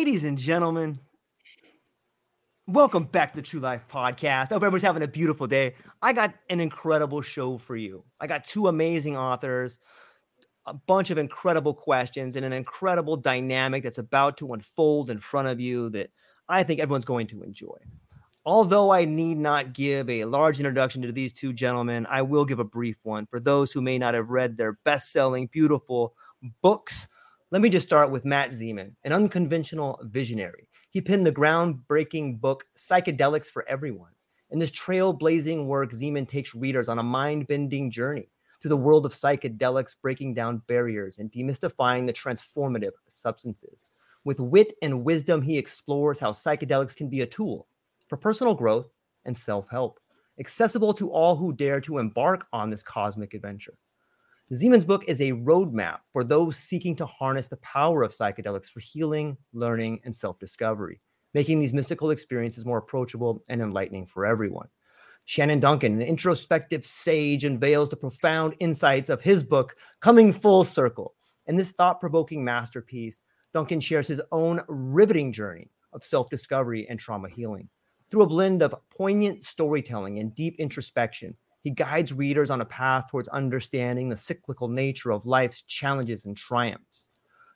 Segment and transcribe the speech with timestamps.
[0.00, 0.98] Ladies and gentlemen,
[2.66, 4.50] welcome back to the True Life Podcast.
[4.50, 5.74] I hope everyone's having a beautiful day.
[6.00, 8.02] I got an incredible show for you.
[8.18, 9.78] I got two amazing authors,
[10.64, 15.48] a bunch of incredible questions, and an incredible dynamic that's about to unfold in front
[15.48, 16.08] of you that
[16.48, 17.76] I think everyone's going to enjoy.
[18.46, 22.58] Although I need not give a large introduction to these two gentlemen, I will give
[22.58, 26.14] a brief one for those who may not have read their best selling, beautiful
[26.62, 27.06] books.
[27.52, 30.68] Let me just start with Matt Zemon, an unconventional visionary.
[30.90, 34.12] He penned the groundbreaking book Psychedelics for Everyone.
[34.50, 38.28] In this trailblazing work, Zemon takes readers on a mind bending journey
[38.62, 43.84] through the world of psychedelics, breaking down barriers and demystifying the transformative substances.
[44.22, 47.66] With wit and wisdom, he explores how psychedelics can be a tool
[48.06, 48.86] for personal growth
[49.24, 49.98] and self help,
[50.38, 53.74] accessible to all who dare to embark on this cosmic adventure.
[54.52, 58.80] Zemon's book is a roadmap for those seeking to harness the power of psychedelics for
[58.80, 61.00] healing, learning, and self discovery,
[61.34, 64.66] making these mystical experiences more approachable and enlightening for everyone.
[65.24, 71.14] Shannon Duncan, an introspective sage, unveils the profound insights of his book, Coming Full Circle.
[71.46, 73.22] In this thought provoking masterpiece,
[73.54, 77.68] Duncan shares his own riveting journey of self discovery and trauma healing.
[78.10, 83.10] Through a blend of poignant storytelling and deep introspection, he guides readers on a path
[83.10, 87.08] towards understanding the cyclical nature of life's challenges and triumphs.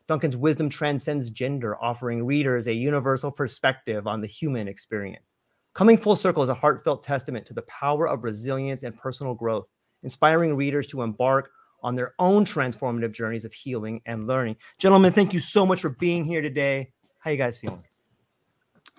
[0.06, 5.36] Duncan's wisdom transcends gender, offering readers a universal perspective on the human experience.
[5.72, 9.66] Coming Full Circle is a heartfelt testament to the power of resilience and personal growth,
[10.02, 11.50] inspiring readers to embark
[11.82, 14.56] on their own transformative journeys of healing and learning.
[14.78, 16.92] Gentlemen, thank you so much for being here today.
[17.18, 17.84] How you guys feeling?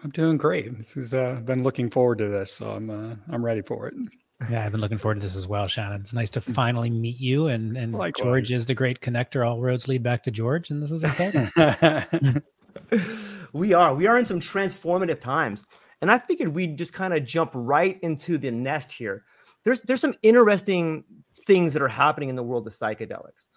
[0.03, 0.75] I'm doing great.
[0.75, 3.93] This is uh, been looking forward to this, so I'm uh, I'm ready for it.
[4.49, 6.01] Yeah, I've been looking forward to this as well, Shannon.
[6.01, 6.53] It's nice to mm.
[6.53, 8.23] finally meet you, and and Likewise.
[8.23, 9.47] George is the great connector.
[9.47, 11.51] All roads lead back to George, and this is exciting.
[13.53, 13.95] we are.
[13.95, 15.63] We are in some transformative times.
[16.01, 19.23] And I figured we'd just kind of jump right into the nest here.
[19.63, 21.03] There's there's some interesting
[21.45, 23.47] things that are happening in the world of psychedelics.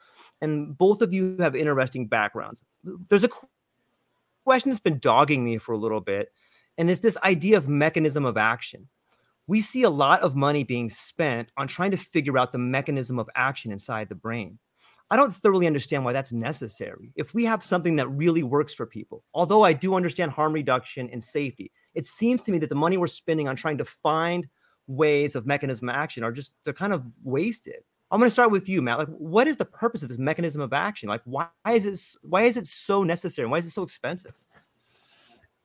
[0.41, 2.63] And both of you have interesting backgrounds.
[3.09, 3.29] There's a
[4.45, 6.33] question that's been dogging me for a little bit,
[6.79, 8.89] and it's this idea of mechanism of action.
[9.49, 13.19] We see a lot of money being spent on trying to figure out the mechanism
[13.19, 14.59] of action inside the brain.
[15.11, 17.13] I don't thoroughly understand why that's necessary.
[17.17, 21.09] If we have something that really works for people, although I do understand harm reduction
[21.11, 24.47] and safety, it seems to me that the money we're spending on trying to find
[24.87, 27.83] ways of mechanism of action are just they're kind of wasted.
[28.11, 28.99] I'm going to start with you, Matt.
[28.99, 31.09] Like, what is the purpose of this mechanism of action?
[31.09, 33.49] Like, why is it why is it so necessary?
[33.49, 34.35] Why is it so expensive?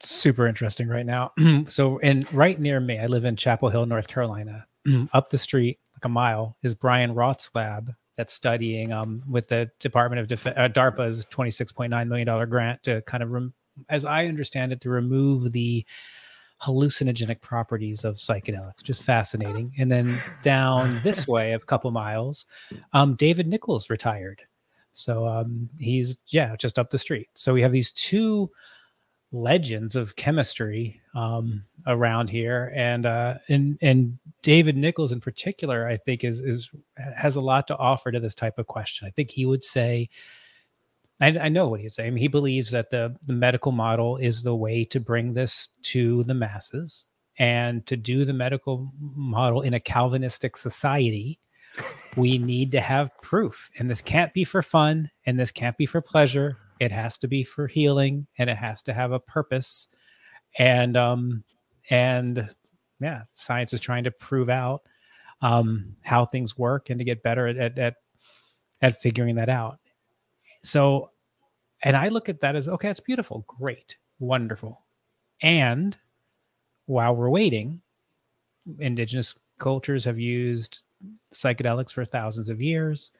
[0.04, 1.32] Super interesting right now.
[1.68, 4.68] so, and right near me, I live in Chapel Hill, North Carolina.
[5.14, 9.72] Up the street, like a mile, is Brian Roth's lab that's studying um, with the
[9.80, 13.54] Department of Def- uh, DARPA's $26.9 million grant to kind of, rem-
[13.90, 15.86] as I understand it, to remove the
[16.62, 18.84] hallucinogenic properties of psychedelics.
[18.84, 19.74] Just fascinating.
[19.78, 22.46] And then down this way, a couple miles,
[22.92, 24.42] um, David Nichols retired.
[24.92, 27.30] So um, he's, yeah, just up the street.
[27.34, 28.52] So we have these two
[29.34, 35.98] legends of chemistry um, around here, and uh, and and David Nichols in particular, I
[35.98, 39.08] think is is has a lot to offer to this type of question.
[39.08, 40.10] I think he would say.
[41.22, 42.08] I, I know what he'd say.
[42.08, 45.70] I mean, he believes that the the medical model is the way to bring this
[45.84, 47.06] to the masses,
[47.38, 51.40] and to do the medical model in a Calvinistic society,
[52.16, 53.70] we need to have proof.
[53.78, 56.58] And this can't be for fun, and this can't be for pleasure.
[56.80, 59.88] It has to be for healing, and it has to have a purpose.
[60.58, 61.44] And um,
[61.90, 62.50] and
[63.00, 64.88] yeah, science is trying to prove out
[65.42, 67.96] um, how things work and to get better at, at
[68.82, 69.80] at figuring that out.
[70.64, 71.12] So,
[71.84, 74.86] and I look at that as okay, it's beautiful, great, wonderful,
[75.42, 75.98] and
[76.86, 77.82] while we're waiting,
[78.80, 80.82] indigenous cultures have used
[81.34, 83.12] psychedelics for thousands of years.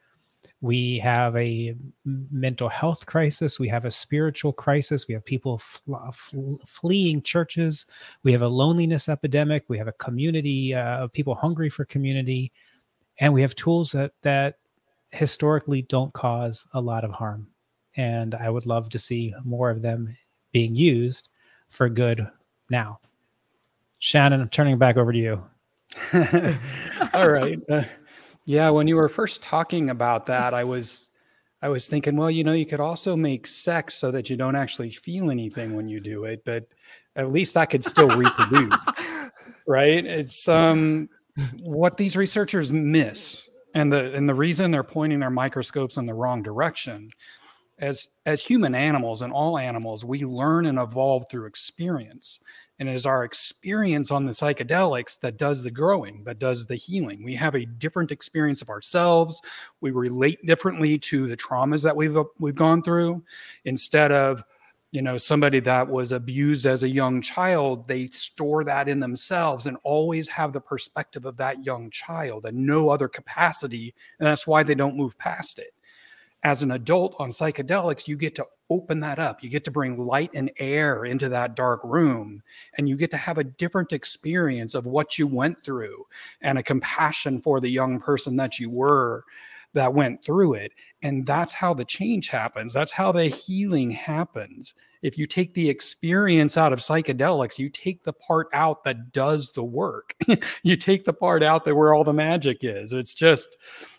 [0.64, 1.76] We have a
[2.06, 3.60] mental health crisis.
[3.60, 5.06] We have a spiritual crisis.
[5.06, 7.84] We have people fl- fl- fleeing churches.
[8.22, 9.66] We have a loneliness epidemic.
[9.68, 12.50] We have a community uh, of people hungry for community,
[13.20, 14.56] and we have tools that that
[15.10, 17.46] historically don't cause a lot of harm.
[17.96, 20.16] And I would love to see more of them
[20.50, 21.28] being used
[21.68, 22.26] for good
[22.70, 23.00] now.
[23.98, 25.42] Shannon, I'm turning back over to you.
[27.12, 27.58] All right.
[27.68, 27.82] Uh,
[28.44, 31.08] yeah, when you were first talking about that, I was
[31.62, 34.56] I was thinking, well, you know, you could also make sex so that you don't
[34.56, 36.66] actually feel anything when you do it, but
[37.16, 38.84] at least that could still reproduce.
[39.66, 40.04] right?
[40.04, 41.08] It's um
[41.60, 46.14] what these researchers miss and the and the reason they're pointing their microscopes in the
[46.14, 47.10] wrong direction
[47.78, 52.40] as as human animals and all animals we learn and evolve through experience
[52.84, 56.76] and it is our experience on the psychedelics that does the growing, that does the
[56.76, 57.24] healing.
[57.24, 59.40] We have a different experience of ourselves.
[59.80, 63.24] We relate differently to the traumas that we've we've gone through.
[63.64, 64.44] Instead of,
[64.92, 69.66] you know, somebody that was abused as a young child, they store that in themselves
[69.66, 73.94] and always have the perspective of that young child and no other capacity.
[74.18, 75.72] And that's why they don't move past it
[76.44, 79.42] as an adult on psychedelics, you get to open that up.
[79.42, 82.42] You get to bring light and air into that dark room,
[82.76, 86.06] and you get to have a different experience of what you went through
[86.40, 89.24] and a compassion for the young person that you were
[89.74, 90.72] that went through it.
[91.02, 92.72] And that's how the change happens.
[92.72, 94.72] That's how the healing happens.
[95.04, 99.50] If you take the experience out of psychedelics, you take the part out that does
[99.50, 100.16] the work.
[100.62, 102.94] you take the part out that where all the magic is.
[102.94, 103.58] It's just,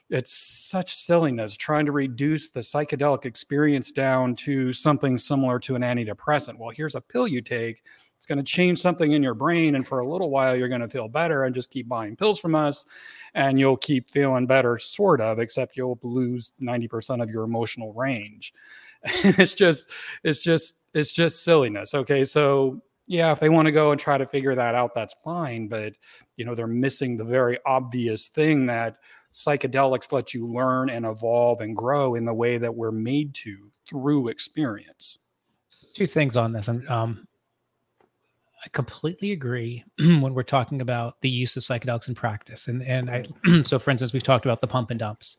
[0.10, 5.84] it's such silliness trying to reduce the psychedelic experience down to something similar to an
[5.84, 6.58] antidepressant.
[6.58, 7.84] Well, here's a pill you take.
[8.18, 9.76] It's going to change something in your brain.
[9.76, 12.40] And for a little while, you're going to feel better and just keep buying pills
[12.40, 12.84] from us.
[13.36, 18.56] And you'll keep feeling better, sort of, except you'll lose 90% of your emotional range.
[19.04, 19.92] it's just,
[20.24, 21.94] it's just, it's just silliness.
[21.94, 22.24] Okay.
[22.24, 25.68] So yeah, if they want to go and try to figure that out, that's fine.
[25.68, 25.94] But,
[26.38, 28.96] you know, they're missing the very obvious thing that
[29.32, 33.72] psychedelics let you learn and evolve and grow in the way that we're made to
[33.88, 35.20] through experience.
[35.94, 36.68] Two things on this.
[36.68, 37.28] Um,
[38.64, 42.68] I completely agree when we're talking about the use of psychedelics in practice.
[42.68, 43.26] And and I
[43.64, 45.38] so for instance, we've talked about the pump and dumps,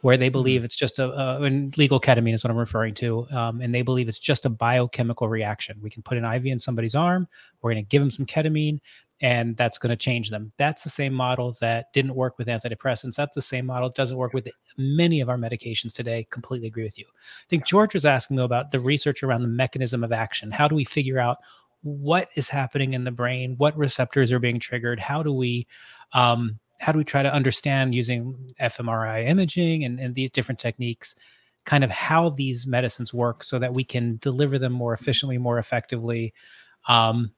[0.00, 0.66] where they believe mm-hmm.
[0.66, 3.82] it's just a, a and legal ketamine is what I'm referring to, um, and they
[3.82, 5.78] believe it's just a biochemical reaction.
[5.80, 7.28] We can put an IV in somebody's arm.
[7.62, 8.80] We're going to give them some ketamine
[9.20, 10.52] and that's going to change them.
[10.58, 13.14] That's the same model that didn't work with antidepressants.
[13.14, 13.88] That's the same model.
[13.88, 16.26] doesn't work with many of our medications today.
[16.30, 17.06] Completely agree with you.
[17.06, 20.50] I think George was asking though about the research around the mechanism of action.
[20.50, 21.38] How do we figure out
[21.86, 23.54] what is happening in the brain?
[23.58, 25.00] What receptors are being triggered?
[25.00, 25.66] How do we
[26.12, 31.14] um, how do we try to understand using fMRI imaging and, and these different techniques?
[31.64, 35.58] kind of how these medicines work so that we can deliver them more efficiently more
[35.58, 36.32] effectively
[36.86, 37.32] um,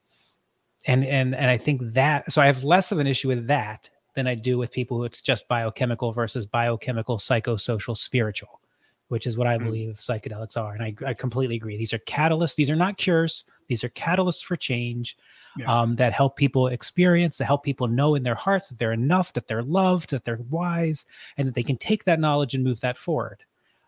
[0.87, 3.91] and and and I think that so I have less of an issue with that
[4.15, 8.61] than I do with people who it's just biochemical versus biochemical, psychosocial, spiritual,
[9.09, 9.65] which is what I mm.
[9.65, 10.73] believe psychedelics are.
[10.75, 11.77] And I, I completely agree.
[11.77, 12.55] These are catalysts.
[12.55, 13.45] These are not cures.
[13.67, 15.17] These are catalysts for change
[15.57, 15.81] yeah.
[15.81, 19.33] um, that help people experience, that help people know in their hearts that they're enough,
[19.35, 21.05] that they're loved, that they're wise,
[21.37, 23.45] and that they can take that knowledge and move that forward.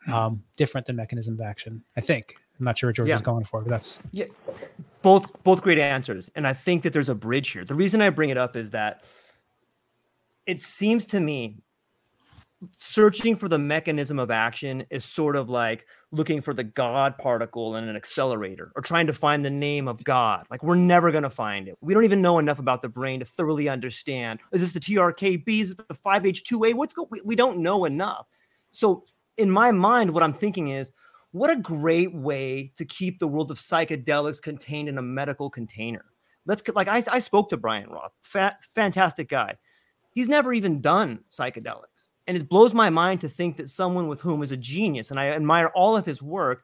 [0.08, 0.12] Mm.
[0.12, 2.36] Um, different than mechanism of action, I think.
[2.58, 3.14] I'm not sure what George yeah.
[3.14, 4.26] is going for, but that's yeah,
[5.02, 7.64] both both great answers, and I think that there's a bridge here.
[7.64, 9.02] The reason I bring it up is that
[10.46, 11.56] it seems to me
[12.76, 17.76] searching for the mechanism of action is sort of like looking for the God particle
[17.76, 20.46] in an accelerator or trying to find the name of God.
[20.50, 21.78] Like we're never going to find it.
[21.80, 24.40] We don't even know enough about the brain to thoroughly understand.
[24.52, 25.62] Is this the TRKB?
[25.62, 26.74] Is it the 5H2A?
[26.74, 27.08] What's going?
[27.24, 28.26] We, don't know enough.
[28.70, 29.04] So
[29.38, 30.92] in my mind, what I'm thinking is
[31.32, 36.04] what a great way to keep the world of psychedelics contained in a medical container.
[36.44, 38.12] Let's like I, I spoke to Brian Roth,
[38.74, 39.56] fantastic guy.
[40.12, 42.10] He's never even done psychedelics.
[42.30, 45.18] And it blows my mind to think that someone with whom is a genius, and
[45.18, 46.62] I admire all of his work,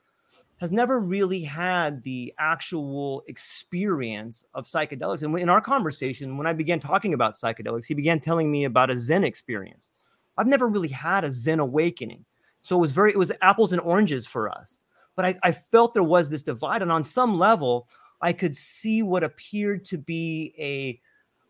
[0.58, 5.25] has never really had the actual experience of psychedelics.
[5.25, 8.90] And in our conversation, when I began talking about psychedelics, he began telling me about
[8.90, 9.90] a Zen experience.
[10.38, 12.25] I've never really had a Zen awakening.
[12.62, 14.78] So it was very, it was apples and oranges for us.
[15.16, 16.82] But I, I felt there was this divide.
[16.82, 17.88] And on some level,
[18.20, 21.00] I could see what appeared to be a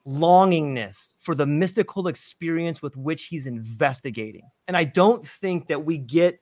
[0.07, 4.49] longingness for the mystical experience with which he's investigating.
[4.69, 6.41] And I don't think that we get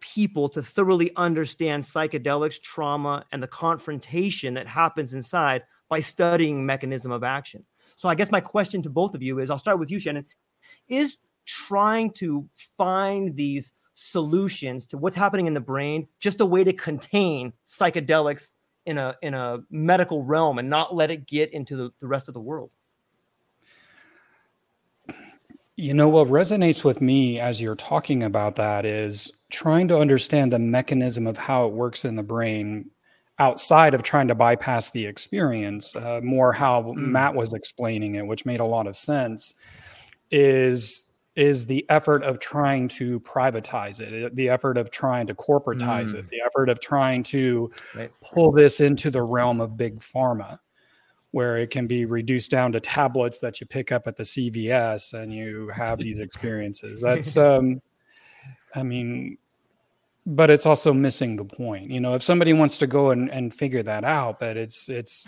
[0.00, 7.12] people to thoroughly understand psychedelics, trauma, and the confrontation that happens inside by studying mechanism
[7.12, 7.64] of action.
[7.96, 10.26] So I guess my question to both of you is I'll start with you, Shannon.
[10.88, 16.64] Is trying to find these solutions to what's happening in the brain just a way
[16.64, 18.52] to contain psychedelics
[18.86, 22.28] in a in a medical realm and not let it get into the, the rest
[22.28, 22.70] of the world
[25.76, 30.52] you know what resonates with me as you're talking about that is trying to understand
[30.52, 32.90] the mechanism of how it works in the brain
[33.38, 36.96] outside of trying to bypass the experience uh, more how mm.
[36.96, 39.54] matt was explaining it which made a lot of sense
[40.30, 46.12] is is the effort of trying to privatize it, the effort of trying to corporatize
[46.12, 46.16] mm.
[46.16, 48.10] it, the effort of trying to right.
[48.20, 50.58] pull this into the realm of big pharma,
[51.30, 55.14] where it can be reduced down to tablets that you pick up at the CVS
[55.14, 57.00] and you have these experiences.
[57.00, 57.80] That's, um,
[58.74, 59.38] I mean,
[60.26, 61.90] but it's also missing the point.
[61.90, 65.26] You know, if somebody wants to go and, and figure that out, but it's it's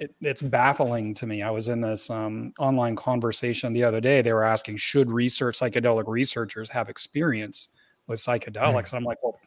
[0.00, 1.42] it, it's baffling to me.
[1.42, 4.22] I was in this um, online conversation the other day.
[4.22, 7.68] They were asking, should research psychedelic researchers have experience
[8.06, 8.90] with psychedelics?
[8.90, 9.38] And I'm like, well,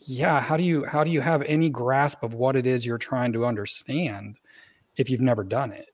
[0.00, 0.40] yeah.
[0.40, 3.32] How do you how do you have any grasp of what it is you're trying
[3.32, 4.38] to understand
[4.96, 5.88] if you've never done it?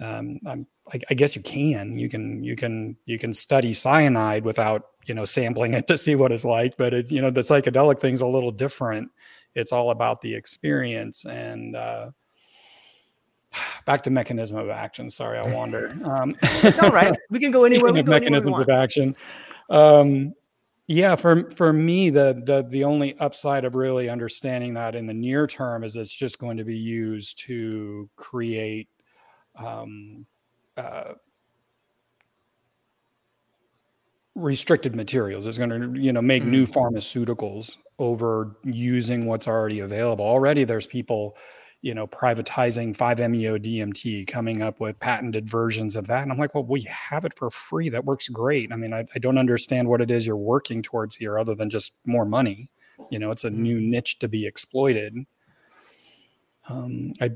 [0.00, 1.98] Um, I, I guess you can.
[1.98, 6.14] You can you can you can study cyanide without you know sampling it to see
[6.14, 6.76] what it's like.
[6.78, 9.10] But it's you know the psychedelic thing's a little different.
[9.54, 11.76] It's all about the experience and.
[11.76, 12.10] Uh,
[13.86, 15.10] back to mechanism of action.
[15.10, 15.96] Sorry, I wander.
[16.04, 17.16] Um, it's all right.
[17.30, 17.92] We can go anywhere.
[17.92, 19.16] We go mechanisms of action.
[19.70, 20.34] Um,
[20.86, 25.14] yeah, for for me, the the the only upside of really understanding that in the
[25.14, 28.88] near term is it's just going to be used to create
[29.56, 30.26] um,
[30.76, 31.14] uh,
[34.34, 35.46] restricted materials.
[35.46, 36.48] It's going to you know make mm.
[36.48, 40.26] new pharmaceuticals over using what's already available.
[40.26, 41.36] Already, there's people
[41.84, 46.22] you know, privatizing 5-MeO DMT, coming up with patented versions of that.
[46.22, 47.90] And I'm like, well, we have it for free.
[47.90, 48.72] That works great.
[48.72, 51.68] I mean, I, I don't understand what it is you're working towards here other than
[51.68, 52.70] just more money.
[53.10, 53.90] You know, it's a new mm-hmm.
[53.90, 55.14] niche to be exploited.
[56.70, 57.32] Um, I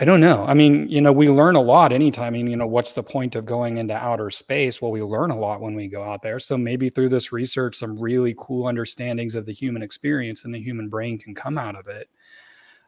[0.00, 0.46] I don't know.
[0.46, 2.28] I mean, you know, we learn a lot anytime.
[2.28, 4.80] I mean, you know, what's the point of going into outer space?
[4.80, 6.40] Well, we learn a lot when we go out there.
[6.40, 10.62] So maybe through this research, some really cool understandings of the human experience and the
[10.62, 12.08] human brain can come out of it.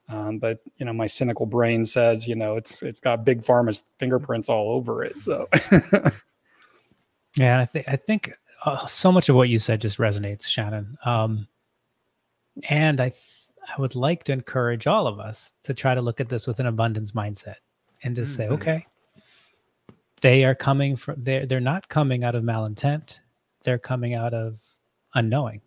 [0.09, 3.85] Um, but you know, my cynical brain says, you know, it's it's got big pharma's
[3.99, 5.21] fingerprints all over it.
[5.23, 5.49] So,
[7.37, 8.33] yeah, I think I think
[8.65, 10.97] uh, so much of what you said just resonates, Shannon.
[11.05, 11.49] Um,
[12.69, 16.21] and I th- I would like to encourage all of us to try to look
[16.21, 17.57] at this with an abundance mindset
[18.03, 18.31] and to mm-hmm.
[18.31, 18.87] say, okay,
[20.21, 23.21] they are coming from they're they're not coming out of malintent,
[23.63, 24.61] they're coming out of
[25.15, 25.63] unknowing,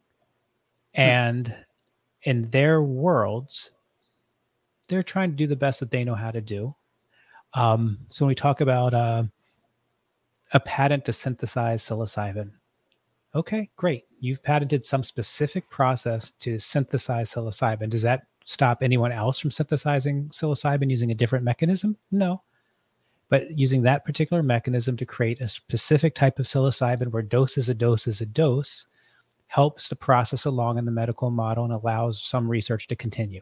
[0.93, 1.01] hmm.
[1.01, 1.55] and
[2.23, 3.71] in their worlds
[4.87, 6.75] they're trying to do the best that they know how to do.
[7.53, 9.23] Um, so when we talk about uh,
[10.53, 12.51] a patent to synthesize psilocybin,
[13.35, 14.03] okay, great.
[14.19, 17.89] You've patented some specific process to synthesize psilocybin.
[17.89, 21.97] Does that stop anyone else from synthesizing psilocybin using a different mechanism?
[22.11, 22.43] No.
[23.29, 27.67] But using that particular mechanism to create a specific type of psilocybin where dose is
[27.67, 28.87] a dose is a dose
[29.47, 33.41] helps the process along in the medical model and allows some research to continue.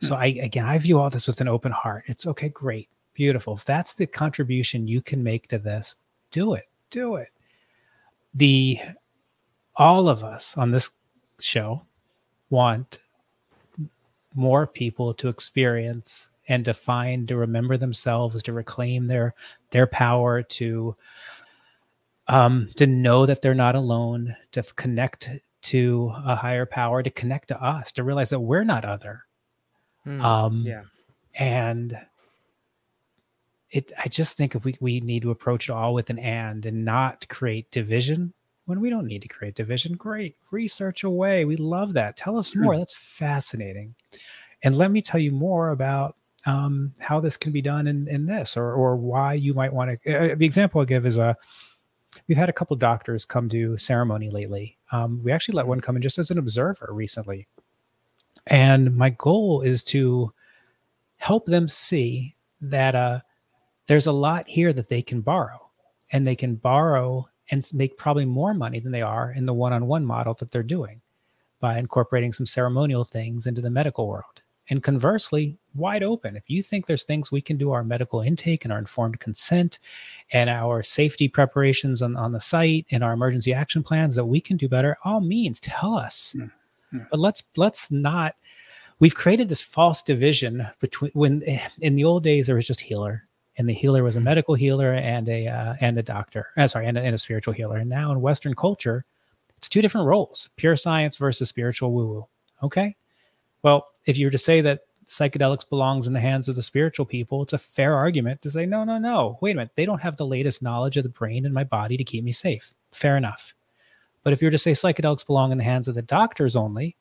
[0.00, 2.04] So I again I view all this with an open heart.
[2.06, 3.54] It's okay, great, beautiful.
[3.54, 5.94] If that's the contribution you can make to this,
[6.30, 6.68] do it.
[6.90, 7.28] Do it.
[8.34, 8.78] The
[9.76, 10.90] all of us on this
[11.38, 11.82] show
[12.48, 12.98] want
[14.34, 19.34] more people to experience and to find to remember themselves to reclaim their
[19.70, 20.96] their power to
[22.28, 25.28] um to know that they're not alone to connect
[25.62, 29.24] to a higher power to connect to us to realize that we're not other
[30.06, 30.82] Mm, um, yeah.
[31.34, 31.98] And
[33.70, 36.66] it, I just think if we, we need to approach it all with an and
[36.66, 38.32] and not create division
[38.64, 39.94] when we don't need to create division.
[39.94, 40.36] Great.
[40.50, 41.44] Research away.
[41.44, 42.16] We love that.
[42.16, 42.76] Tell us more.
[42.76, 43.94] That's fascinating.
[44.62, 46.16] And let me tell you more about
[46.46, 50.00] um, how this can be done in, in this or, or why you might want
[50.02, 50.32] to.
[50.32, 51.34] Uh, the example I'll give is a uh,
[52.28, 54.78] we've had a couple doctors come do ceremony lately.
[54.92, 57.46] Um, we actually let one come in just as an observer recently.
[58.50, 60.32] And my goal is to
[61.16, 63.20] help them see that uh,
[63.86, 65.68] there's a lot here that they can borrow.
[66.12, 70.04] And they can borrow and make probably more money than they are in the one-on-one
[70.04, 71.00] model that they're doing
[71.60, 74.42] by incorporating some ceremonial things into the medical world.
[74.70, 76.36] And conversely wide open.
[76.36, 79.78] If you think there's things we can do our medical intake and our informed consent
[80.32, 84.40] and our safety preparations on, on the site and our emergency action plans that we
[84.40, 86.36] can do better all means tell us
[86.92, 87.04] mm-hmm.
[87.10, 88.34] but let's let's not
[88.98, 91.42] we've created this false division between when
[91.80, 93.24] in the old days there was just healer
[93.56, 94.24] and the healer was a hmm.
[94.26, 97.54] medical healer and a uh, and a doctor uh, sorry and a, and a spiritual
[97.54, 99.04] healer and now in western culture
[99.58, 102.26] it's two different roles pure science versus spiritual woo woo
[102.62, 102.96] okay
[103.62, 107.06] well, if you were to say that psychedelics belongs in the hands of the spiritual
[107.06, 109.38] people, it's a fair argument to say, no, no, no.
[109.40, 109.72] Wait a minute.
[109.74, 112.32] They don't have the latest knowledge of the brain and my body to keep me
[112.32, 112.72] safe.
[112.92, 113.54] Fair enough.
[114.22, 116.96] But if you were to say psychedelics belong in the hands of the doctors only,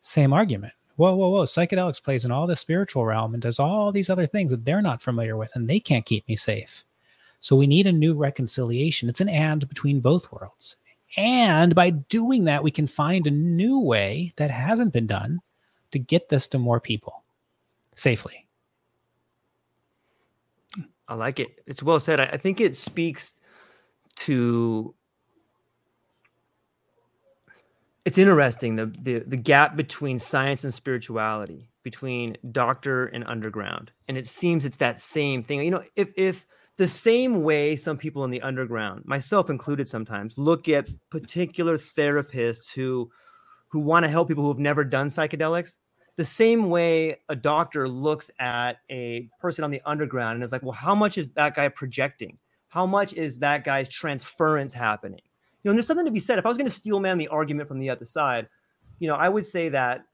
[0.00, 0.72] same argument.
[0.96, 1.44] Whoa, whoa, whoa.
[1.44, 4.82] Psychedelics plays in all the spiritual realm and does all these other things that they're
[4.82, 6.84] not familiar with and they can't keep me safe.
[7.40, 9.08] So we need a new reconciliation.
[9.08, 10.76] It's an and between both worlds.
[11.16, 15.40] And by doing that, we can find a new way that hasn't been done
[15.90, 17.22] to get this to more people
[17.94, 18.46] safely.
[21.08, 21.62] I like it.
[21.66, 22.20] It's well said.
[22.20, 23.34] I, think it speaks
[24.16, 24.94] to
[28.04, 34.16] it's interesting the, the the gap between science and spirituality between doctor and underground and
[34.16, 36.46] it seems it's that same thing you know if if
[36.78, 42.72] the same way some people in the underground myself included sometimes look at particular therapists
[42.74, 43.10] who
[43.68, 45.78] who want to help people who have never done psychedelics
[46.16, 50.62] the same way a doctor looks at a person on the underground and is like,
[50.62, 52.38] well, how much is that guy projecting?
[52.68, 55.22] How much is that guy's transference happening?
[55.62, 56.38] You know, and there's something to be said.
[56.38, 58.48] If I was going to steel man the argument from the other side,
[58.98, 60.04] you know, I would say that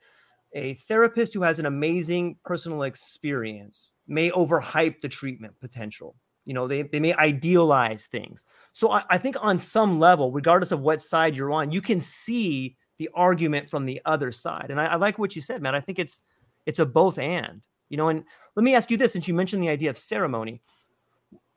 [0.53, 6.17] a therapist who has an amazing personal experience may overhype the treatment potential.
[6.45, 8.47] You know, they, they may idealize things.
[8.73, 12.01] So I, I think on some level, regardless of what side you're on, you can
[12.01, 14.67] see the argument from the other side.
[14.71, 15.75] And I, I like what you said, man.
[15.75, 16.23] I think it's
[16.67, 17.63] it's a both and.
[17.91, 18.25] You know, and
[18.57, 20.63] let me ask you this: since you mentioned the idea of ceremony,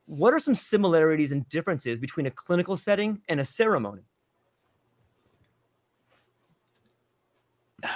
[0.06, 4.02] what are some similarities and differences between a clinical setting and a ceremony?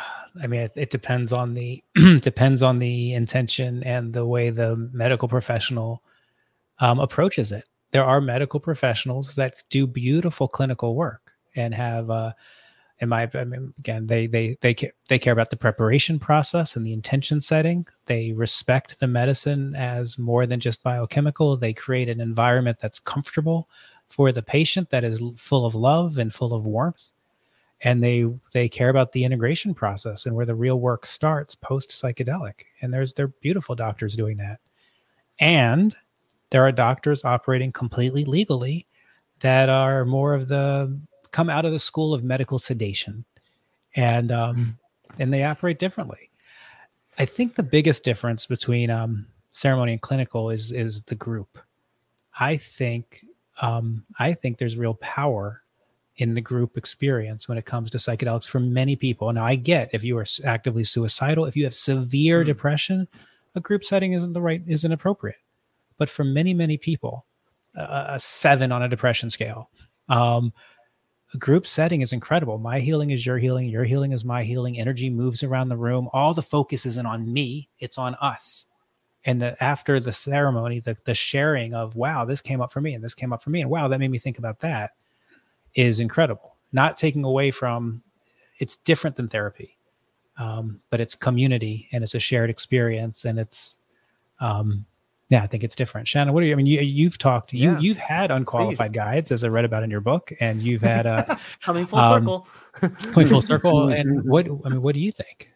[0.43, 1.83] I mean, it, it depends on the
[2.21, 6.03] depends on the intention and the way the medical professional
[6.79, 7.65] um, approaches it.
[7.93, 12.33] There are medical professionals that do beautiful clinical work and have uh,
[13.01, 16.77] in my I mean, again they they they care, they care about the preparation process
[16.77, 17.87] and the intention setting.
[18.07, 21.57] They respect the medicine as more than just biochemical.
[21.57, 23.69] They create an environment that's comfortable
[24.09, 27.11] for the patient that is full of love and full of warmth.
[27.83, 31.91] And they they care about the integration process and where the real work starts post
[31.91, 34.61] psychedelic and there's they're beautiful doctors doing that.
[35.39, 35.95] And
[36.49, 38.87] there are doctors operating completely legally
[39.41, 40.99] that are more of the
[41.37, 43.23] come out of the school of medical sedation,
[43.95, 44.79] and um,
[45.19, 46.31] and they operate differently.
[47.19, 51.59] I think the biggest difference between um, ceremony and clinical is is the group.
[52.41, 53.23] I think
[53.61, 55.63] um, I think there's real power
[56.17, 59.31] in the group experience when it comes to psychedelics for many people.
[59.31, 62.47] Now, I get if you are actively suicidal, if you have severe mm.
[62.47, 63.07] depression,
[63.55, 65.43] a group setting isn't the right isn't appropriate.
[65.99, 67.27] But for many many people,
[67.77, 69.69] uh, a seven on a depression scale,
[70.09, 70.55] um,
[71.35, 72.59] a group setting is incredible.
[72.59, 74.79] My healing is your healing, your healing is my healing.
[74.79, 76.09] Energy moves around the room.
[76.13, 78.67] All the focus isn't on me, it's on us.
[79.25, 82.95] And the after the ceremony, the the sharing of wow, this came up for me
[82.95, 84.93] and this came up for me and wow, that made me think about that
[85.75, 86.55] is incredible.
[86.73, 88.03] Not taking away from
[88.59, 89.77] it's different than therapy.
[90.39, 93.81] Um, but it's community and it's a shared experience and it's
[94.41, 94.85] um,
[95.29, 96.07] yeah, I think it's different.
[96.07, 96.53] Shannon, what are you?
[96.53, 97.79] I mean, you you've talked, you yeah.
[97.81, 98.97] you've had unqualified Please.
[98.97, 102.23] guides, as I read about in your book, and you've had uh, coming full um,
[102.23, 102.49] circle,
[103.13, 103.89] coming full circle.
[103.97, 105.51] And what I mean, what do you think?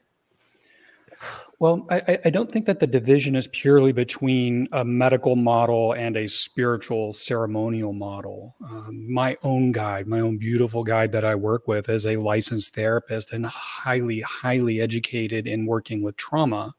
[1.61, 6.17] Well, I, I don't think that the division is purely between a medical model and
[6.17, 8.57] a spiritual ceremonial model.
[8.67, 12.75] Um, my own guide, my own beautiful guide that I work with, is a licensed
[12.75, 16.75] therapist and highly, highly educated in working with trauma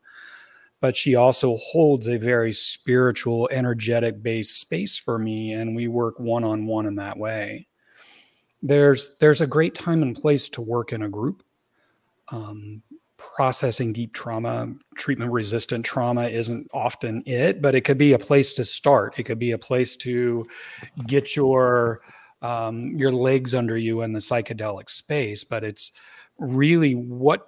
[0.82, 5.54] but she also holds a very spiritual, energetic based space for me.
[5.54, 7.68] And we work one on one in that way.
[8.62, 11.44] there's there's a great time and place to work in a group.
[12.32, 12.82] Um,
[13.18, 18.54] processing deep trauma, treatment resistant trauma isn't often it, but it could be a place
[18.54, 19.14] to start.
[19.18, 20.48] It could be a place to
[21.06, 22.02] get your
[22.42, 25.44] um, your legs under you in the psychedelic space.
[25.44, 25.92] But it's
[26.40, 27.48] really what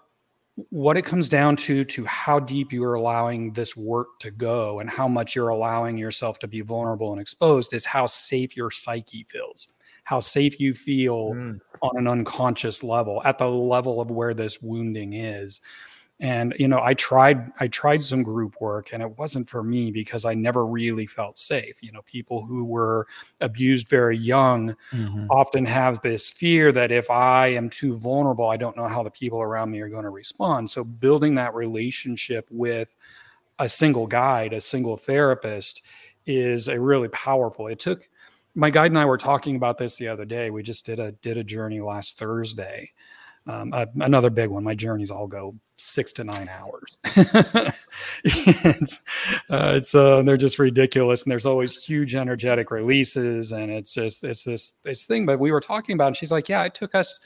[0.56, 4.80] what it comes down to to how deep you are allowing this work to go
[4.80, 8.70] and how much you're allowing yourself to be vulnerable and exposed is how safe your
[8.70, 9.70] psyche feels
[10.04, 11.60] how safe you feel mm.
[11.82, 15.60] on an unconscious level at the level of where this wounding is
[16.24, 19.92] and you know i tried i tried some group work and it wasn't for me
[19.92, 23.06] because i never really felt safe you know people who were
[23.42, 25.28] abused very young mm-hmm.
[25.30, 29.12] often have this fear that if i am too vulnerable i don't know how the
[29.12, 32.96] people around me are going to respond so building that relationship with
[33.60, 35.84] a single guide a single therapist
[36.26, 38.08] is a really powerful it took
[38.56, 40.52] my guide and I were talking about this the other day.
[40.52, 42.92] We just did a did a journey last Thursday.
[43.46, 44.64] Um, uh, another big one.
[44.64, 46.98] My journeys all go six to nine hours.
[48.24, 49.00] it's
[49.50, 54.24] uh, it's uh, they're just ridiculous, and there's always huge energetic releases, and it's just
[54.24, 55.26] it's this this thing.
[55.26, 57.20] But we were talking about, and she's like, "Yeah, it took us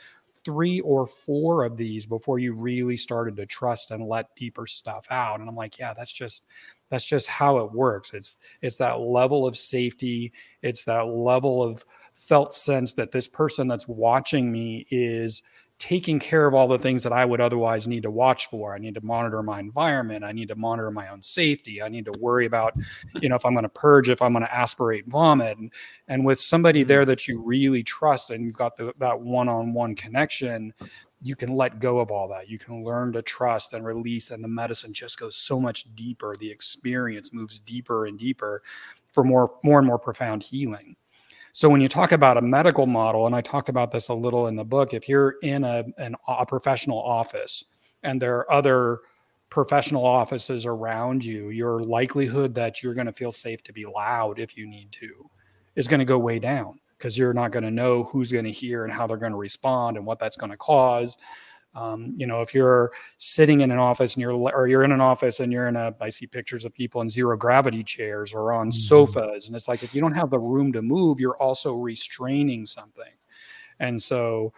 [0.44, 5.06] three or four of these before you really started to trust and let deeper stuff
[5.12, 6.48] out." And I'm like, "Yeah, that's just
[6.90, 11.84] that's just how it works it's it's that level of safety it's that level of
[12.14, 15.44] felt sense that this person that's watching me is
[15.80, 18.74] taking care of all the things that I would otherwise need to watch for.
[18.74, 20.24] I need to monitor my environment.
[20.24, 21.84] I need to monitor my own safety.
[21.84, 22.74] I need to worry about,
[23.22, 25.58] you know, if I'm going to purge, if I'm going to aspirate vomit.
[25.58, 25.72] And,
[26.08, 26.88] and with somebody mm-hmm.
[26.88, 30.74] there that you really trust and you've got the, that one on one connection,
[31.22, 32.50] you can let go of all that.
[32.50, 36.36] You can learn to trust and release, and the medicine just goes so much deeper.
[36.40, 38.62] The experience moves deeper and deeper
[39.14, 40.96] for more, more and more profound healing.
[41.58, 44.46] So when you talk about a medical model, and I talked about this a little
[44.46, 47.66] in the book, if you're in a, an, a professional office
[48.04, 49.00] and there are other
[49.50, 54.38] professional offices around you, your likelihood that you're going to feel safe to be loud
[54.38, 55.28] if you need to
[55.76, 58.52] is going to go way down because you're not going to know who's going to
[58.52, 61.18] hear and how they're going to respond and what that's going to cause.
[61.76, 65.02] Um, you know, if you're sitting in an office and you're, or you're in an
[65.02, 68.52] office and you're in a, I see pictures of people in zero gravity chairs or
[68.54, 68.78] on mm-hmm.
[68.78, 72.66] sofas, and it's like if you don't have the room to move, you're also restraining
[72.66, 73.14] something.
[73.80, 74.54] And so,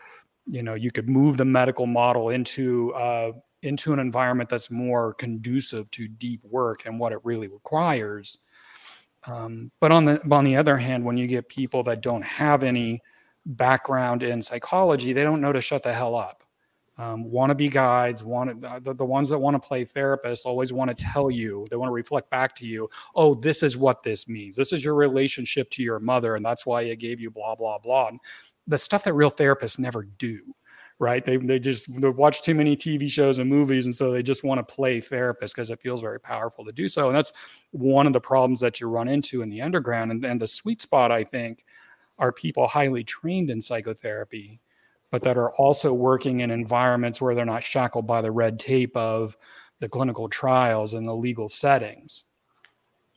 [0.48, 5.14] you know, you could move the medical model into uh, into an environment that's more
[5.16, 8.38] conducive to deep work and what it really requires
[9.28, 12.64] um, but on the on the other hand, when you get people that don't have
[12.64, 13.02] any
[13.46, 16.44] background in psychology, they don't know to shut the hell up.
[17.00, 20.94] Um, wannabe guides, want the, the ones that want to play therapist always want to
[20.94, 24.58] tell you, they want to reflect back to you, oh, this is what this means.
[24.58, 27.78] This is your relationship to your mother, and that's why it gave you blah blah
[27.78, 28.10] blah.
[28.10, 28.20] And
[28.68, 30.42] the stuff that real therapists never do
[31.00, 31.24] right?
[31.24, 34.44] They they just they watch too many TV shows and movies, and so they just
[34.44, 37.08] want to play therapist because it feels very powerful to do so.
[37.08, 37.32] And that's
[37.72, 40.12] one of the problems that you run into in the underground.
[40.12, 41.64] And, and the sweet spot, I think,
[42.20, 44.60] are people highly trained in psychotherapy,
[45.12, 48.96] but that are also working in environments where they're not shackled by the red tape
[48.96, 49.36] of
[49.80, 52.24] the clinical trials and the legal settings.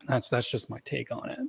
[0.07, 1.40] That's that's just my take on it.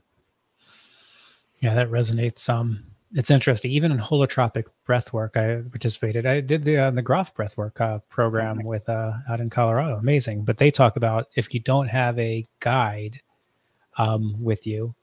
[1.60, 2.50] Yeah, that resonates.
[2.50, 3.72] Um, it's interesting.
[3.72, 6.26] Even in holotropic breath work, I participated.
[6.26, 9.98] I did the uh, the Grof breath work uh, program with uh, out in Colorado.
[9.98, 10.44] Amazing.
[10.46, 13.22] But they talk about if you don't have a guide
[13.98, 14.96] um, with you,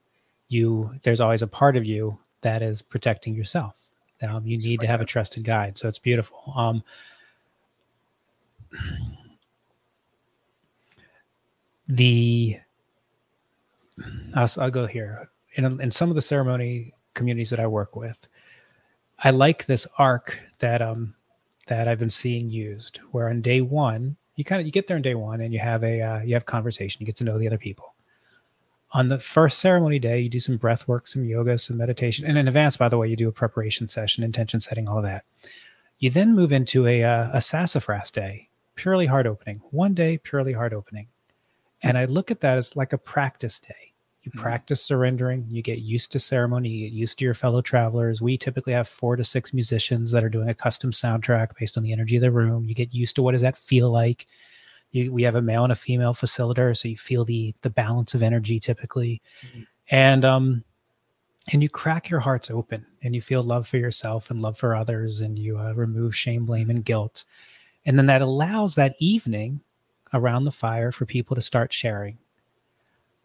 [0.49, 3.90] you there's always a part of you that is protecting yourself.
[4.23, 5.05] Um, you need like to have that.
[5.05, 5.79] a trusted guide.
[5.79, 6.53] So it's beautiful.
[6.55, 6.83] Um,
[11.89, 12.59] the
[14.35, 18.29] I'll, I'll go here in in some of the ceremony communities that I work with.
[19.23, 21.15] I like this arc that um
[21.67, 24.97] that I've been seeing used, where on day one you kind of you get there
[24.97, 27.39] on day one and you have a uh, you have conversation, you get to know
[27.39, 27.90] the other people.
[28.93, 32.37] On the first ceremony day, you do some breath work, some yoga, some meditation, and
[32.37, 35.25] in advance, by the way, you do a preparation session, intention setting, all that.
[35.99, 40.53] You then move into a uh, a sassafras day, purely heart opening, one day purely
[40.53, 41.07] heart opening,
[41.83, 43.93] and I look at that as like a practice day.
[44.23, 44.41] You mm-hmm.
[44.41, 45.47] practice surrendering.
[45.49, 46.69] You get used to ceremony.
[46.69, 48.21] You get used to your fellow travelers.
[48.21, 51.83] We typically have four to six musicians that are doing a custom soundtrack based on
[51.83, 52.67] the energy of the room.
[52.67, 54.27] You get used to what does that feel like
[54.93, 58.15] you, we have a male and a female facilitator so you feel the the balance
[58.15, 59.63] of energy typically mm-hmm.
[59.91, 60.65] and um
[61.53, 64.75] and you crack your hearts open and you feel love for yourself and love for
[64.75, 67.25] others and you uh, remove shame blame and guilt
[67.87, 69.61] and then that allows that evening
[70.13, 72.19] around the fire for people to start sharing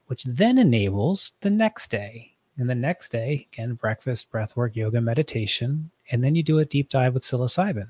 [0.08, 5.02] which then enables the next day And the next day, again, breakfast, breath work, yoga,
[5.02, 5.92] meditation.
[6.12, 7.90] And then you do a deep dive with psilocybin.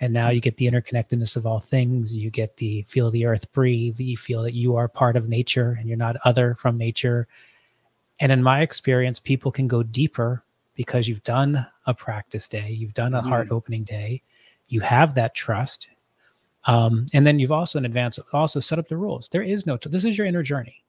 [0.00, 2.16] And now you get the interconnectedness of all things.
[2.16, 3.98] You get the feel the earth breathe.
[3.98, 7.26] You feel that you are part of nature and you're not other from nature.
[8.20, 10.42] And in my experience, people can go deeper
[10.74, 13.28] because you've done a practice day, you've done a mm-hmm.
[13.28, 14.22] heart opening day,
[14.68, 15.88] you have that trust.
[16.64, 19.28] Um, and then you've also in advance also set up the rules.
[19.30, 20.82] There is no, this is your inner journey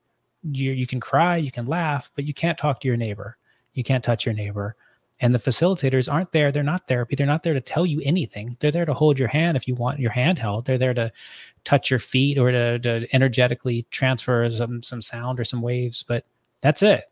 [0.44, 3.38] you, you can cry, you can laugh, but you can't talk to your neighbor.
[3.74, 4.76] You can't touch your neighbor.
[5.20, 6.52] And the facilitators aren't there.
[6.52, 7.16] They're not therapy.
[7.16, 8.56] They're not there to tell you anything.
[8.60, 10.66] They're there to hold your hand if you want your hand held.
[10.66, 11.12] They're there to
[11.64, 16.04] touch your feet or to, to energetically transfer some some sound or some waves.
[16.04, 16.26] But
[16.62, 17.06] that's it.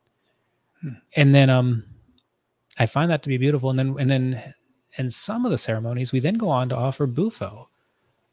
[0.81, 0.89] Hmm.
[1.15, 1.83] And then um,
[2.77, 3.71] I find that to be beautiful.
[3.71, 4.53] And then and then
[4.97, 7.69] in some of the ceremonies, we then go on to offer bufo,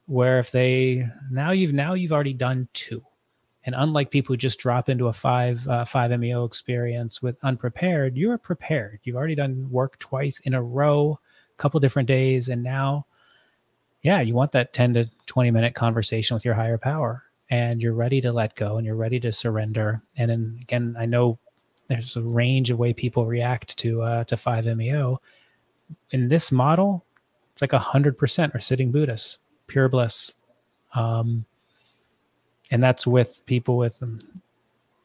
[0.07, 3.03] where if they now you've now you've already done two
[3.65, 8.17] and unlike people who just drop into a five uh, five MEO experience with unprepared,
[8.17, 9.01] you are prepared.
[9.05, 11.19] You've already done work twice in a row,
[11.53, 13.07] a couple different days, and now,
[14.03, 17.95] yeah, you want that ten to twenty minute conversation with your higher power, and you're
[17.95, 20.03] ready to let go and you're ready to surrender.
[20.17, 21.39] And then again, I know
[21.89, 25.21] there's a range of way people react to uh, to five MEO.
[26.11, 27.05] In this model,
[27.53, 30.35] it's like a hundred percent are sitting Buddhists, pure bliss.
[30.95, 31.47] Um,
[32.73, 34.03] and that's with people with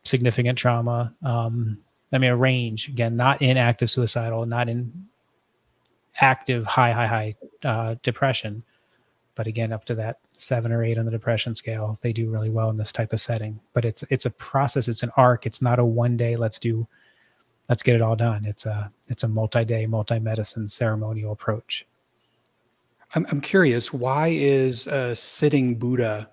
[0.03, 1.13] significant trauma.
[1.21, 1.77] Um,
[2.13, 4.91] I mean, a range again, not in active suicidal, not in
[6.21, 8.63] active high, high, high uh, depression,
[9.35, 12.49] but again, up to that seven or eight on the depression scale, they do really
[12.49, 13.59] well in this type of setting.
[13.73, 15.45] But it's it's a process, it's an arc.
[15.45, 16.37] It's not a one day.
[16.37, 16.87] Let's do,
[17.67, 18.45] let's get it all done.
[18.45, 21.85] It's a it's a multi day, multi medicine ceremonial approach.
[23.13, 26.29] I'm I'm curious, why is a sitting Buddha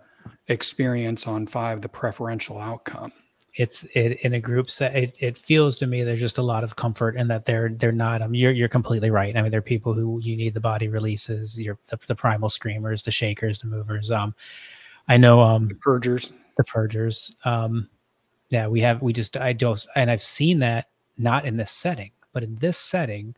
[0.49, 3.13] experience on five the preferential outcome.
[3.57, 6.65] It's it in a group set it, it feels to me there's just a lot
[6.65, 9.37] of comfort and that they're they're not um you're you're completely right.
[9.37, 12.51] I mean there are people who you need the body releases you're the, the primal
[12.51, 14.35] screamers the shakers the movers um
[15.09, 16.33] i know um the purgers.
[16.57, 17.89] the purgers um
[18.51, 22.11] yeah we have we just i don't and i've seen that not in this setting
[22.33, 23.37] but in this setting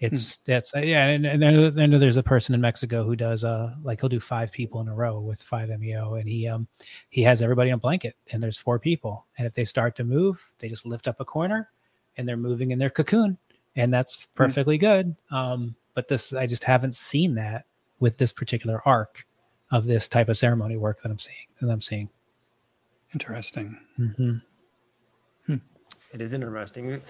[0.00, 0.42] it's hmm.
[0.46, 3.74] that's uh, yeah, and, and I know there's a person in Mexico who does uh
[3.82, 6.68] like he'll do five people in a row with five MEO, and he um
[7.10, 10.04] he has everybody on a blanket, and there's four people, and if they start to
[10.04, 11.70] move, they just lift up a corner,
[12.16, 13.36] and they're moving in their cocoon,
[13.76, 14.30] and that's hmm.
[14.34, 14.84] perfectly hmm.
[14.84, 15.16] good.
[15.30, 17.64] Um, but this I just haven't seen that
[17.98, 19.26] with this particular arc
[19.72, 22.08] of this type of ceremony work that I'm seeing that I'm seeing.
[23.14, 23.76] Interesting.
[23.98, 24.36] Mm-hmm.
[25.46, 25.56] Hmm.
[26.12, 27.00] It is interesting.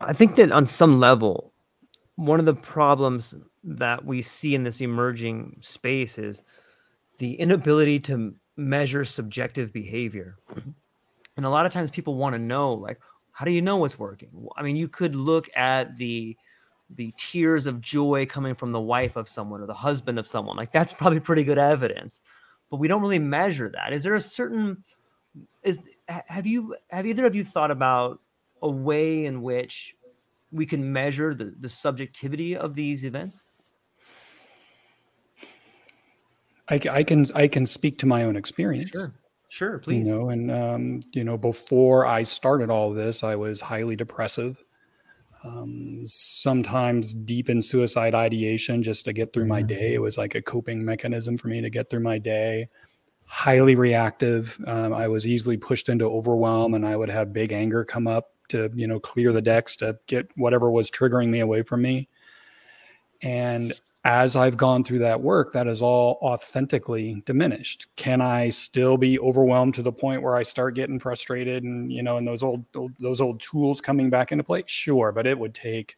[0.00, 1.52] I think that on some level,
[2.16, 3.34] one of the problems
[3.64, 6.42] that we see in this emerging space is
[7.18, 10.36] the inability to measure subjective behavior.
[11.36, 13.00] And a lot of times people want to know, like,
[13.32, 14.30] how do you know what's working?
[14.56, 16.36] I mean, you could look at the
[16.96, 20.56] the tears of joy coming from the wife of someone or the husband of someone.
[20.56, 22.20] Like that's probably pretty good evidence.
[22.70, 23.92] But we don't really measure that.
[23.92, 24.82] Is there a certain
[25.62, 28.20] is have you have either of you thought about
[28.62, 29.94] a way in which
[30.50, 33.44] we can measure the, the subjectivity of these events?
[36.70, 38.90] I, I can I can speak to my own experience.
[38.90, 39.14] Sure,
[39.48, 40.06] sure, please.
[40.06, 44.62] You know, and um, you know, before I started all this, I was highly depressive.
[45.44, 49.68] Um, sometimes deep in suicide ideation just to get through my mm-hmm.
[49.68, 49.94] day.
[49.94, 52.68] It was like a coping mechanism for me to get through my day
[53.28, 54.58] highly reactive.
[54.66, 58.30] Um, I was easily pushed into overwhelm, and I would have big anger come up
[58.48, 62.08] to you know clear the decks to get whatever was triggering me away from me.
[63.22, 63.72] And
[64.04, 67.88] as I've gone through that work, that is all authentically diminished.
[67.96, 72.02] Can I still be overwhelmed to the point where I start getting frustrated and you
[72.02, 72.64] know, and those old,
[72.98, 74.62] those old tools coming back into play?
[74.66, 75.96] Sure, but it would take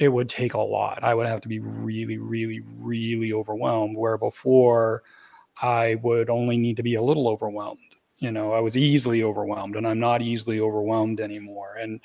[0.00, 1.04] it would take a lot.
[1.04, 3.96] I would have to be really, really, really overwhelmed.
[3.96, 5.02] Where before
[5.62, 7.93] I would only need to be a little overwhelmed.
[8.24, 11.76] You know, I was easily overwhelmed and I'm not easily overwhelmed anymore.
[11.78, 12.00] And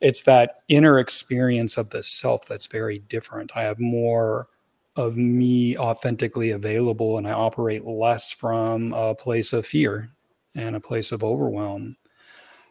[0.00, 3.50] it's that inner experience of the self that's very different.
[3.56, 4.46] I have more
[4.94, 10.10] of me authentically available and I operate less from a place of fear
[10.54, 11.96] and a place of overwhelm.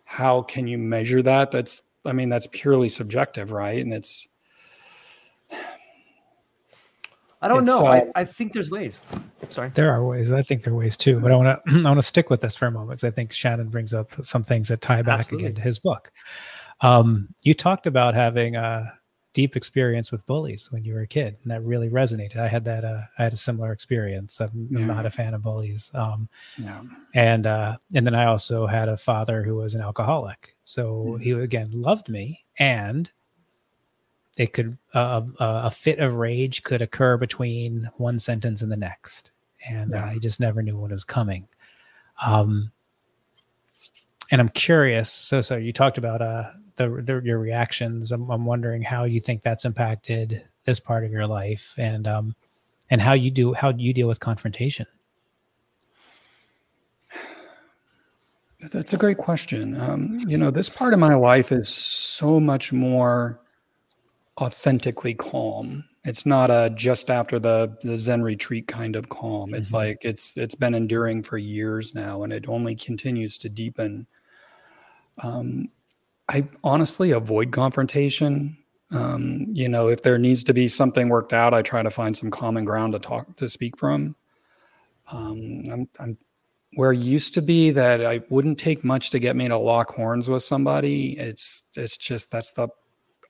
[0.05, 1.51] How can you measure that?
[1.51, 3.83] That's, I mean, that's purely subjective, right?
[3.83, 4.29] And it's,
[7.43, 7.85] I don't know.
[7.85, 8.99] Uh, I, I think there's ways.
[9.49, 9.69] Sorry.
[9.75, 10.31] There are ways.
[10.31, 11.19] I think there are ways too.
[11.19, 13.11] But I want to I want to stick with this for a moment because I
[13.11, 15.47] think Shannon brings up some things that tie back Absolutely.
[15.47, 16.11] again to his book.
[16.81, 18.91] Um, you talked about having a
[19.33, 22.37] deep experience with bullies when you were a kid, and that really resonated.
[22.37, 22.85] I had that.
[22.85, 24.39] Uh, I had a similar experience.
[24.39, 24.85] I'm, Yeah.
[24.85, 25.89] not a fan of bullies.
[25.93, 26.81] Um, Yeah.
[27.13, 30.55] and uh, and then I also had a father who was an alcoholic.
[30.63, 31.21] So Mhm.
[31.21, 33.11] he again loved me, and
[34.37, 38.77] it could uh, a, a fit of rage could occur between one sentence and the
[38.77, 39.31] next,
[39.69, 40.05] and Yeah.
[40.05, 41.47] I just never knew when it was coming.
[42.25, 42.71] Um,
[44.31, 45.11] and I'm curious.
[45.11, 48.11] So so you talked about uh the, the your reactions.
[48.11, 52.35] I'm, I'm wondering how you think that's impacted this part of your life, and um,
[52.89, 54.87] and how you do how you deal with confrontation.
[58.71, 59.79] That's a great question.
[59.79, 63.39] Um, you know, this part of my life is so much more
[64.39, 65.85] authentically calm.
[66.03, 69.53] It's not a just after the the Zen retreat kind of calm.
[69.53, 69.75] It's Mhm.
[69.75, 74.07] like it's it's been enduring for years now, and it only continues to deepen.
[75.19, 75.69] Um,
[76.29, 78.57] I honestly avoid confrontation.
[78.91, 82.15] Um, you know, if there needs to be something worked out, I try to find
[82.15, 84.15] some common ground to talk to speak from.
[85.11, 86.17] Um, I'm, I'm
[86.75, 89.95] where it used to be that I wouldn't take much to get me to lock
[89.95, 91.17] horns with somebody.
[91.17, 92.67] It's it's just that's the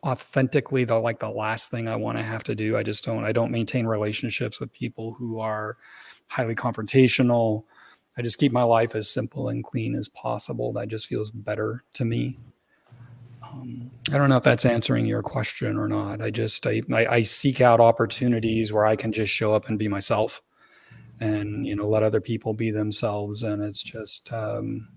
[0.03, 2.77] authentically the like the last thing I want to have to do.
[2.77, 5.77] I just don't I don't maintain relationships with people who are
[6.27, 7.63] highly confrontational.
[8.17, 10.73] I just keep my life as simple and clean as possible.
[10.73, 12.37] That just feels better to me.
[13.43, 16.21] Um, I don't know if that's answering your question or not.
[16.21, 19.79] I just I, I, I seek out opportunities where I can just show up and
[19.79, 20.41] be myself
[21.19, 24.87] and you know let other people be themselves and it's just um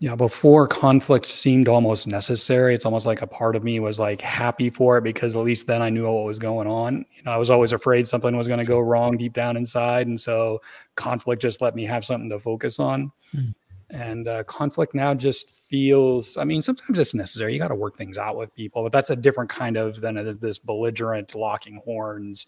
[0.00, 4.20] yeah before conflict seemed almost necessary it's almost like a part of me was like
[4.20, 7.32] happy for it because at least then i knew what was going on you know
[7.32, 10.60] i was always afraid something was going to go wrong deep down inside and so
[10.94, 13.54] conflict just let me have something to focus on Mm.
[13.90, 17.96] and uh, conflict now just feels i mean sometimes it's necessary you got to work
[17.96, 21.80] things out with people but that's a different kind of than is this belligerent locking
[21.84, 22.46] horns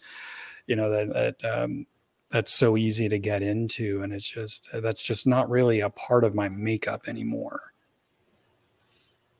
[0.66, 1.86] you know that that um
[2.30, 6.24] that's so easy to get into and it's just that's just not really a part
[6.24, 7.72] of my makeup anymore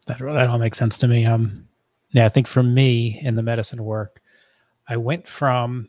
[0.07, 1.25] That that all makes sense to me.
[1.25, 1.69] Um,
[2.11, 4.21] yeah, I think for me in the medicine work,
[4.89, 5.89] I went from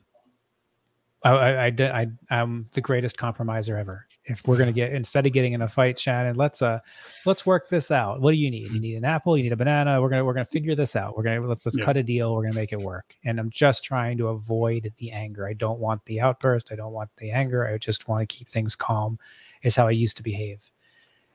[1.24, 4.06] I I, I I I'm the greatest compromiser ever.
[4.26, 6.80] If we're gonna get instead of getting in a fight, Shannon, let's uh
[7.26, 8.22] let's work this out.
[8.22, 8.72] What do you need?
[8.72, 9.36] You need an apple.
[9.36, 10.00] You need a banana.
[10.00, 11.18] We're gonna we're gonna figure this out.
[11.18, 11.86] We're gonna let's let's Yeah.
[11.86, 12.36] cut a deal.
[12.36, 13.16] We're gonna make it work.
[13.26, 15.48] And I'm just trying to avoid the anger.
[15.48, 16.72] I don't want the outburst.
[16.72, 17.68] I don't want the anger.
[17.68, 19.18] I just want to keep things calm.
[19.64, 20.72] Is how I used to behave.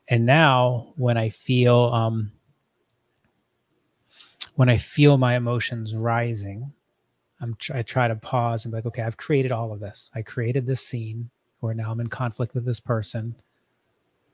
[0.09, 2.31] And now when I feel um
[4.55, 6.73] when I feel my emotions rising,
[7.41, 10.11] I'm tr- I try to pause and be like, okay, I've created all of this.
[10.15, 13.35] I created this scene where now I'm in conflict with this person.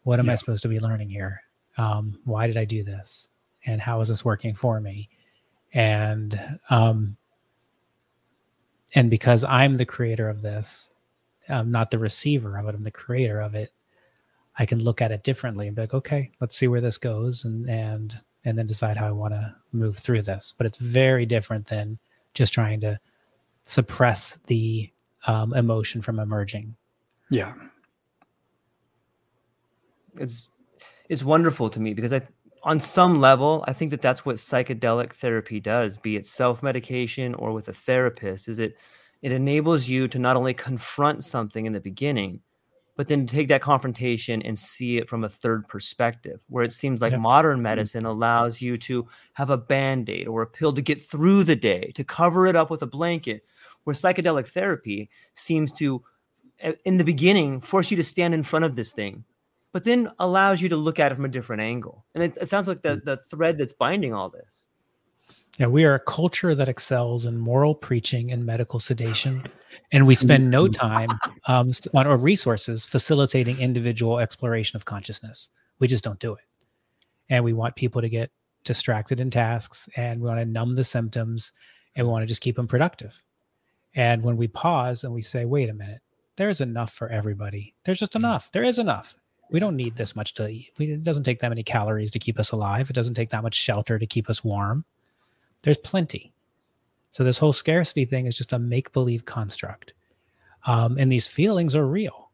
[0.02, 1.42] What am I supposed to be learning here?
[1.78, 3.28] Um, why did I do this?
[3.66, 5.08] And how is this working for me?
[5.72, 7.16] And um,
[8.94, 10.92] and because I'm the creator of this,
[11.48, 12.74] I'm not the receiver of it.
[12.74, 13.70] I'm the creator of it.
[14.58, 17.44] I can look at it differently and be like, okay, let's see where this goes,
[17.44, 20.52] and and and then decide how I want to move through this.
[20.56, 21.98] But it's very different than
[22.34, 22.98] just trying to
[23.64, 24.90] suppress the
[25.26, 26.74] um, emotion from emerging.
[27.32, 27.54] Yeah
[30.18, 30.50] it's
[31.08, 32.20] it's wonderful to me because I
[32.62, 37.52] on some level I think that that's what psychedelic therapy does be it self-medication or
[37.52, 38.76] with a therapist is it
[39.22, 42.40] it enables you to not only confront something in the beginning
[42.94, 47.00] but then take that confrontation and see it from a third perspective where it seems
[47.00, 47.18] like Yeah.
[47.18, 47.62] modern mm-hmm.
[47.62, 51.90] medicine allows you to have a band-aid or a pill to get through the day
[51.94, 53.46] to cover it up with a blanket
[53.84, 56.02] where psychedelic therapy seems to
[56.84, 59.24] in the beginning force you to stand in front of this thing
[59.72, 62.04] but then allows you to look at it from a different angle.
[62.14, 64.66] And it, it sounds like the, the thread that's binding all this.
[65.58, 69.42] Yeah, we are a culture that excels in moral preaching and medical sedation,
[69.92, 71.10] and we spend no time
[71.46, 75.50] um, on or resources facilitating individual exploration of consciousness.
[75.78, 76.44] We just don't do it,
[77.28, 78.30] and we want people to get
[78.64, 81.52] distracted in tasks, and we want to numb the symptoms,
[81.96, 83.22] and we want to just keep them productive.
[83.94, 86.00] And when we pause and we say, "Wait a minute,
[86.36, 87.74] there's enough for everybody.
[87.84, 88.50] There's just enough.
[88.52, 89.14] There is enough.
[89.50, 90.72] We don't need this much to eat.
[90.78, 92.88] We, it doesn't take that many calories to keep us alive.
[92.88, 94.84] It doesn't take that much shelter to keep us warm."
[95.62, 96.32] there's plenty.
[97.12, 99.94] So this whole scarcity thing is just a make believe construct.
[100.66, 102.30] Um, and these feelings are real.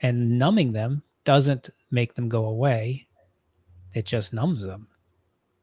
[0.00, 3.06] And numbing them doesn't make them go away,
[3.94, 4.88] it just numbs them.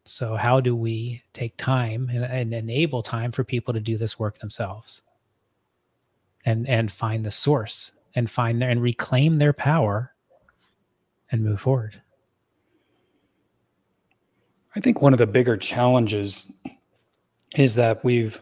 [0.07, 4.19] So, how do we take time and, and enable time for people to do this
[4.19, 5.01] work themselves
[6.45, 10.13] and, and find the source and find their and reclaim their power
[11.31, 12.01] and move forward?
[14.75, 16.51] I think one of the bigger challenges
[17.55, 18.41] is that we've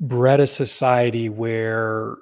[0.00, 2.16] bred a society where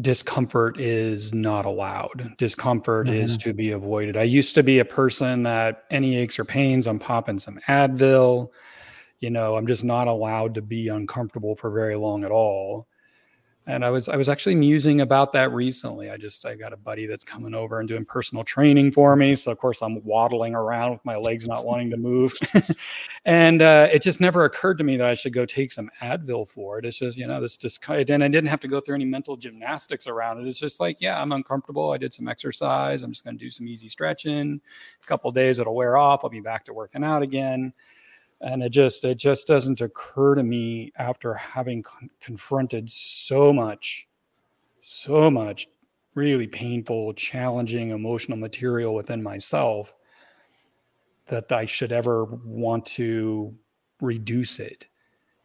[0.00, 2.34] discomfort is not allowed.
[2.38, 3.16] Discomfort mm-hmm.
[3.16, 4.16] is to be avoided.
[4.16, 8.50] I used to be a person that any aches or pains, I'm popping some Advil.
[9.20, 12.86] You know, I'm just not allowed to be uncomfortable for very long at all
[13.66, 16.10] and i was i was actually musing about that recently.
[16.10, 19.36] I just i got a buddy that's coming over and doing personal training for me.
[19.36, 22.32] So of course i'm waddling around with my legs not wanting to move.
[23.24, 26.48] And uh, it just never occurred to me that i should go take some advil
[26.48, 26.84] for it.
[26.84, 29.36] It's just you know this just and i didn't have to go through any mental
[29.36, 30.48] gymnastics around it.
[30.48, 31.92] It's just like yeah i'm uncomfortable.
[31.92, 33.02] I did some exercise.
[33.02, 34.60] I'm just going to do some easy stretching.
[35.02, 36.24] A couple days it'll wear off.
[36.24, 37.72] I'll be back to working out again
[38.42, 44.08] and it just it just doesn't occur to me after having con- confronted so much
[44.80, 45.68] so much
[46.14, 49.96] really painful challenging emotional material within myself
[51.26, 53.54] that i should ever want to
[54.00, 54.86] reduce it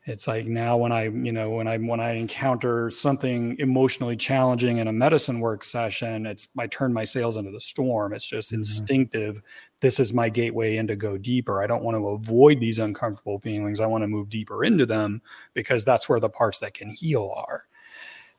[0.07, 4.79] it's like now when i you know when i when i encounter something emotionally challenging
[4.79, 8.13] in a medicine work session it's i turn my sails into the storm.
[8.13, 8.61] It's just mm-hmm.
[8.61, 9.41] instinctive.
[9.81, 11.61] This is my gateway into go deeper.
[11.61, 13.79] I don't want to avoid these uncomfortable feelings.
[13.79, 15.21] I want to move deeper into them
[15.53, 17.65] because that's where the parts that can heal are.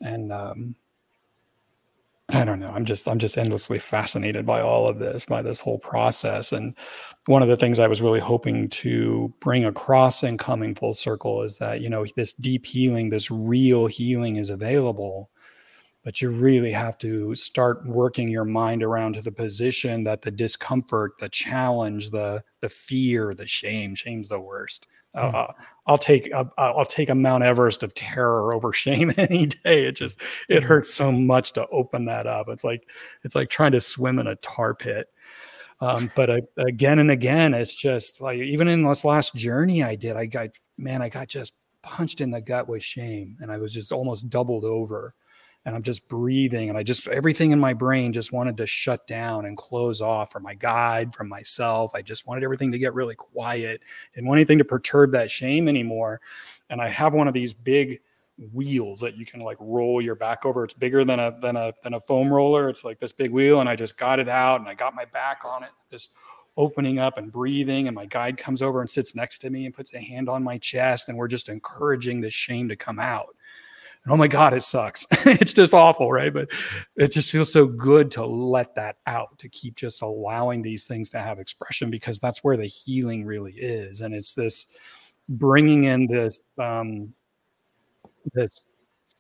[0.01, 0.75] And um
[2.31, 2.67] I don't know.
[2.69, 6.53] I'm just I'm just endlessly fascinated by all of this, by this whole process.
[6.53, 6.75] And
[7.27, 11.43] one of the things I was really hoping to bring across in coming full circle
[11.43, 15.31] is that, you know, this deep healing, this real healing is available,
[16.05, 20.31] but you really have to start working your mind around to the position that the
[20.31, 25.53] discomfort, the challenge, the the fear, the shame, shame's the worst uh, uh,
[25.87, 29.87] I'll take a, I'll take a Mount Everest of terror over shame any day.
[29.87, 30.67] It just it mm-hmm.
[30.67, 32.49] hurts so much to open that up.
[32.49, 32.89] It's like
[33.25, 35.09] it's like trying to swim in a tar pit.
[35.81, 39.95] Um, but uh, again and again, it's just like even in this last journey I
[39.95, 43.59] did, I got man, I got just punched in the gut with shame, and I
[43.59, 45.15] was just almost doubled over
[45.69, 49.07] and I'm just breathing and I just everything in my brain just wanted to shut
[49.07, 51.95] down and close off from my guide, from myself.
[51.95, 53.83] I just wanted everything to get really quiet.
[54.15, 56.23] Didn't want anything to perturb that shame anymore.
[56.71, 58.01] And I have one of these big
[58.55, 60.65] wheels that you can like roll your back over.
[60.65, 62.71] It's bigger than a than a than a foam roller.
[62.71, 65.05] It's like this big wheel, and I just got it out and I got my
[65.05, 66.15] back on it, just
[66.57, 67.89] opening up and breathing.
[67.89, 70.43] And my guide comes over and sits next to me and puts a hand on
[70.43, 73.37] my chest, and we're just encouraging this shame to come out
[74.07, 75.07] oh my god it sucks.
[75.27, 76.33] It's just awful right?
[76.33, 76.51] But
[76.97, 81.11] it just feels so good to let that out to keep just allowing these things
[81.11, 84.01] to have expression because that's where the healing really is.
[84.01, 84.67] And it's this
[85.29, 87.13] bringing in this um
[88.33, 88.63] this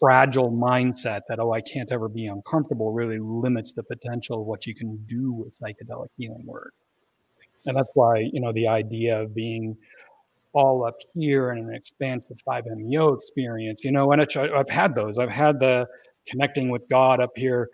[0.00, 4.66] fragile mindset that oh i can't ever be uncomfortable really limits the potential of what
[4.66, 6.72] you can do with psychedelic healing work.
[7.66, 9.76] And that's why you know the idea of being
[10.52, 15.18] all up here in an expansive 5-MeO experience, you know, and I've had those.
[15.18, 15.86] I've had the
[16.26, 17.68] connecting with God up here,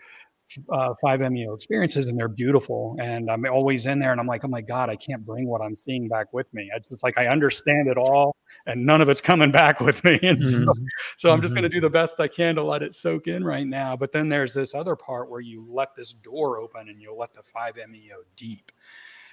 [0.70, 2.97] uh, 5-MeO experiences, and they're beautiful.
[3.01, 5.62] And I'm always in there, and I'm like, oh my God, I can't bring what
[5.62, 6.70] I'm seeing back with me.
[6.75, 10.18] It's like I understand it all, and none of it's coming back with me.
[10.22, 10.64] And mm-hmm.
[10.64, 10.75] so,
[11.16, 11.77] so I'm just going to mm-hmm.
[11.77, 13.97] do the best I can to let it soak in right now.
[13.97, 17.35] But then there's this other part where you let this door open and you let
[17.35, 18.72] the 5-MeO deep.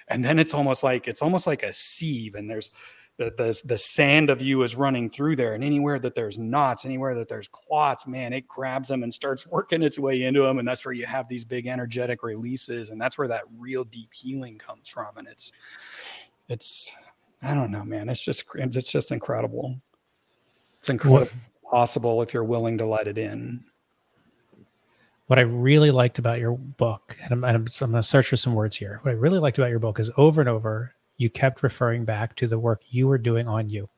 [0.08, 2.72] And then it's almost like it's almost like a sieve, and there's
[3.18, 6.84] the, the, the sand of you is running through there and anywhere that there's knots
[6.84, 10.58] anywhere that there's clots man it grabs them and starts working its way into them
[10.58, 14.12] and that's where you have these big energetic releases and that's where that real deep
[14.12, 15.52] healing comes from and it's
[16.48, 16.92] it's
[17.42, 19.78] i don't know man it's just it's just incredible
[20.78, 23.62] it's incredible what, possible if you're willing to let it in
[25.28, 28.36] what I really liked about your book, and I'm, I'm, I'm going to search for
[28.36, 28.98] some words here.
[29.00, 32.34] What I really liked about your book is over and over, you kept referring back
[32.36, 33.88] to the work you were doing on you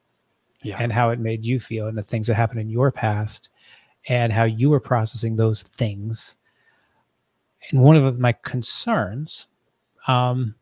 [0.62, 0.77] yeah.
[0.81, 3.51] and how it made you feel and the things that happened in your past
[4.09, 6.37] and how you were processing those things.
[7.71, 9.49] And one of my concerns,
[10.09, 10.55] um,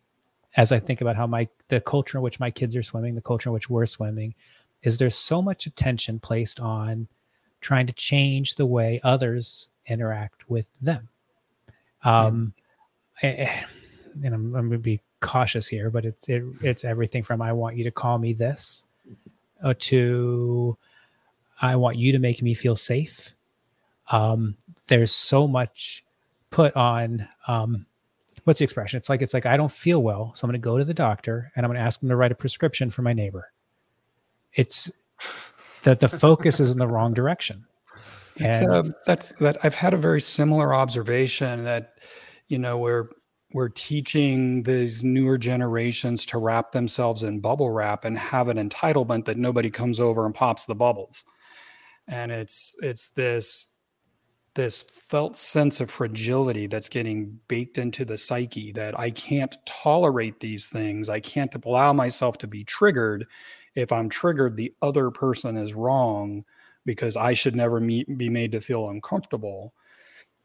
[0.57, 3.22] as I think about how my the culture in which my kids are swimming, the
[3.22, 4.34] culture in which we're swimming,
[4.82, 7.09] is there's so much attention placed on
[7.61, 11.09] trying to change the way others interact with them.
[12.05, 12.53] Um,
[13.22, 13.64] yeah.
[14.24, 17.52] and I'm, I'm going to be cautious here, but it's it, it's everything from I
[17.52, 18.84] want you to call me this
[19.62, 20.76] uh, to
[21.62, 23.34] I want you to make me feel safe.
[24.10, 24.56] Um,
[24.88, 26.04] there's so much
[26.50, 27.86] put on um,
[28.44, 28.98] what's the expression?
[28.98, 30.94] It's like it's like I don't feel well, so I'm going to go to the
[30.94, 33.52] doctor and I'm going to ask him to write a prescription for my neighbor.
[34.52, 34.90] It's
[35.84, 37.64] that the focus is in the wrong direction.
[38.38, 41.98] And, uh, that's that I've had a very similar observation that
[42.48, 43.10] you know where
[43.55, 49.24] we're teaching these newer generations to wrap themselves in bubble wrap and have an entitlement
[49.26, 51.24] that nobody comes over and pops the bubbles
[52.09, 53.68] and it's it's this
[54.55, 60.40] this felt sense of fragility that's getting baked into the psyche that I can't tolerate
[60.40, 61.09] these things.
[61.09, 63.26] I can't allow myself to be triggered.
[63.74, 66.44] If I'm triggered, the other person is wrong
[66.84, 69.72] because I should never meet, be made to feel uncomfortable.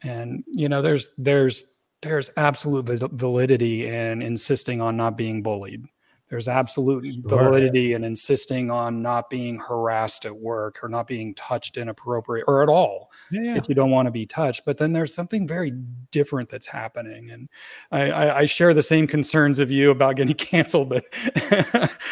[0.04, 1.66] And you know, there's there's
[2.02, 5.86] there's absolute validity in insisting on not being bullied.
[6.30, 7.22] There's absolute sure.
[7.24, 12.62] validity in insisting on not being harassed at work or not being touched inappropriate or
[12.64, 13.56] at all yeah.
[13.56, 14.66] if you don't want to be touched.
[14.66, 15.72] But then there's something very
[16.12, 17.32] different that's happening.
[17.32, 17.48] And
[17.92, 21.06] I, I, I share the same concerns of you about getting canceled, but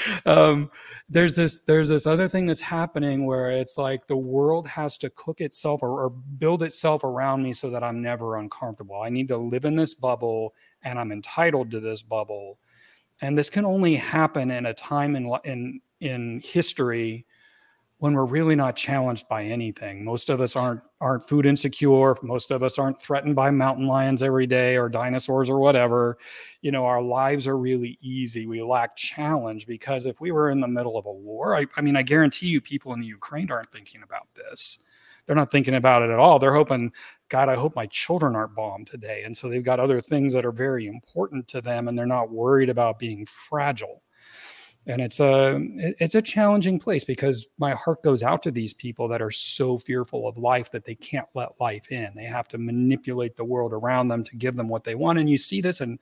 [0.26, 0.72] um,
[1.10, 5.10] there's this there's this other thing that's happening where it's like the world has to
[5.10, 9.02] cook itself or, or build itself around me so that I'm never uncomfortable.
[9.02, 12.60] I need to live in this bubble and I'm entitled to this bubble
[13.22, 17.26] and this can only happen in a time in in in history
[18.00, 20.04] when we're really not challenged by anything.
[20.04, 22.16] Most of us aren't aren't food insecure.
[22.22, 26.18] Most of us aren't threatened by mountain lions every day or dinosaurs or whatever.
[26.62, 28.48] You know, our lives are really easy.
[28.48, 31.82] We lack challenge because if we were in the middle of a war, I, I
[31.82, 34.80] mean, I guarantee you, people in the Ukraine aren't thinking about this
[35.26, 36.40] they're not thinking about it at all.
[36.40, 36.92] They're hoping,
[37.30, 39.24] God, I hope my children aren't bombed today.
[39.26, 42.32] And so they've got other things that are very important to them, and they're not
[42.32, 44.04] worried about being fragile
[44.88, 45.60] and it's a
[46.00, 49.80] it's a challenging place because my heart goes out to these people that are so
[49.80, 52.12] fearful of life that they can't let life in.
[52.16, 55.18] They have to manipulate the world around them to give them what they want.
[55.18, 55.98] And you see this in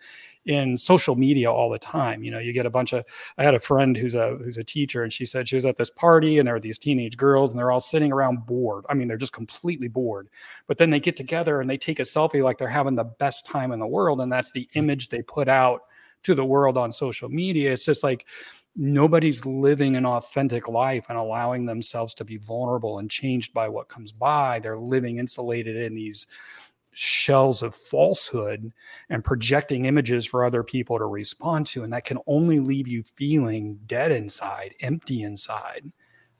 [0.46, 2.24] in social media all the time.
[2.24, 3.06] You know you get a bunch of
[3.38, 5.78] i had a friend who's a who's a teacher and she said she was at
[5.78, 8.86] this party and there are these teenage girls and they're all sitting around bored.
[8.90, 10.28] I mean they're just completely bored.
[10.68, 13.46] But then they get together and they take a selfie like they're having the best
[13.46, 15.84] time in the world and that's the image they put out
[16.24, 17.72] to the world on social media.
[17.72, 18.26] It's just like
[18.76, 23.90] nobody's living an authentic life and allowing themselves to be vulnerable and changed by what
[23.90, 24.60] comes by.
[24.60, 26.28] They're living insulated in these
[26.92, 28.72] shells of falsehood
[29.10, 31.84] and projecting images for other people to respond to.
[31.84, 35.92] And that can only leave you feeling dead inside, empty inside.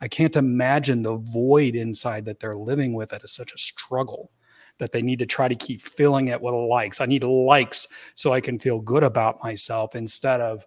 [0.02, 3.10] I can't imagine the void inside that they're living with.
[3.10, 4.32] That is such a struggle
[4.80, 7.00] that they need to try to keep filling it with likes.
[7.00, 10.66] I need likes so I can feel good about myself instead of,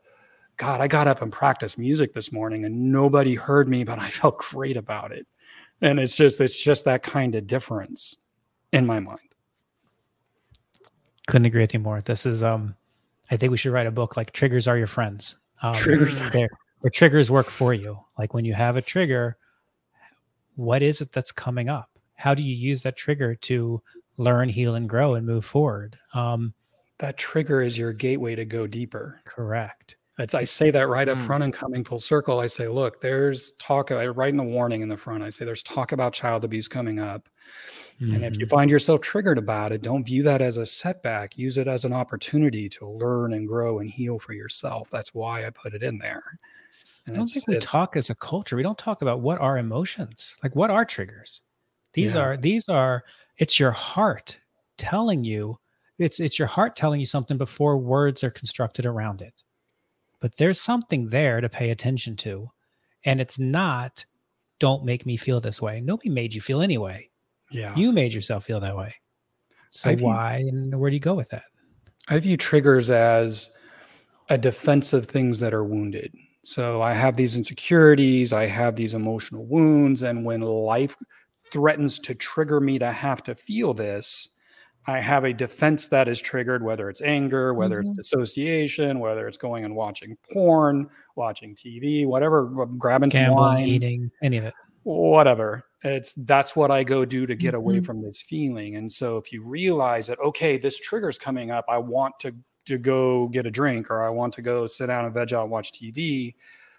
[0.57, 4.09] God, I got up and practiced music this morning and nobody heard me, but I
[4.11, 5.26] felt great about it.
[5.82, 8.16] And it's just, it's just that kind of difference
[8.72, 9.20] in my mind.
[11.26, 12.00] Couldn't agree with you more.
[12.00, 12.74] This is, um,
[13.30, 15.36] I think we should write a book like Triggers Are Your Friends.
[15.62, 16.48] Um, triggers are there.
[16.80, 17.98] Where triggers work for you.
[18.18, 19.36] Like when you have a trigger,
[20.54, 21.90] what is it that's coming up?
[22.14, 23.82] How do you use that trigger to
[24.16, 25.98] learn, heal, and grow and move forward?
[26.14, 26.54] Um,
[26.98, 29.20] that trigger is your gateway to go deeper.
[29.24, 29.96] Correct.
[30.19, 31.27] It's, I say that right up mm.
[31.27, 32.41] front and coming full circle.
[32.41, 33.91] I say, look, there's talk.
[33.93, 35.23] I write in the warning in the front.
[35.23, 37.29] I say, there's talk about child abuse coming up.
[38.01, 38.14] Mm-hmm.
[38.14, 38.57] And if you mm-hmm.
[38.57, 41.37] find yourself triggered about it, don't view that as a setback.
[41.37, 44.89] Use it as an opportunity to learn and grow and heal for yourself.
[44.91, 46.23] That's why I put it in there.
[47.07, 48.57] And I don't think we talk as a culture.
[48.57, 51.43] We don't talk about what are emotions, like what are triggers.
[51.93, 52.23] These yeah.
[52.23, 53.05] are these are.
[53.39, 54.39] It's your heart
[54.79, 55.59] telling you.
[55.99, 59.43] It's it's your heart telling you something before words are constructed around it
[60.21, 62.51] but there's something there to pay attention to.
[63.05, 64.05] And it's not,
[64.59, 65.81] don't make me feel this way.
[65.81, 67.11] Nobody made you feel anyway.
[67.51, 67.75] Yeah.
[67.77, 68.95] You made yourself feel that way.
[69.71, 71.45] So view, why and where do you go with that?
[72.09, 73.51] I view triggers as
[74.29, 76.12] a defense of things that are wounded.
[76.45, 80.03] So I have these insecurities, I have these emotional wounds.
[80.03, 80.97] And when life
[81.53, 84.36] threatens to trigger me to have to feel this,
[84.89, 87.91] I have a defense that is triggered, whether it's anger, whether mm-hmm.
[87.99, 92.45] it's dissociation, whether it's going and watching porn, watching TV, whatever,
[92.78, 95.64] grabbing Gambling, some wine, eating, any of it, whatever.
[95.82, 97.57] It's that's what I go do to get mm-hmm.
[97.57, 98.76] away from this feeling.
[98.76, 102.34] And so if you realize that, okay, this trigger's coming up, I want to
[102.66, 105.43] to go get a drink or I want to go sit down and veg out
[105.43, 106.34] and watch TV,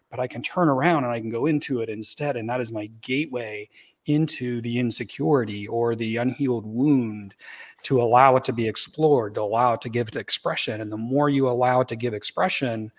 [0.10, 2.36] but I can turn around and I can go into it instead.
[2.36, 3.70] And that is my gateway
[4.08, 7.36] into the insecurity or the unhealed wound
[7.84, 10.82] to allow it to be explored, to allow it to give it expression.
[10.82, 12.92] And the more you allow it to give expression,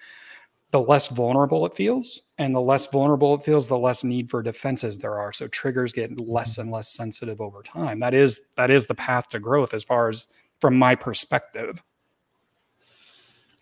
[0.70, 2.22] the less vulnerable it feels.
[2.38, 5.32] And the less vulnerable it feels, the less need for defenses there are.
[5.32, 8.00] So triggers get less and less sensitive over time.
[8.00, 10.26] That is that is the path to growth as far as
[10.60, 11.82] from my perspective.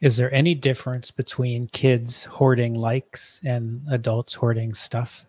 [0.00, 5.26] Is there any difference between kids hoarding likes and adults hoarding stuff?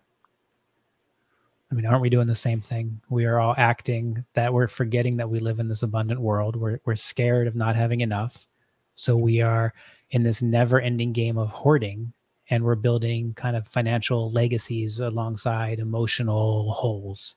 [1.71, 3.01] I mean, aren't we doing the same thing?
[3.09, 6.55] We are all acting that we're forgetting that we live in this abundant world.
[6.55, 8.47] We're, we're scared of not having enough.
[8.95, 9.73] So we are
[10.09, 12.13] in this never ending game of hoarding
[12.49, 17.35] and we're building kind of financial legacies alongside emotional holes.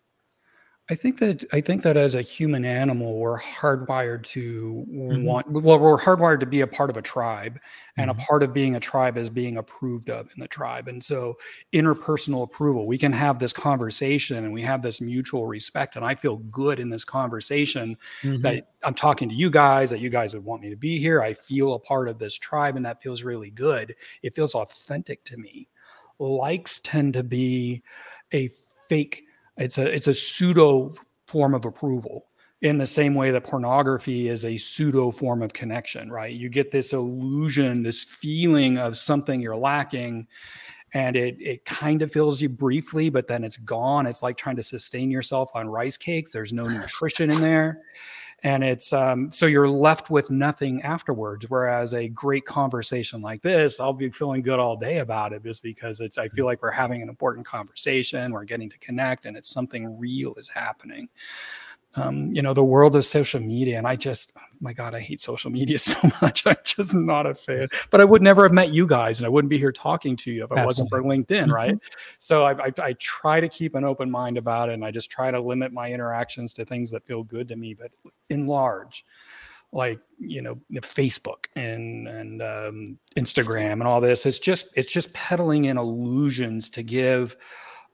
[0.91, 5.23] I think that I think that as a human animal, we're hardwired to mm-hmm.
[5.23, 5.49] want.
[5.49, 7.61] Well, we're hardwired to be a part of a tribe,
[7.97, 8.21] and mm-hmm.
[8.21, 10.89] a part of being a tribe is being approved of in the tribe.
[10.89, 11.37] And so,
[11.73, 12.89] interpersonal approval.
[12.89, 16.81] We can have this conversation, and we have this mutual respect, and I feel good
[16.81, 18.43] in this conversation mm-hmm.
[18.43, 19.91] that I'm talking to you guys.
[19.91, 21.23] That you guys would want me to be here.
[21.23, 23.95] I feel a part of this tribe, and that feels really good.
[24.25, 25.69] It feels authentic to me.
[26.19, 27.85] Likes tend to be
[28.33, 28.51] a
[28.89, 29.25] fake
[29.61, 30.91] it's a it's a pseudo
[31.27, 32.27] form of approval
[32.63, 36.35] in the same way that pornography is a pseudo form of connection, right?
[36.35, 40.27] You get this illusion, this feeling of something you're lacking,
[40.93, 44.07] and it it kind of fills you briefly, but then it's gone.
[44.07, 46.33] It's like trying to sustain yourself on rice cakes.
[46.33, 47.83] There's no nutrition in there
[48.43, 53.81] and it's um, so you're left with nothing afterwards whereas a great conversation like this
[53.81, 56.71] i'll be feeling good all day about it just because it's i feel like we're
[56.71, 61.09] having an important conversation we're getting to connect and it's something real is happening
[61.97, 63.77] um, you know, the world of social media.
[63.77, 66.47] And I just, oh my God, I hate social media so much.
[66.47, 67.69] I'm just not a fan.
[67.91, 70.31] But I would never have met you guys and I wouldn't be here talking to
[70.31, 71.53] you if it wasn't for LinkedIn, mm-hmm.
[71.53, 71.79] right?
[72.19, 75.11] So I, I, I, try to keep an open mind about it and I just
[75.11, 77.91] try to limit my interactions to things that feel good to me, but
[78.29, 79.05] in large.
[79.73, 84.27] Like you know, Facebook and and um, Instagram and all this.
[84.27, 87.37] It's just it's just peddling in illusions to give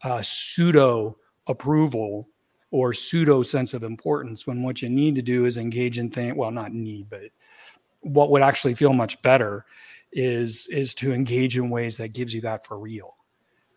[0.03, 2.31] uh, pseudo approval
[2.71, 6.35] or pseudo sense of importance when what you need to do is engage in things
[6.37, 7.23] well not need but
[8.01, 9.65] what would actually feel much better
[10.13, 13.16] is is to engage in ways that gives you that for real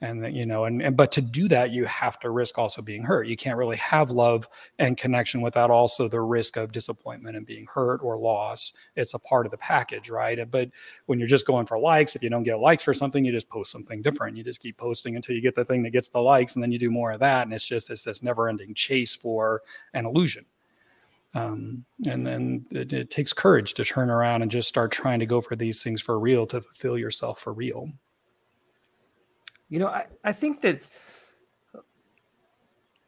[0.02, 3.04] and you know and, and but to do that you have to risk also being
[3.04, 3.28] hurt.
[3.28, 4.48] You can't really have love
[4.78, 8.74] and connection without also the risk of disappointment and being hurt or loss.
[8.96, 10.40] It's a part of the package right?
[10.50, 10.70] But
[11.08, 13.50] when you're just going for likes if you don't get likes for something you just
[13.50, 14.38] post something different.
[14.38, 16.72] You just keep posting until you get the thing that gets the likes and then
[16.72, 19.62] you do more of that and it's just it's this never ending chase for
[19.94, 20.46] an illusion.
[21.36, 25.28] Um, and then it, it takes courage to turn around and just start trying to
[25.28, 27.92] go for these things for real to fulfill yourself for real
[29.70, 30.82] you know, I, I think that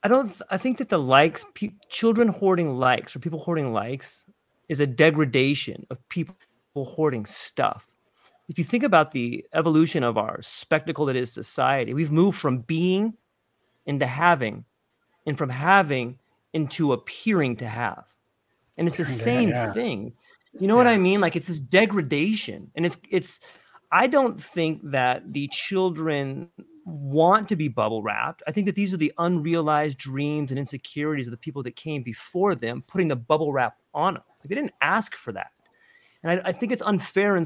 [0.03, 0.31] I don't.
[0.49, 4.25] I think that the likes, pe- children hoarding likes or people hoarding likes,
[4.69, 6.35] is a degradation of people
[6.75, 7.87] hoarding stuff.
[8.47, 12.59] If you think about the evolution of our spectacle that is society, we've moved from
[12.59, 13.13] being
[13.85, 14.65] into having,
[15.25, 16.17] and from having
[16.53, 18.05] into appearing to have,
[18.77, 19.71] and it's the same yeah.
[19.71, 20.13] thing.
[20.59, 20.77] You know yeah.
[20.77, 21.21] what I mean?
[21.21, 23.39] Like it's this degradation, and it's it's
[23.91, 26.49] I don't think that the children
[26.85, 28.41] want to be bubble wrapped.
[28.47, 32.01] I think that these are the unrealized dreams and insecurities of the people that came
[32.01, 34.23] before them, putting the bubble wrap on them.
[34.39, 35.51] Like they didn't ask for that.
[36.23, 37.45] And I, I think it's unfair in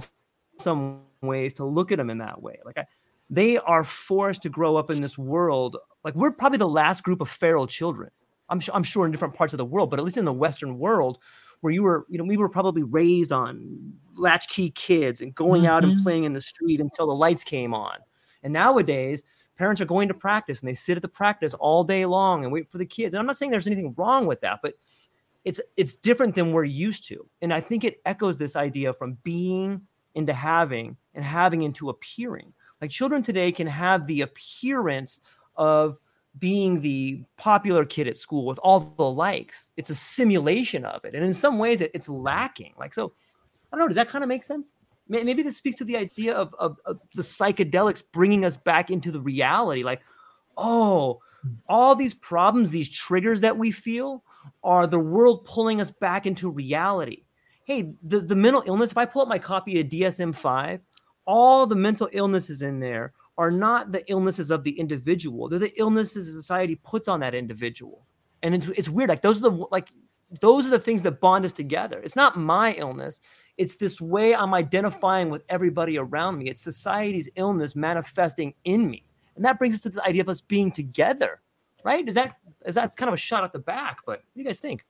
[0.60, 2.60] some ways to look at them in that way.
[2.64, 2.86] Like I,
[3.30, 5.78] they are forced to grow up in this world.
[6.04, 8.12] Like we're probably the last group of feral children.
[8.50, 10.78] I'm I'm sure in different parts of the world, but at least in the Western
[10.78, 11.18] world,
[11.66, 15.72] where you were, you know, we were probably raised on latchkey kids and going mm-hmm.
[15.72, 16.04] out and mm-hmm.
[16.04, 17.98] playing in the street until the lights came on.
[18.44, 19.24] And nowadays,
[19.58, 22.54] parents are going to practice and they sit at the practice all day long and
[22.54, 23.16] wait for the kids.
[23.16, 24.76] And I'm not saying there's anything wrong with that, but
[25.44, 27.28] it's it's different than we're used to.
[27.42, 29.82] And I think it echoes this idea from being
[30.14, 32.54] into having and having into appearing.
[32.80, 35.20] Like children today can have the appearance
[35.56, 35.98] of
[36.40, 39.72] being the popular kid at school with all the likes.
[39.78, 41.16] It's a simulation of it.
[41.16, 42.74] And in some ways, it, it's lacking.
[42.78, 43.14] Like, so
[43.72, 43.88] I don't know.
[43.88, 44.76] Does that kind of make sense?
[45.08, 49.12] Maybe this speaks to the idea of, of, of the psychedelics bringing us back into
[49.12, 49.84] the reality.
[49.84, 50.02] Like,
[50.58, 51.22] oh,
[51.70, 54.24] all these problems, these triggers that we feel
[54.64, 57.24] are the world pulling us back into reality.
[57.66, 60.82] Hey, the, the mental illness, if I pull up my copy of DSM 5,
[61.28, 65.50] all the mental illnesses in there are not the illnesses of the individual.
[65.50, 68.06] They're the illnesses society puts on that individual.
[68.44, 69.10] And it's, it's weird.
[69.10, 69.90] Like those are the like
[70.42, 72.00] those are the things that bond us together.
[72.04, 73.22] It's not my illness.
[73.58, 76.50] It's this way I'm identifying with everybody around me.
[76.50, 79.06] It's society's illness manifesting in me.
[79.36, 81.42] And that brings us to the idea of us being together,
[81.84, 82.08] right?
[82.08, 84.00] Is that is that kind of a shot at the back?
[84.06, 84.86] But what do you guys think?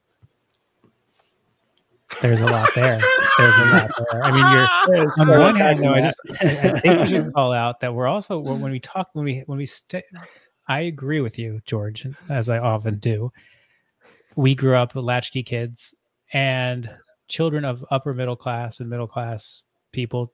[2.22, 3.00] There's a lot there.
[3.36, 4.24] There's a lot there.
[4.24, 5.92] I mean, you're on one hand, though.
[5.92, 6.48] I just I
[6.80, 9.66] think we should call out that we're also when we talk when we when we
[9.66, 10.02] stay.
[10.68, 13.32] I agree with you, George, as I often do.
[14.36, 15.94] We grew up with latchkey kids,
[16.32, 16.88] and
[17.28, 20.32] children of upper middle class and middle class people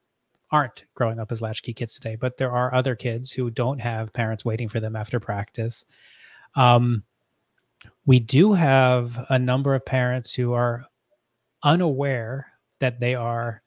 [0.51, 2.17] aren't growing up as latchkey kids today.
[2.17, 5.85] But there are other kids who don't have parents waiting for them after practice.
[6.55, 7.05] Um,
[8.05, 10.85] we do have a number of parents who are
[11.63, 12.47] unaware
[12.79, 13.63] that they are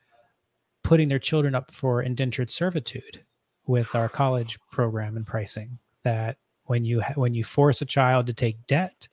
[0.83, 3.23] putting their children up for indentured servitude
[3.65, 8.27] with our college program and pricing that when you ha- when you force a child
[8.27, 9.07] to take debt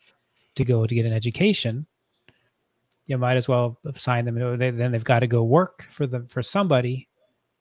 [0.54, 1.86] to go to get an education
[3.06, 6.24] you might as well sign them they, then they've got to go work for the
[6.28, 7.08] for somebody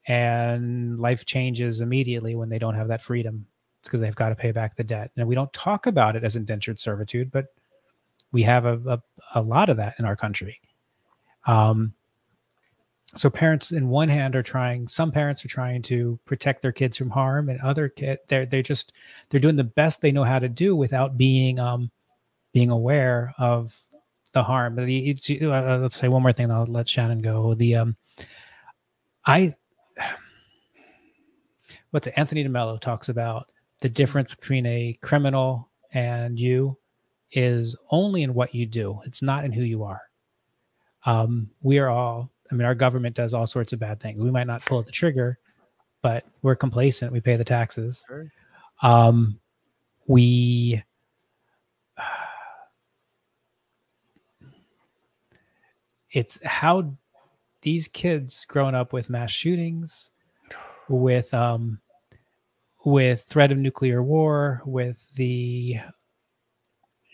[0.08, 3.46] and life changes immediately when they don't have that freedom.
[3.80, 5.12] It's because they've got to pay back the debt.
[5.16, 7.48] And we don't talk about it as indentured servitude but
[8.32, 9.02] we have a, a,
[9.36, 10.60] a lot of that in our country
[11.48, 11.94] um,
[13.16, 16.98] so parents in one hand are trying some parents are trying to protect their kids
[16.98, 18.94] from harm and other kid they're they're just
[19.30, 21.92] they're doing the best they know how to do without being um
[22.54, 23.78] being aware of
[24.34, 24.76] the harm.
[24.76, 27.54] The, uh, let's say one more thing i'll let shannon go.
[27.54, 27.98] The um
[29.26, 29.54] i
[31.92, 33.50] what's it, anthony demello talks about
[33.82, 36.78] the difference between a criminal and you
[37.34, 39.00] is only in what you do.
[39.06, 40.02] It's not in who you are
[41.06, 44.20] um we are all I mean, our government does all sorts of bad things.
[44.20, 45.40] We might not pull the trigger,
[46.02, 47.14] but we're complacent.
[47.14, 48.04] We pay the taxes.
[48.08, 48.28] Sure.
[48.82, 49.40] Um,
[50.08, 50.84] we
[56.12, 56.94] it's how
[57.62, 60.12] these kids growing up with mass shootings,
[60.90, 61.80] with um,
[62.84, 65.80] with threat of nuclear war, with the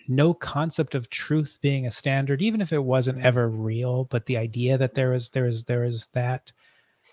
[0.10, 3.28] no concept of truth being a standard, even if it wasn't mm-hmm.
[3.28, 6.51] ever real, but the idea that there is there is there is that.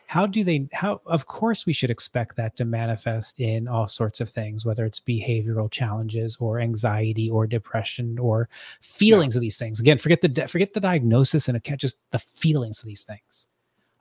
[0.07, 4.21] How do they how of course we should expect that to manifest in all sorts
[4.21, 8.49] of things, whether it's behavioral challenges or anxiety or depression or
[8.81, 9.39] feelings yeah.
[9.39, 9.81] of these things.
[9.81, 13.47] Again, forget the forget the diagnosis and just the feelings of these things.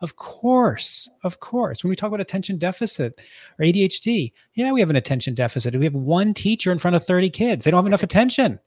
[0.04, 1.82] Of course, of course.
[1.82, 3.22] When we talk about attention deficit
[3.58, 5.78] or ADHD, yeah, we have an attention deficit.
[5.78, 7.64] We have one teacher in front of 30 kids.
[7.64, 8.60] They don't have enough attention.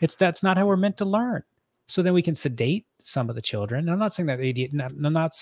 [0.00, 1.42] It's that's not how we're meant to learn.
[1.86, 3.80] So then we can sedate some of the children.
[3.80, 4.80] And I'm not saying that ADHD.
[5.04, 5.32] I'm not.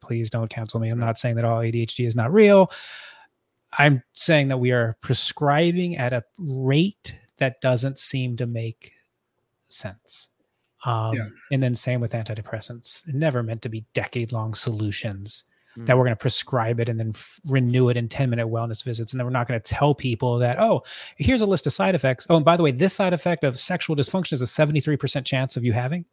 [0.00, 0.90] Please don't cancel me.
[0.90, 2.70] I'm not saying that all ADHD is not real.
[3.78, 8.92] I'm saying that we are prescribing at a rate that doesn't seem to make
[9.68, 10.28] sense.
[10.84, 11.28] Um, yeah.
[11.50, 13.02] And then same with antidepressants.
[13.06, 15.44] Never meant to be decade long solutions
[15.78, 15.86] mm.
[15.86, 18.84] that we're going to prescribe it and then f- renew it in 10 minute wellness
[18.84, 19.12] visits.
[19.12, 20.82] And then we're not going to tell people that, oh,
[21.16, 22.26] here's a list of side effects.
[22.30, 25.56] Oh, and by the way, this side effect of sexual dysfunction is a 73% chance
[25.56, 26.04] of you having.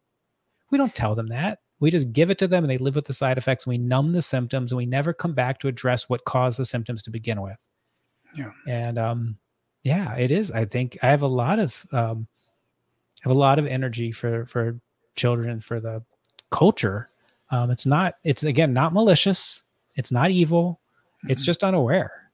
[0.70, 1.58] We don't tell them that.
[1.80, 3.78] We just give it to them and they live with the side effects and we
[3.78, 7.10] numb the symptoms and we never come back to address what caused the symptoms to
[7.10, 7.66] begin with.
[8.34, 8.52] Yeah.
[8.68, 9.36] And um,
[9.82, 10.50] yeah, it is.
[10.50, 12.28] I think I have a lot of um,
[13.20, 14.78] I have a lot of energy for for
[15.16, 16.02] children for the
[16.50, 17.10] culture
[17.52, 18.14] um, it's not.
[18.24, 19.62] It's again not malicious.
[19.94, 20.80] It's not evil.
[21.28, 21.46] It's mm-hmm.
[21.46, 22.30] just unaware.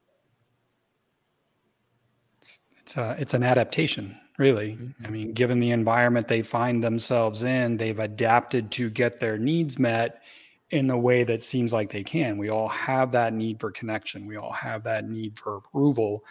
[2.38, 4.72] It's it's, a, it's an adaptation, really.
[4.72, 5.06] Mm-hmm.
[5.06, 9.78] I mean, given the environment they find themselves in, they've adapted to get their needs
[9.78, 10.22] met
[10.70, 12.38] in the way that seems like they can.
[12.38, 14.26] We all have that need for connection.
[14.26, 16.24] We all have that need for approval.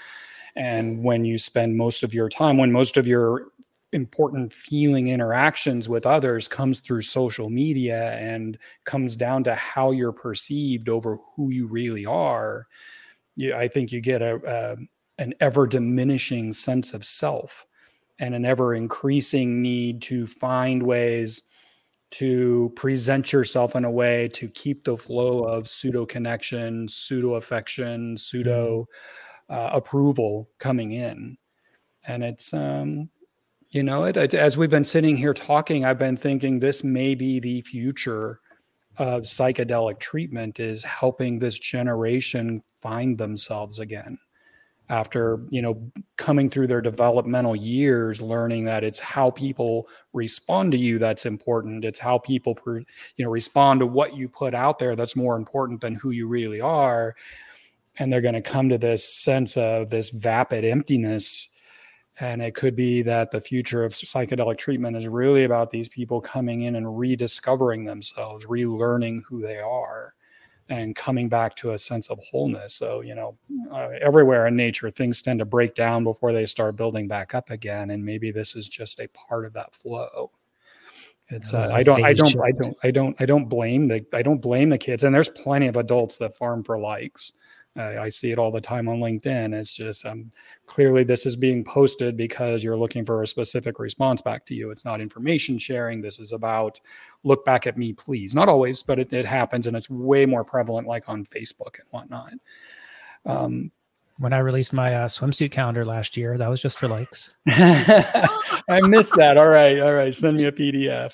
[0.56, 3.48] And when you spend most of your time, when most of your
[3.98, 10.14] important feeling interactions with others comes through social media and comes down to how you're
[10.14, 12.68] perceived over who you really are
[13.36, 14.78] you, i think you get a, a
[15.22, 17.66] an ever diminishing sense of self
[18.20, 21.42] and an ever increasing need to find ways
[22.10, 28.16] to present yourself in a way to keep the flow of pseudo connection pseudo affection
[28.16, 28.88] pseudo
[29.50, 31.38] uh, approval coming in.
[32.08, 33.10] And it's um
[33.70, 37.40] you know, it, as we've been sitting here talking, I've been thinking this may be
[37.40, 38.40] the future
[38.98, 44.18] of psychedelic treatment is helping this generation find themselves again
[44.90, 50.78] after you know coming through their developmental years learning that it's how people respond to
[50.78, 51.84] you that's important.
[51.84, 55.82] It's how people you know respond to what you put out there that's more important
[55.82, 57.16] than who you really are.
[58.00, 61.50] And they're going to come to this sense of this vapid emptiness
[62.20, 66.20] and it could be that the future of psychedelic treatment is really about these people
[66.20, 70.16] coming in and rediscovering themselves, relearning who they are,
[70.70, 72.74] and coming back to a sense of wholeness.
[72.74, 73.38] So, you know,
[73.72, 77.52] uh, everywhere in nature, things tend to break down before they start building back up
[77.52, 77.92] again.
[77.92, 80.32] And maybe this is just a part of that flow.
[81.30, 84.22] It's uh, I don't I don't I don't I don't I don't blame the I
[84.22, 87.34] don't blame the kids and there's plenty of adults that farm for likes
[87.78, 89.54] I, I see it all the time on LinkedIn.
[89.54, 90.32] It's just um,
[90.66, 94.72] clearly this is being posted because you're looking for a specific response back to you.
[94.72, 96.02] It's not information sharing.
[96.02, 96.80] This is about
[97.24, 98.34] look back at me, please.
[98.34, 101.88] Not always, but it, it happens, and it's way more prevalent, like on Facebook and
[101.92, 102.34] whatnot.
[103.26, 103.72] Um,
[104.20, 107.38] when I released my uh, swimsuit calendar last year, that was just for likes.
[107.48, 109.38] I missed that.
[109.38, 110.14] All right, all right.
[110.14, 111.14] Send me a PDF.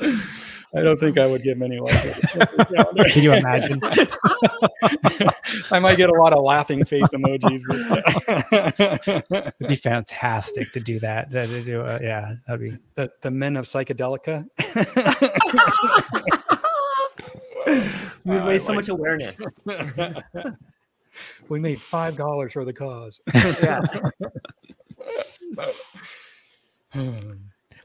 [0.74, 2.20] I don't think I would get many likes.
[3.12, 3.80] Can you imagine?
[5.70, 7.62] I might get a lot of laughing face emojis.
[7.66, 11.30] But, It'd be fantastic to do that.
[11.30, 14.44] To, to do, uh, yeah, that'd be the the men of psychedelica.
[18.24, 19.40] we raised so much awareness.
[21.48, 23.20] we made five dollars for the cause.
[23.34, 23.80] yeah.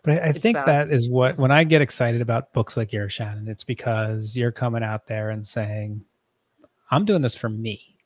[0.03, 3.13] But I, I think that is what when I get excited about books like yours,
[3.13, 6.03] Shannon, it's because you're coming out there and saying,
[6.91, 7.97] I'm doing this for me.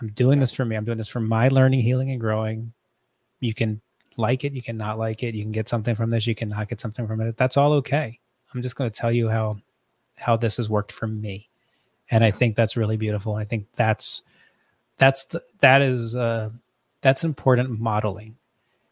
[0.00, 0.76] I'm doing this for me.
[0.76, 2.72] I'm doing this for my learning, healing, and growing.
[3.40, 3.80] You can
[4.18, 6.50] like it, you can not like it, you can get something from this, you can
[6.50, 7.36] not get something from it.
[7.36, 8.18] That's all okay.
[8.52, 9.58] I'm just going to tell you how
[10.16, 11.48] how this has worked for me.
[12.10, 13.36] And I think that's really beautiful.
[13.36, 14.22] And I think that's
[14.98, 16.50] that's the, that is uh
[17.00, 18.36] that's important modeling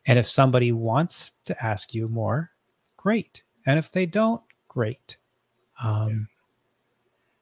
[0.07, 2.51] and if somebody wants to ask you more,
[2.97, 3.43] great.
[3.67, 5.17] And if they don't, great.
[5.83, 6.29] Um,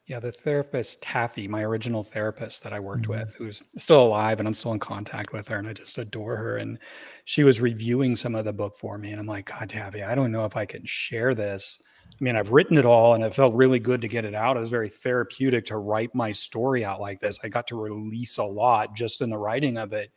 [0.07, 3.21] yeah, the therapist Taffy, my original therapist that I worked mm-hmm.
[3.21, 6.37] with, who's still alive, and I'm still in contact with her, and I just adore
[6.37, 6.57] her.
[6.57, 6.79] And
[7.25, 10.15] she was reviewing some of the book for me, and I'm like, God, Taffy, I
[10.15, 11.79] don't know if I can share this.
[12.11, 14.57] I mean, I've written it all, and it felt really good to get it out.
[14.57, 17.39] It was very therapeutic to write my story out like this.
[17.45, 20.11] I got to release a lot just in the writing of it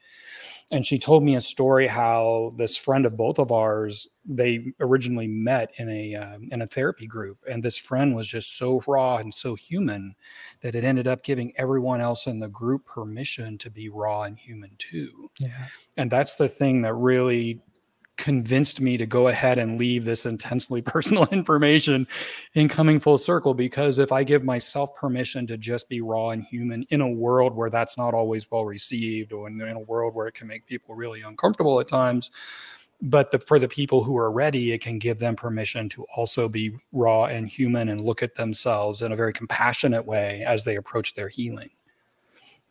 [0.72, 5.28] and she told me a story how this friend of both of ours they originally
[5.28, 7.38] met in a uh, in a therapy group.
[7.50, 10.16] And this friend was just so raw and so human
[10.62, 14.40] that it ended up giving everyone else in the group permission to be raw and
[14.40, 15.30] human too.
[15.40, 15.68] Yeah.
[15.98, 17.62] And that's the thing that really
[18.18, 22.08] convinced me to go ahead and leave this intensely personal information
[22.54, 26.44] in coming full circle because if I give myself permission to just be raw and
[26.44, 30.14] human in a world where that's not always well received or in, in a world
[30.14, 32.30] where it can make people really uncomfortable at times
[33.02, 36.48] but the, for the people who are ready it can give them permission to also
[36.48, 40.76] be raw and human and look at themselves in a very compassionate way as they
[40.76, 41.70] approach their healing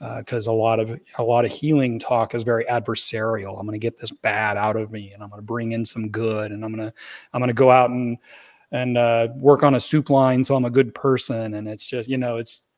[0.01, 3.59] because uh, a lot of a lot of healing talk is very adversarial.
[3.59, 5.84] I'm going to get this bad out of me, and I'm going to bring in
[5.84, 6.94] some good, and I'm going to
[7.32, 8.16] I'm going to go out and
[8.72, 11.55] and uh, work on a soup line so I'm a good person.
[11.55, 12.68] And it's just you know it's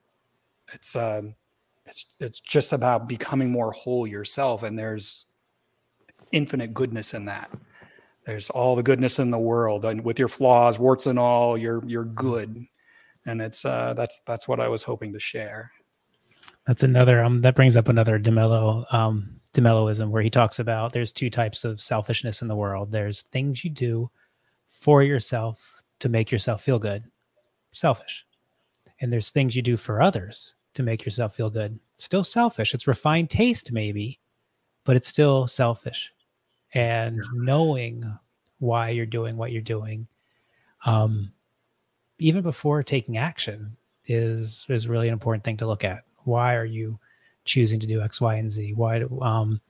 [0.72, 1.22] it's uh,
[1.86, 5.26] it's it's just about becoming more whole yourself, and there's
[6.32, 7.50] infinite goodness in that.
[8.24, 11.84] There's all the goodness in the world, and with your flaws, warts and all, you're
[11.86, 12.66] you're good,
[13.26, 15.70] and it's uh, that's that's what I was hoping to share.
[16.66, 21.12] That's another um that brings up another DeMello um DeMelloism where he talks about there's
[21.12, 22.90] two types of selfishness in the world.
[22.90, 24.10] There's things you do
[24.70, 27.04] for yourself to make yourself feel good,
[27.70, 28.26] selfish.
[29.00, 31.78] And there's things you do for others to make yourself feel good.
[31.96, 32.72] Still selfish.
[32.72, 34.18] It's refined taste maybe,
[34.84, 36.12] but it's still selfish.
[36.72, 38.18] And knowing
[38.58, 40.06] why you're doing what you're doing
[40.84, 41.32] um
[42.18, 43.76] even before taking action
[44.06, 46.98] is is really an important thing to look at why are you
[47.44, 48.74] choosing to do X, Y, and Z?
[48.74, 49.60] Why do, um,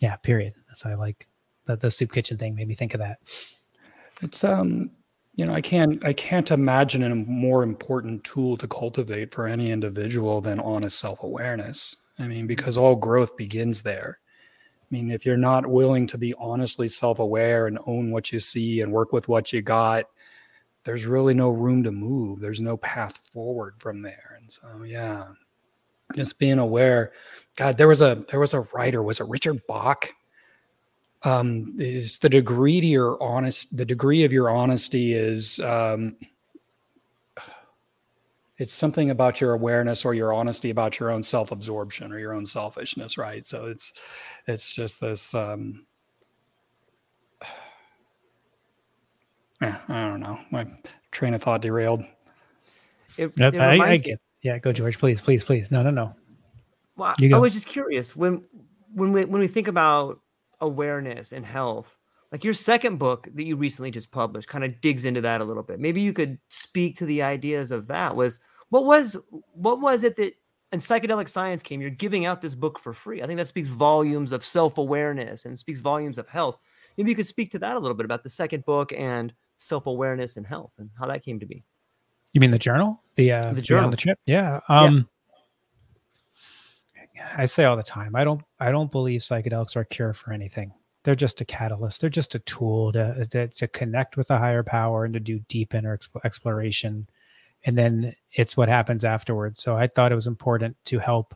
[0.00, 0.54] yeah, period.
[0.72, 1.28] So I like
[1.66, 3.18] that the soup kitchen thing made me think of that.
[4.20, 4.90] It's, um,
[5.34, 9.70] you know, I can't, I can't imagine a more important tool to cultivate for any
[9.70, 11.96] individual than honest self-awareness.
[12.18, 14.18] I mean, because all growth begins there.
[14.80, 18.82] I mean, if you're not willing to be honestly self-aware and own what you see
[18.82, 20.04] and work with what you got,
[20.84, 22.40] there's really no room to move.
[22.40, 24.36] There's no path forward from there.
[24.38, 25.28] And so, yeah,
[26.14, 27.12] just being aware.
[27.56, 29.02] God, there was a there was a writer.
[29.02, 30.08] Was it Richard Bach?
[31.24, 36.16] Um, is the degree to your honest the degree of your honesty is um,
[38.62, 42.46] it's something about your awareness or your honesty about your own self-absorption or your own
[42.46, 43.92] selfishness right so it's
[44.46, 45.84] it's just this um
[49.60, 50.64] yeah, i don't know my
[51.10, 52.04] train of thought derailed
[53.18, 55.70] it, it I, I, get yeah, go George, please, please, please.
[55.70, 56.14] No, no, no.
[56.96, 58.44] Well, I was just curious when
[58.94, 60.20] when we when we think about
[60.60, 61.96] awareness and health,
[62.30, 65.44] like your second book that you recently just published kind of digs into that a
[65.44, 65.80] little bit.
[65.80, 68.14] Maybe you could speak to the ideas of that.
[68.14, 69.16] Was what was
[69.54, 70.34] what was it that
[70.72, 71.80] and psychedelic science came?
[71.80, 73.22] You're giving out this book for free.
[73.22, 76.58] I think that speaks volumes of self-awareness and speaks volumes of health.
[76.96, 80.36] Maybe you could speak to that a little bit about the second book and self-awareness
[80.36, 81.64] and health and how that came to be.
[82.32, 83.02] You mean the journal?
[83.16, 84.18] The uh, the journal, the trip?
[84.26, 84.60] Yeah.
[84.68, 85.08] Um,
[87.14, 87.34] yeah.
[87.36, 90.32] I say all the time, I don't, I don't believe psychedelics are a cure for
[90.32, 90.72] anything.
[91.04, 92.00] They're just a catalyst.
[92.00, 95.40] They're just a tool to to, to connect with a higher power and to do
[95.48, 97.08] deep inner exploration,
[97.64, 99.60] and then it's what happens afterwards.
[99.60, 101.34] So I thought it was important to help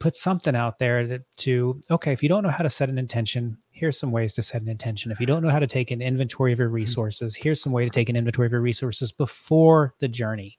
[0.00, 2.98] put something out there to, to okay if you don't know how to set an
[2.98, 5.12] intention here's some ways to set an intention.
[5.12, 6.76] If you don't know how to take an inventory of your mm-hmm.
[6.76, 10.58] resources here's some way to take an inventory of your resources before the journey.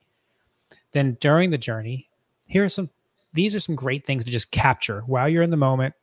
[0.93, 2.09] Then during the journey
[2.47, 2.89] here are some
[3.33, 5.95] these are some great things to just capture while you're in the moment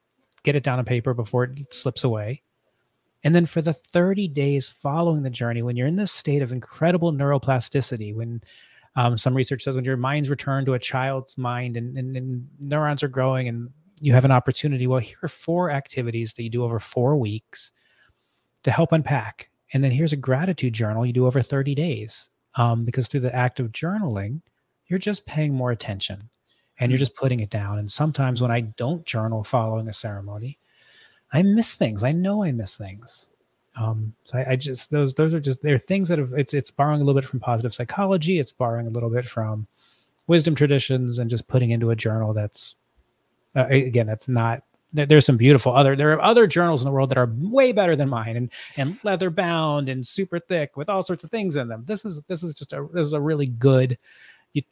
[0.42, 2.42] get it down on paper before it slips away.
[3.24, 6.52] And then for the 30 days following the journey when you're in this state of
[6.52, 8.42] incredible neuroplasticity when
[8.98, 12.48] um, some research says when your mind's returned to a child's mind and, and, and
[12.58, 13.70] neurons are growing and
[14.00, 14.88] you have an opportunity.
[14.88, 17.70] Well, here are four activities that you do over four weeks
[18.64, 19.50] to help unpack.
[19.72, 22.28] And then here's a gratitude journal you do over 30 days.
[22.56, 24.40] Um, because through the act of journaling,
[24.88, 26.28] you're just paying more attention
[26.80, 27.78] and you're just putting it down.
[27.78, 30.58] And sometimes when I don't journal following a ceremony,
[31.32, 32.02] I miss things.
[32.02, 33.28] I know I miss things.
[33.78, 36.70] Um, so I, I, just those those are just they're things that have it's it's
[36.70, 38.38] borrowing a little bit from positive psychology.
[38.38, 39.66] It's borrowing a little bit from
[40.26, 42.76] wisdom traditions and just putting into a journal that's
[43.56, 44.62] uh, again that's not
[44.92, 47.94] there's some beautiful other there are other journals in the world that are way better
[47.94, 51.68] than mine and and leather bound and super thick with all sorts of things in
[51.68, 53.98] them this is this is just a this is a really good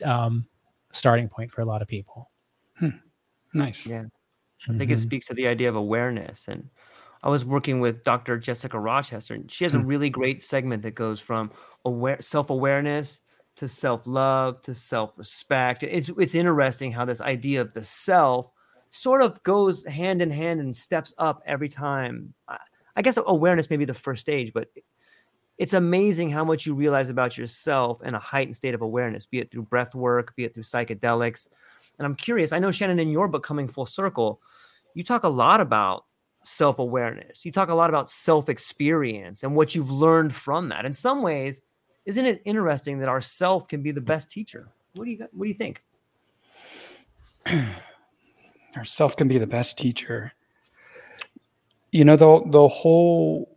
[0.04, 0.46] um
[0.90, 2.30] starting point for a lot of people
[2.78, 2.88] hmm.
[3.52, 4.04] nice yeah
[4.64, 4.92] i think mm-hmm.
[4.92, 6.68] it speaks to the idea of awareness and
[7.22, 8.38] I was working with Dr.
[8.38, 9.86] Jessica Rochester, and she has a hmm.
[9.86, 11.50] really great segment that goes from
[11.84, 13.22] aware self awareness
[13.56, 15.82] to self love to self respect.
[15.82, 18.50] It's it's interesting how this idea of the self
[18.90, 22.34] sort of goes hand in hand and steps up every time.
[22.96, 24.68] I guess awareness may be the first stage, but
[25.58, 29.38] it's amazing how much you realize about yourself in a heightened state of awareness, be
[29.38, 31.48] it through breath work, be it through psychedelics.
[31.98, 34.40] And I'm curious, I know Shannon, in your book, Coming Full Circle,
[34.94, 36.04] you talk a lot about
[36.46, 37.44] self awareness.
[37.44, 40.84] You talk a lot about self experience and what you've learned from that.
[40.84, 41.62] In some ways,
[42.04, 44.68] isn't it interesting that our self can be the best teacher?
[44.94, 45.82] What do you What do you think?
[48.76, 50.32] our self can be the best teacher.
[51.92, 53.55] You know, the the whole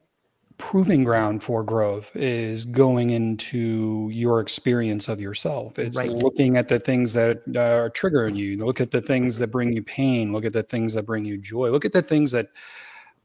[0.60, 5.80] proving ground for growth is going into your experience of yourself.
[5.80, 6.12] It's right.
[6.12, 8.57] looking at the things that uh, are triggering you.
[8.57, 10.32] Look at the things that bring you pain.
[10.32, 11.72] Look at the things that bring you joy.
[11.72, 12.49] Look at the things that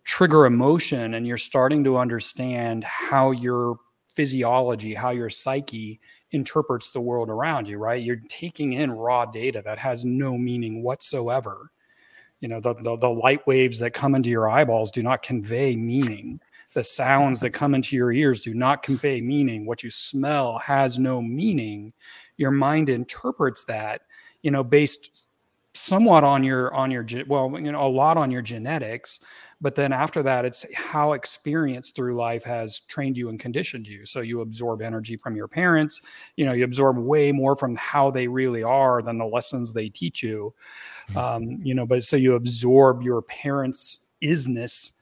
[0.05, 3.79] trigger emotion, and you're starting to understand how your
[4.09, 8.03] physiology, how your psyche interprets the world around you, right?
[8.03, 11.71] You're taking in raw data that has no meaning whatsoever.
[12.41, 15.75] You know, the, the, the light waves that come into your eyeballs do not convey
[15.75, 16.41] meaning
[16.75, 19.65] the sounds that come into your ears do not convey meaning.
[19.65, 21.93] What you smell has no meaning.
[22.37, 24.03] Your mind interprets that
[24.43, 25.29] you know based
[25.77, 29.19] somewhat on your on your well you know a lot on your genetics
[29.61, 34.07] but then after that it's how experience through life has trained you and conditioned you.
[34.07, 36.03] So you absorb energy from your parents
[36.37, 39.89] you know you absorb way more from how they really are than the lessons they
[39.89, 40.55] teach you.
[41.11, 41.17] Mm.
[41.17, 44.93] um, you know but so you absorb your parents isness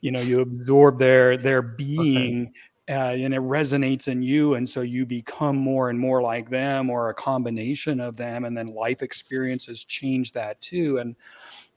[0.00, 2.52] you know you absorb their their being
[2.88, 6.90] uh, and it resonates in you and so you become more and more like them
[6.90, 11.14] or a combination of them and then life experiences change that too and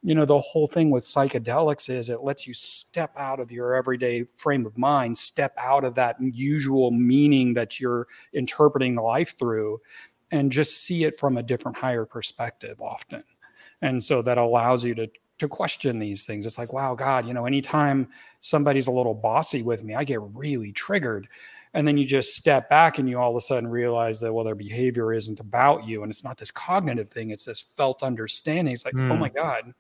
[0.02, 3.76] you know the whole thing with psychedelics is it lets you step out of your
[3.76, 9.80] everyday frame of mind step out of that usual meaning that you're interpreting life through
[10.34, 13.24] and just see it from a different higher perspective often.
[13.84, 15.08] And so that allows you to
[15.44, 16.46] to question these things.
[16.46, 18.08] It's like, wow, God, you know, anytime
[18.40, 21.28] somebody's a little bossy with me, I get really triggered.
[21.74, 24.46] And then you just step back and you all of a sudden realize that, well,
[24.46, 26.04] their behavior isn't about you.
[26.04, 28.74] And it's not this cognitive thing, it's this felt understanding.
[28.74, 29.12] It's like, mm.
[29.12, 29.36] oh my hmm.
[29.36, 29.74] God,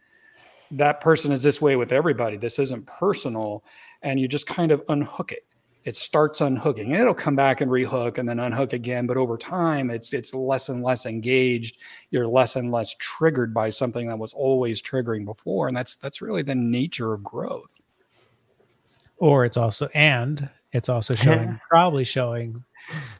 [0.72, 2.36] that person is this way with everybody.
[2.36, 3.64] This isn't personal.
[4.01, 5.45] And you just kind of unhook it
[5.84, 6.91] it starts unhooking.
[6.91, 10.34] And it'll come back and rehook and then unhook again but over time it's it's
[10.34, 11.77] less and less engaged.
[12.09, 16.21] You're less and less triggered by something that was always triggering before and that's that's
[16.21, 17.81] really the nature of growth.
[19.17, 22.63] Or it's also and it's also showing probably showing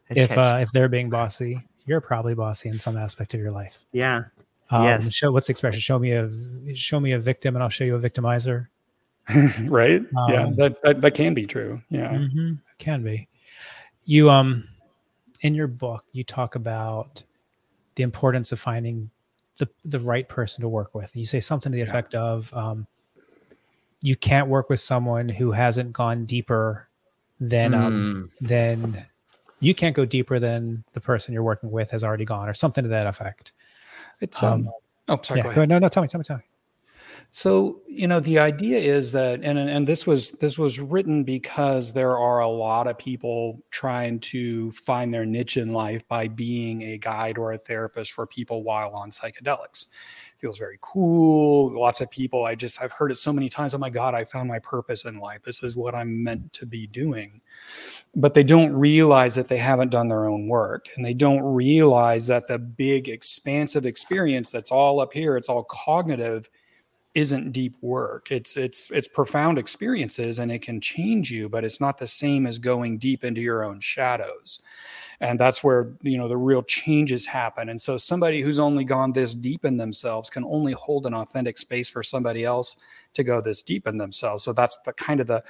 [0.09, 3.84] if uh, if they're being bossy you're probably bossy in some aspect of your life.
[3.91, 4.24] Yeah.
[4.70, 5.11] Um, yes.
[5.11, 5.82] show what's the expression?
[5.82, 6.30] Show me a
[6.76, 8.68] show me a victim and i'll show you a victimizer
[9.67, 10.01] right?
[10.17, 12.11] Um, yeah that, that, that can be true yeah.
[12.11, 13.28] Mm-hmm, can be.
[14.05, 14.67] You um
[15.41, 17.24] in your book you talk about
[17.95, 19.09] the importance of finding
[19.57, 21.15] the the right person to work with.
[21.15, 21.89] You say something to the yeah.
[21.89, 22.88] effect of um
[24.01, 26.89] you can't work with someone who hasn't gone deeper
[27.39, 27.82] than mm.
[27.82, 29.05] um than
[29.59, 32.84] you can't go deeper than the person you're working with has already gone or something
[32.84, 33.53] to that effect.
[34.19, 34.74] It's um, um
[35.09, 35.69] oh sorry yeah, go ahead.
[35.69, 36.43] no no tell me tell me tell me
[37.36, 41.92] So you know the idea is that, and and this was this was written because
[41.92, 46.84] there are a lot of people trying to find their niche in life by being
[46.84, 49.88] a guide or a therapist for people while on psychedelics.
[50.36, 51.74] It feels very cool.
[51.74, 52.46] Lots of people.
[52.46, 53.74] I just I've heard it so many times.
[53.74, 55.42] Oh my god, I found my purpose in life.
[55.42, 57.42] This is what I'm meant to be doing.
[58.16, 62.28] But they don't realize that they haven't done their own work, and they don't realize
[62.28, 65.36] that the big expansive experience that's all up here.
[65.36, 66.48] It's all cognitive
[67.16, 68.32] isn't deep work.
[68.32, 72.47] It's it's it's profound experiences and it can change you, but it's not the same
[72.47, 74.61] as going deep into your own shadows.
[75.20, 77.70] And that's where, you know, the real changes happen.
[77.70, 81.57] And so somebody who's only gone this deep in themselves can only hold an authentic
[81.57, 82.76] space for somebody else
[83.14, 84.43] to go this deep in themselves.
[84.43, 85.43] So that's the kind of the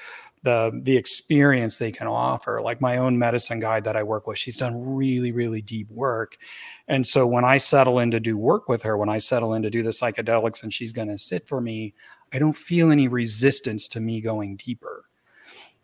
[0.44, 2.62] the the experience they can offer.
[2.62, 6.38] Like my own medicine guide that I work with, she's done really really deep work.
[6.88, 9.62] And so when I settle in to do work with her, when I settle in
[9.62, 11.94] to do the psychedelics and she's going to sit for me,
[12.34, 15.06] I don't feel any resistance to me going deeper.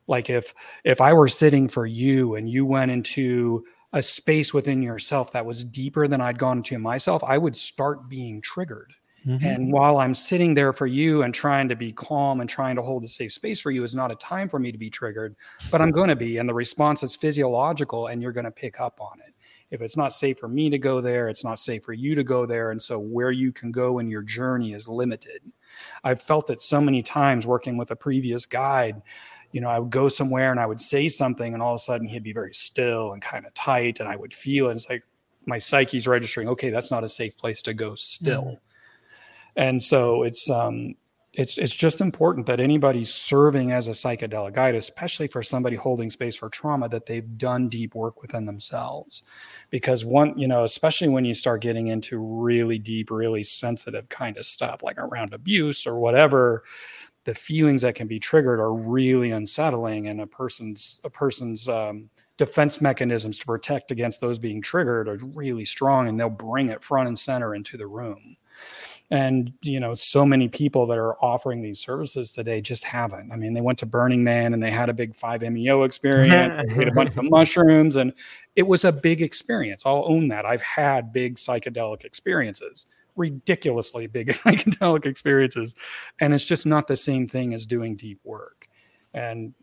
[0.08, 4.82] Like if if I were sitting for you and you went into a space within
[4.82, 8.94] yourself that was deeper than I'd gone to myself, I would start being triggered
[9.26, 9.46] Mm-hmm.
[9.46, 12.82] And while I'm sitting there for you and trying to be calm and trying to
[12.82, 15.36] hold a safe space for you is not a time for me to be triggered,
[15.72, 16.38] but I'm going to be.
[16.38, 19.29] And the response is physiological and you're going to pick up on it.
[19.72, 22.24] If it's not safe for me to go there, it's not safe for you to
[22.24, 22.72] go there.
[22.72, 25.42] And so where you can go in your journey is limited.
[26.04, 29.02] I've felt it so many times working with a previous guide.
[29.52, 31.80] You know, I would go somewhere and I would say something, and all of a
[31.80, 34.00] sudden he'd be very still and kind of tight.
[34.00, 34.74] And I would feel it.
[34.74, 35.04] It's like
[35.46, 38.44] my psyche's registering, okay, that's not a safe place to go still.
[38.44, 38.66] Mm-hmm
[39.56, 40.96] and so it's um,
[41.40, 46.10] it's it's just important that anybody serving as a psychedelic guide, especially for somebody holding
[46.10, 49.24] space for trauma, that they've done deep work within themselves,
[49.70, 54.38] because one, you know, especially when you start getting into really deep, really sensitive kind
[54.38, 56.66] of stuff, like around abuse or whatever,
[57.24, 62.10] the feelings that can be triggered are really unsettling, and a person's a person's um,
[62.36, 66.84] defense mechanisms to protect against those being triggered are really strong, and they'll bring it
[66.84, 68.36] front and center into the room
[69.12, 73.32] and you know so many people that are offering these services today just haven't.
[73.32, 76.72] I mean they went to burning man and they had a big 5meo experience.
[76.78, 78.14] Ate a bunch of mushrooms and
[78.56, 79.84] it was a big experience.
[79.86, 80.46] I'll own that.
[80.46, 82.86] I've had big psychedelic experiences
[83.16, 85.76] ridiculously big psychedelic experiences.
[86.20, 88.68] And it's just not the same thing as doing deep work.
[89.14, 89.54] And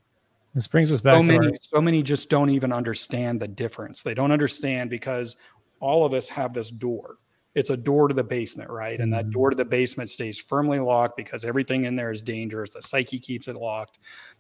[0.54, 4.02] this brings us back so many our- so many just don't even understand the difference.
[4.02, 5.36] They don't understand because
[5.80, 7.16] all of us have this door
[7.56, 9.00] it's a door to the basement, right?
[9.00, 9.30] And that mm-hmm.
[9.30, 12.74] door to the basement stays firmly locked because everything in there is dangerous.
[12.74, 13.98] The psyche keeps it locked.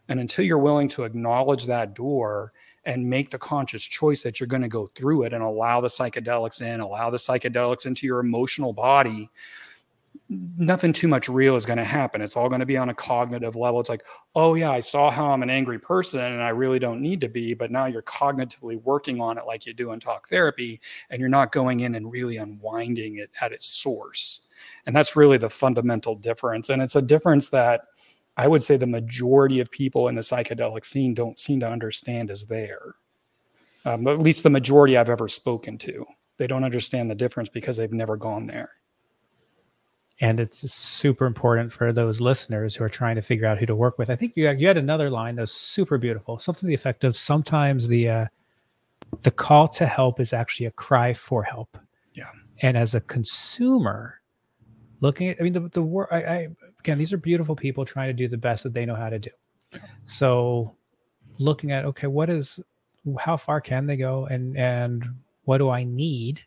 [0.08, 2.52] And until you're willing to acknowledge that door
[2.84, 5.88] and make the conscious choice that you're going to go through it and allow the
[5.88, 9.30] psychedelics in, allow the psychedelics into your emotional body,
[10.28, 12.20] nothing too much real is going to happen.
[12.20, 13.78] It's all going to be on a cognitive level.
[13.78, 14.04] It's like,
[14.34, 17.28] oh, yeah, I saw how I'm an angry person and I really don't need to
[17.28, 17.54] be.
[17.54, 21.28] But now you're cognitively working on it like you do in talk therapy, and you're
[21.28, 24.40] not going in and really unwinding it at its source.
[24.86, 26.70] And that's really the fundamental difference.
[26.70, 27.82] And it's a difference that
[28.36, 32.30] I would say the majority of people in the psychedelic scene don't seem to understand
[32.30, 32.96] is there.
[33.84, 36.04] Um, at least the majority I've ever spoken to.
[36.38, 38.70] They don't understand the difference because they've never gone there
[40.20, 43.74] and it's super important for those listeners who are trying to figure out who to
[43.74, 44.08] work with.
[44.08, 46.74] I think you had, you had another line that was super beautiful, something to the
[46.74, 48.26] effect of sometimes the uh,
[49.22, 51.78] the call to help is actually a cry for help.
[52.14, 52.30] Yeah.
[52.62, 54.20] And as a consumer,
[55.00, 56.48] looking at, I mean, the the word, I, I
[56.80, 59.18] again, these are beautiful people trying to do the best that they know how to
[59.18, 59.30] do.
[60.06, 60.74] So,
[61.38, 62.60] looking at okay, what is,
[63.18, 65.04] how far can they go, and and
[65.44, 66.40] what do I need?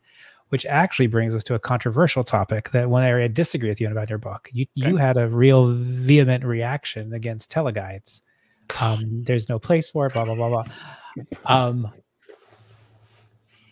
[0.49, 3.89] Which actually brings us to a controversial topic that one area I disagree with you
[3.89, 4.49] about your book.
[4.51, 4.89] You okay.
[4.89, 8.21] you had a real vehement reaction against teleguides.
[8.79, 10.63] Um, there's no place for it, blah blah blah blah.
[11.43, 11.91] Um,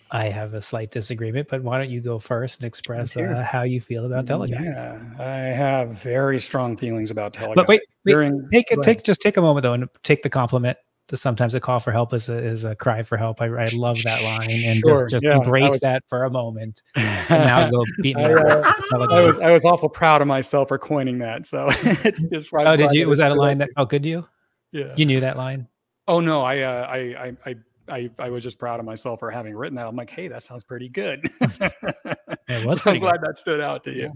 [0.10, 3.64] I have a slight disagreement, but why don't you go first and express uh, how
[3.64, 4.64] you feel about teleguides?
[4.64, 7.56] Yeah, I have very strong feelings about teleguides.
[7.56, 10.30] But wait, wait During, take it, take just take a moment though and take the
[10.30, 10.78] compliment
[11.16, 13.42] sometimes a call for help is a, is a cry for help.
[13.42, 16.30] I, I love that line and sure, just, just yeah, embrace was, that for a
[16.30, 16.82] moment.
[17.30, 18.24] And now go beat me.
[18.24, 18.74] I, uh,
[19.12, 21.46] I, was I was awful proud of myself for coining that.
[21.46, 22.66] So it's just right.
[22.66, 23.08] Oh, did you?
[23.08, 24.28] Was that a line that felt good to you?
[24.72, 24.94] Yeah.
[24.96, 25.68] You knew that line.
[26.08, 27.56] Oh no, I uh, I I
[27.90, 29.88] I, I was just proud of myself for having written that.
[29.88, 31.26] I'm like, hey, that sounds pretty good.
[31.42, 32.18] it
[32.66, 32.82] was.
[32.82, 34.12] so I'm glad that stood out to you.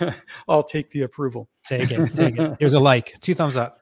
[0.00, 0.12] Yeah.
[0.48, 1.48] I'll take the approval.
[1.66, 2.14] Take it.
[2.14, 2.56] Take it.
[2.58, 3.18] Here's a like.
[3.20, 3.78] Two thumbs up.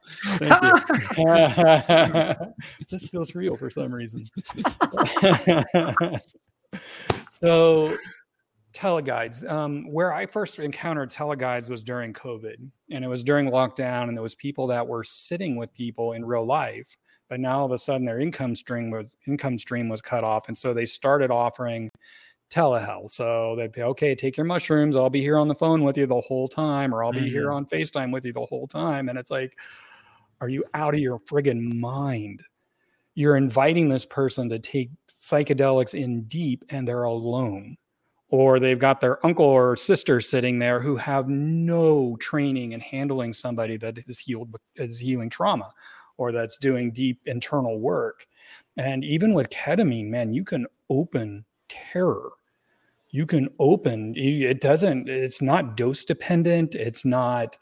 [2.91, 4.25] this feels real for some reason.
[7.29, 7.97] so
[8.79, 9.49] teleguides.
[9.51, 12.57] Um, where I first encountered teleguides was during COVID,
[12.91, 16.25] and it was during lockdown, and there was people that were sitting with people in
[16.25, 16.97] real life,
[17.29, 20.49] but now all of a sudden their income stream was income stream was cut off,
[20.49, 21.91] and so they started offering
[22.51, 23.11] telehealth.
[23.11, 24.97] So they'd be okay, take your mushrooms.
[24.97, 27.29] I'll be here on the phone with you the whole time, or I'll be mm-hmm.
[27.29, 29.09] here on FaceTime with you the whole time.
[29.09, 29.59] And it's like,
[30.41, 32.43] are you out of your friggin' mind?
[33.15, 37.77] You're inviting this person to take psychedelics in deep and they're alone
[38.31, 43.33] or they've got their uncle or sister sitting there who have no training in handling
[43.33, 45.73] somebody that is healed is healing trauma
[46.19, 48.27] or that's doing deep internal work
[48.77, 52.31] and even with ketamine man you can open terror
[53.11, 57.57] you can open it doesn't it's not dose dependent it's not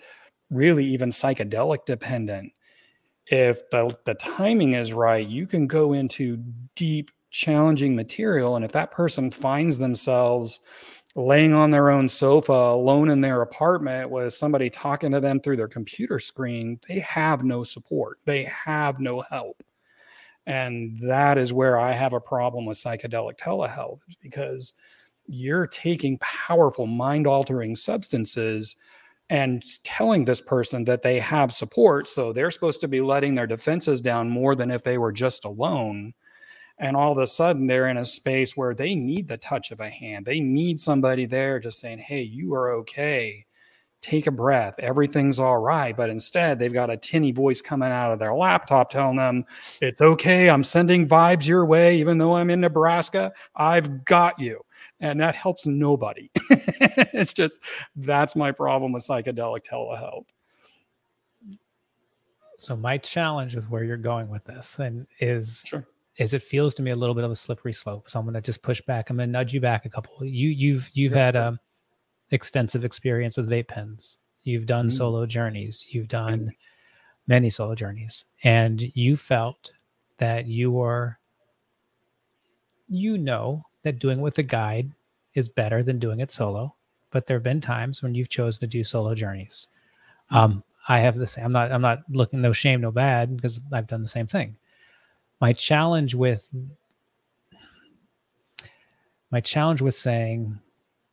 [0.51, 2.53] really even psychedelic dependent
[3.29, 6.37] if the, the timing is right you can go into
[6.75, 8.57] deep challenging material.
[8.57, 10.61] And if that person finds themselves
[11.17, 15.57] laying on their own sofa alone in their apartment with somebody talking to them through
[15.57, 19.63] their computer screen, they have no support, they have no help.
[20.47, 24.75] And that is where I have a problem with psychedelic telehealth because
[25.27, 28.77] you're taking powerful mind altering substances
[29.31, 32.09] and telling this person that they have support.
[32.09, 35.47] So they're supposed to be letting their defenses down more than if they were just
[35.47, 36.13] alone
[36.79, 39.81] and all of a sudden they're in a space where they need the touch of
[39.81, 40.27] a hand.
[40.27, 43.47] They need somebody there just saying hey you are okay.
[44.03, 44.79] Take a breath.
[44.79, 45.97] Everything's all right.
[45.97, 49.45] But instead they've got a tinny voice coming out of their laptop telling them
[49.81, 50.51] it's okay.
[50.51, 53.33] I'm sending vibes your way even though i'm in nebraska.
[53.55, 54.61] I've got you.
[55.01, 56.31] And that helps nobody.
[57.19, 57.61] It's just
[57.97, 60.27] that's my problem with psychedelic telehealth.
[62.59, 65.87] So my challenge with where you're going with this and is sure
[66.19, 68.09] is it feels to me a little bit of a slippery slope.
[68.09, 69.11] So I'm going to just push back.
[69.11, 70.25] I'm going to nudge you back a couple.
[70.25, 71.59] You you've you've had um,
[72.31, 74.19] extensive experience with vape pens.
[74.43, 74.97] You've done mm-hmm.
[74.97, 75.87] solo journeys.
[75.91, 76.49] You've done mm-hmm.
[77.27, 79.73] many solo journeys, and you felt
[80.19, 81.19] that you were
[82.89, 84.93] you know that doing with a guide
[85.35, 86.75] is better than doing it solo.
[87.11, 89.69] But there have been times when you've chosen to do solo journeys.
[90.33, 90.37] Mm-hmm.
[90.37, 91.45] Um, I have the same.
[91.45, 91.73] I'm not.
[91.73, 94.57] I'm not looking no shame, no bad because I've done the same thing
[95.41, 96.49] my challenge with
[99.31, 100.59] my challenge with saying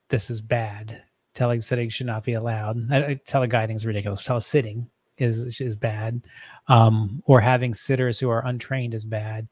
[0.10, 2.78] this is bad telesitting should not be allowed.
[2.88, 4.26] Teleguiding is ridiculous.
[4.26, 4.88] Telesitting
[5.18, 6.22] is is bad.
[6.68, 9.48] Um, or having sitters who are untrained is bad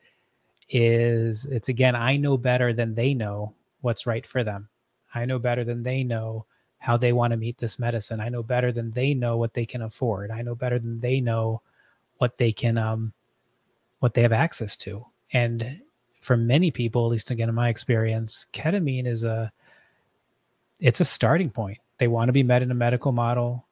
[0.73, 4.69] is it's again i know better than they know what's right for them.
[5.13, 6.45] I know better than they know
[6.77, 8.21] how they want to meet this medicine.
[8.21, 10.31] I know better than they know what they can afford.
[10.31, 11.61] I know better than they know
[12.19, 13.13] what they can um
[14.01, 15.05] what they have access to.
[15.31, 15.79] And
[16.19, 19.51] for many people, at least again in my experience, ketamine is a
[20.79, 21.77] it's a starting point.
[21.99, 23.67] They want to be met in a medical model.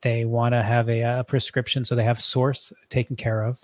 [0.00, 3.60] They want to have a, a prescription, so they have source taken care of.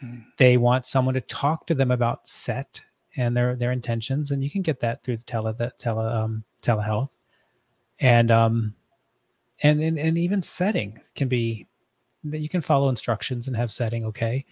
[0.00, 0.18] Hmm.
[0.36, 2.82] They want someone to talk to them about set
[3.16, 6.44] and their their intentions, and you can get that through the tele the tele um,
[6.62, 7.16] telehealth,
[8.00, 8.74] and um,
[9.62, 11.66] and and and even setting can be
[12.24, 14.44] that you can follow instructions and have setting okay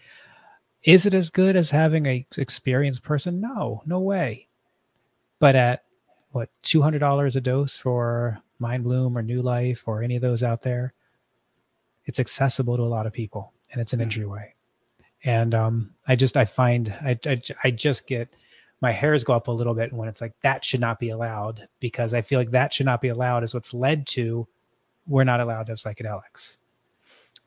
[0.85, 3.41] is it as good as having a experienced person?
[3.41, 4.49] No, no way.
[5.39, 5.85] But at
[6.31, 10.43] what two hundred dollars a dose for Mindbloom or Nue Life or any of those
[10.43, 10.95] out there,
[12.05, 14.03] it's accessible to a lot of people, and it's an mm.
[14.03, 14.55] entryway.
[15.25, 18.35] And um, I just I find I, I I just get
[18.81, 21.69] my hairs go up a little bit when it's like that should not be allowed
[21.79, 24.49] because I feel like that should not be allowed is what's led to
[25.07, 26.57] we're not allowed to have psychedelics.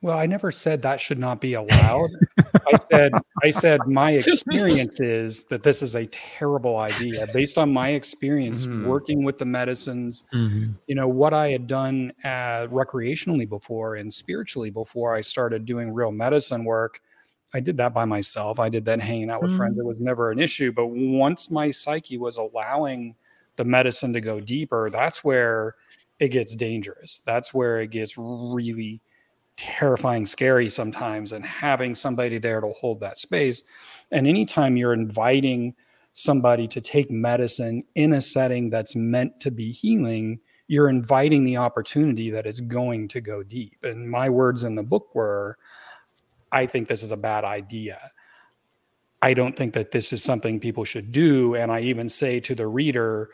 [0.02, 2.10] Well, I never said that should not be allowed.
[2.38, 7.72] I said I said my experience is that this is a terrible idea based on
[7.72, 8.86] my experience mm-hmm.
[8.86, 10.24] working with the medicines.
[10.34, 10.72] Mm-hmm.
[10.86, 15.92] You know what I had done uh, recreationally before and spiritually before I started doing
[15.92, 17.00] real medicine work.
[17.54, 18.60] I did that by myself.
[18.60, 19.58] I did that hanging out with mm-hmm.
[19.58, 19.78] friends.
[19.78, 20.72] It was never an issue.
[20.72, 23.14] But once my psyche was allowing
[23.56, 25.74] the medicine to go deeper, that's where
[26.18, 27.22] it gets dangerous.
[27.24, 29.00] That's where it gets really
[29.56, 33.64] terrifying, scary sometimes, and having somebody there to hold that space.
[34.10, 35.74] And anytime you're inviting
[36.12, 41.56] somebody to take medicine in a setting that's meant to be healing, you're inviting the
[41.56, 43.76] opportunity that it's going to go deep.
[43.82, 45.58] And my words in the book were
[46.52, 48.12] I think this is a bad idea.
[49.22, 51.54] I don't think that this is something people should do.
[51.54, 53.30] And I even say to the reader,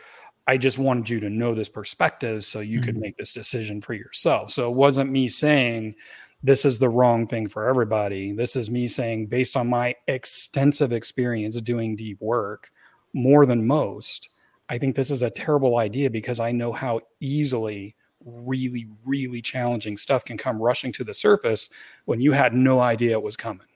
[0.47, 2.87] I just wanted you to know this perspective so you mm-hmm.
[2.87, 4.51] could make this decision for yourself.
[4.51, 5.95] So it wasn't me saying
[6.43, 8.33] this is the wrong thing for everybody.
[8.33, 12.73] This is me saying, based on my extensive experience doing deep work,
[13.13, 14.31] more than most,
[14.69, 17.95] I think this is a terrible idea because I know how easily
[18.25, 21.71] really, really challenging stuff can come rushing to the surface
[22.05, 23.67] when you had no idea it was coming.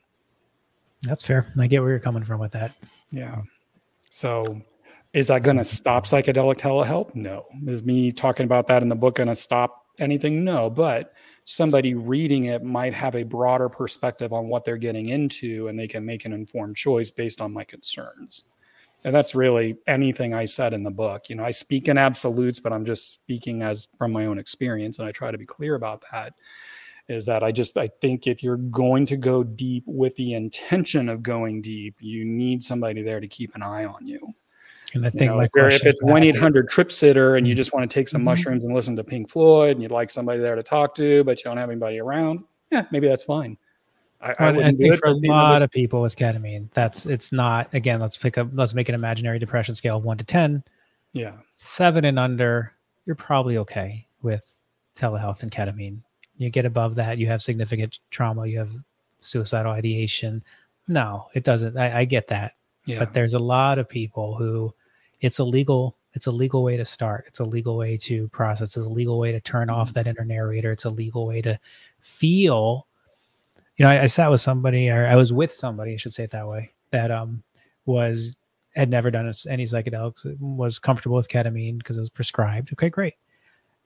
[1.03, 1.53] That's fair.
[1.59, 2.73] I get where you're coming from with that.
[3.11, 3.43] Yeah.
[4.11, 4.63] So
[5.17, 7.15] is that going to stop psychedelic telehealth?
[7.15, 7.47] No.
[7.67, 10.45] Is me talking about that in the book going to stop anything?
[10.45, 10.69] No.
[10.69, 11.15] But
[11.45, 15.89] somebody reading it might have a broader perspective on what they're getting into and they
[15.89, 18.45] can make an informed choice based on my concerns.
[19.05, 21.31] And that's really anything I said in the book.
[21.31, 24.99] You know, I speak in absolutes, but I'm just speaking as from my own experience.
[24.99, 26.35] And I try to be clear about that
[27.09, 31.09] is that I just I think if you're going to go deep with the intention
[31.09, 34.35] of going deep, you need somebody there to keep an eye on you.
[34.95, 37.53] And I think you know, my if it's one eight hundred trip sitter and you
[37.53, 37.57] mm-hmm.
[37.57, 38.27] just want to take some mm-hmm.
[38.27, 41.39] mushrooms and listen to Pink Floyd and you'd like somebody there to talk to, but
[41.39, 43.57] you don't have anybody around, yeah, maybe that's fine.
[44.21, 48.01] I, I, I think for a lot of people with ketamine, that's it's not again.
[48.01, 48.49] Let's pick up.
[48.53, 50.65] Let's make an imaginary depression scale of one to ten.
[51.13, 52.73] Yeah, seven and under,
[53.05, 54.59] you're probably okay with
[54.97, 56.01] telehealth and ketamine.
[56.39, 58.47] You get above that, you have significant trauma.
[58.47, 58.73] You have
[59.21, 60.43] suicidal ideation.
[60.89, 61.77] No, it doesn't.
[61.77, 62.55] I, I get that.
[62.87, 63.01] Yeah.
[63.01, 64.75] But there's a lot of people who
[65.21, 67.25] it's a legal it's a legal way to start.
[67.27, 68.77] It's a legal way to process.
[68.77, 69.95] It's a legal way to turn off mm-hmm.
[69.95, 70.73] that inner narrator.
[70.73, 71.61] It's a legal way to
[72.01, 72.87] feel.
[73.77, 76.25] You know, I, I sat with somebody, or I was with somebody, I should say
[76.25, 77.43] it that way, that um
[77.85, 78.37] was
[78.75, 82.73] had never done any psychedelics, was comfortable with ketamine because it was prescribed.
[82.73, 83.15] Okay, great.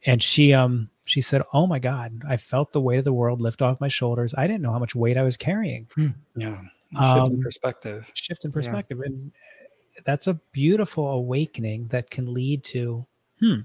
[0.06, 3.40] And she um she said, "Oh my God, I felt the weight of the world
[3.40, 4.34] lift off my shoulders.
[4.38, 6.08] I didn't know how much weight I was carrying." Hmm.
[6.36, 8.10] Yeah, shift um, in perspective.
[8.14, 9.06] Shift in perspective, yeah.
[9.06, 9.32] and
[10.04, 13.06] that's a beautiful awakening that can lead to,
[13.38, 13.60] hmm,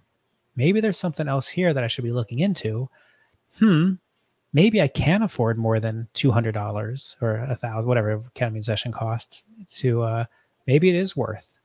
[0.56, 2.90] maybe there's something else here that I should be looking into.
[3.60, 3.94] Hmm,
[4.54, 8.92] maybe I can afford more than two hundred dollars or a thousand, whatever ketamine session
[8.92, 9.44] costs.
[9.78, 10.26] To uh,
[10.68, 11.58] maybe it is worth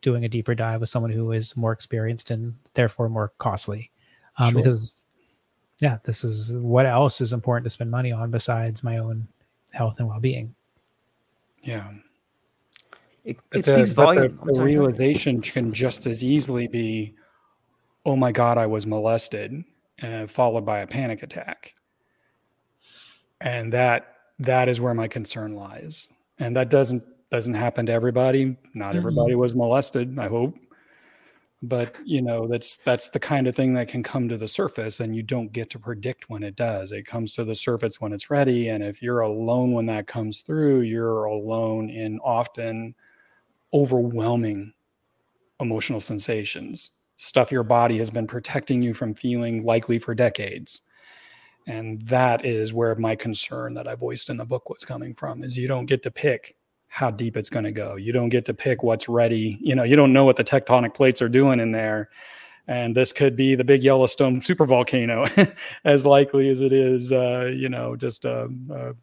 [0.00, 3.90] doing a deeper dive with someone who is more experienced and therefore more costly,
[4.38, 4.62] um, sure.
[4.62, 5.04] because
[5.80, 9.28] yeah, this is what else is important to spend money on besides my own
[9.72, 10.54] health and well being.
[11.62, 11.90] Yeah.
[13.24, 14.38] It, it speaks volume.
[14.44, 17.14] The, the realization can just as easily be,
[18.06, 19.62] oh my God, I was molested,
[20.02, 21.74] uh, followed by a panic attack.
[23.40, 26.08] And that that is where my concern lies.
[26.38, 28.56] And that doesn't doesn't happen to everybody.
[28.74, 28.98] Not mm-hmm.
[28.98, 30.56] everybody was molested, I hope.
[31.62, 35.00] But you know, that's that's the kind of thing that can come to the surface
[35.00, 36.90] and you don't get to predict when it does.
[36.90, 38.68] It comes to the surface when it's ready.
[38.70, 42.94] And if you're alone when that comes through, you're alone in often
[43.74, 44.72] overwhelming
[45.60, 50.80] emotional sensations, stuff your body has been protecting you from feeling likely for decades.
[51.66, 55.44] And that is where my concern that I voiced in the book was coming from
[55.44, 56.56] is you don't get to pick
[56.92, 57.94] how deep it's going to go.
[57.94, 59.58] You don't get to pick what's ready.
[59.62, 62.10] You know, you don't know what the tectonic plates are doing in there.
[62.66, 67.68] And this could be the big Yellowstone supervolcano, as likely as it is, uh, you
[67.68, 68.94] know, just a, a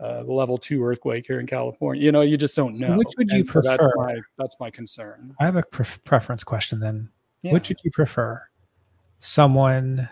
[0.00, 2.02] uh, the level two earthquake here in California.
[2.02, 2.88] You know, you just don't know.
[2.88, 3.76] So which would you and prefer?
[3.76, 5.34] that's, my, that's my concern.
[5.38, 7.08] I have a pre- preference question then.
[7.42, 7.52] Yeah.
[7.52, 8.42] Which would you prefer?
[9.20, 10.08] Someone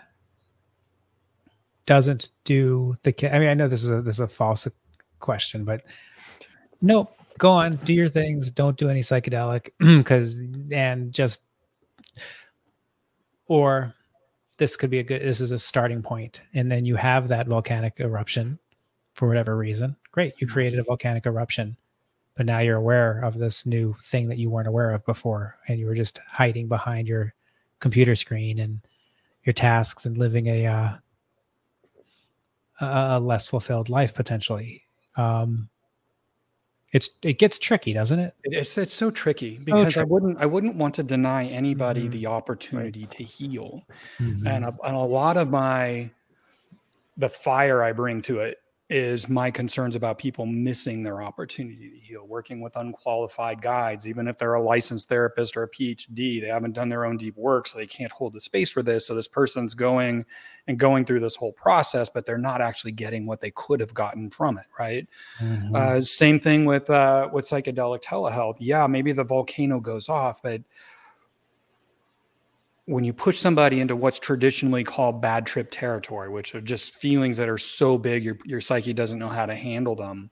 [1.85, 3.13] doesn't do the.
[3.35, 4.65] I mean, I know this is a this is a false
[5.19, 5.83] question, but
[6.83, 7.17] nope.
[7.39, 8.51] Go on, do your things.
[8.51, 10.39] Don't do any psychedelic because
[10.71, 11.41] and just
[13.47, 13.93] or
[14.57, 15.21] this could be a good.
[15.21, 18.59] This is a starting point, and then you have that volcanic eruption
[19.13, 19.95] for whatever reason.
[20.11, 20.53] Great, you mm-hmm.
[20.53, 21.75] created a volcanic eruption,
[22.35, 25.79] but now you're aware of this new thing that you weren't aware of before, and
[25.79, 27.33] you were just hiding behind your
[27.79, 28.79] computer screen and
[29.43, 30.93] your tasks and living a uh,
[32.79, 34.83] a less fulfilled life potentially.
[35.15, 35.69] Um,
[36.93, 38.35] it's it gets tricky, doesn't it?
[38.43, 42.11] It's it's so tricky because I wouldn't I wouldn't want to deny anybody mm-hmm.
[42.11, 43.11] the opportunity right.
[43.11, 43.83] to heal,
[44.19, 44.45] mm-hmm.
[44.45, 46.11] and a, and a lot of my
[47.17, 51.97] the fire I bring to it is my concerns about people missing their opportunity to
[51.97, 56.47] heal, working with unqualified guides, even if they're a licensed therapist or a PhD, they
[56.47, 59.07] haven't done their own deep work, so they can't hold the space for this.
[59.07, 60.25] So this person's going
[60.67, 63.93] and going through this whole process, but they're not actually getting what they could have
[63.93, 65.07] gotten from it, right?
[65.39, 65.75] Mm-hmm.
[65.75, 68.57] Uh, same thing with uh, with psychedelic telehealth.
[68.59, 70.61] Yeah, maybe the volcano goes off, but
[72.85, 77.37] when you push somebody into what's traditionally called bad trip territory, which are just feelings
[77.37, 80.29] that are so big your your psyche doesn't know how to handle them,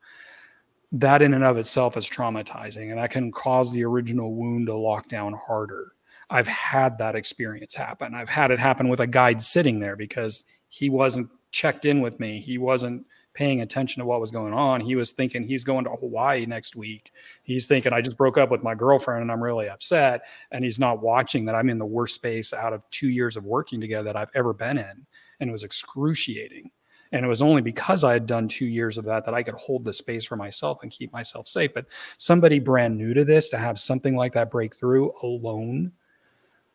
[0.91, 4.75] that in and of itself is traumatizing, and that can cause the original wound to
[4.75, 5.93] lock down harder.
[6.29, 8.13] I've had that experience happen.
[8.13, 12.19] I've had it happen with a guide sitting there because he wasn't checked in with
[12.19, 12.41] me.
[12.41, 14.81] He wasn't paying attention to what was going on.
[14.81, 17.11] He was thinking he's going to Hawaii next week.
[17.43, 20.21] He's thinking I just broke up with my girlfriend and I'm really upset.
[20.51, 23.45] And he's not watching that I'm in the worst space out of two years of
[23.45, 25.05] working together that I've ever been in.
[25.39, 26.71] And it was excruciating.
[27.13, 29.55] And it was only because I had done two years of that that I could
[29.55, 31.73] hold the space for myself and keep myself safe.
[31.73, 31.87] But
[32.17, 35.91] somebody brand new to this to have something like that break through alone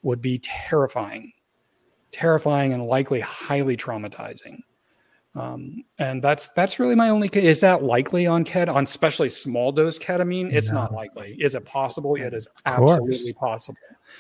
[0.03, 1.33] would be terrifying,
[2.13, 4.61] terrifying, and likely highly traumatizing.
[5.37, 7.29] Um, and that's that's really my only.
[7.33, 10.53] Is that likely on ket on especially small dose ketamine?
[10.53, 10.77] It's no.
[10.77, 11.37] not likely.
[11.39, 12.15] Is it possible?
[12.17, 13.79] It is absolutely possible.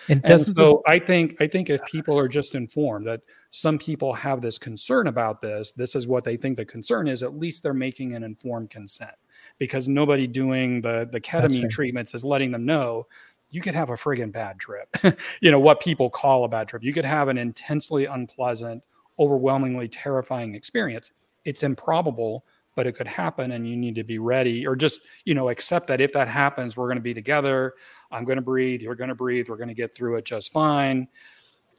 [0.08, 4.12] And, and so I think I think if people are just informed that some people
[4.12, 7.22] have this concern about this, this is what they think the concern is.
[7.22, 9.14] At least they're making an informed consent
[9.58, 11.70] because nobody doing the the ketamine right.
[11.70, 13.06] treatments is letting them know
[13.50, 14.88] you could have a friggin' bad trip.
[15.40, 16.82] you know what people call a bad trip.
[16.82, 18.82] You could have an intensely unpleasant
[19.18, 21.12] overwhelmingly terrifying experience.
[21.44, 22.44] It's improbable,
[22.74, 25.86] but it could happen and you need to be ready or just, you know, accept
[25.88, 27.74] that if that happens, we're going to be together.
[28.10, 28.82] I'm going to breathe.
[28.82, 29.48] You're going to breathe.
[29.48, 31.08] We're going to get through it just fine.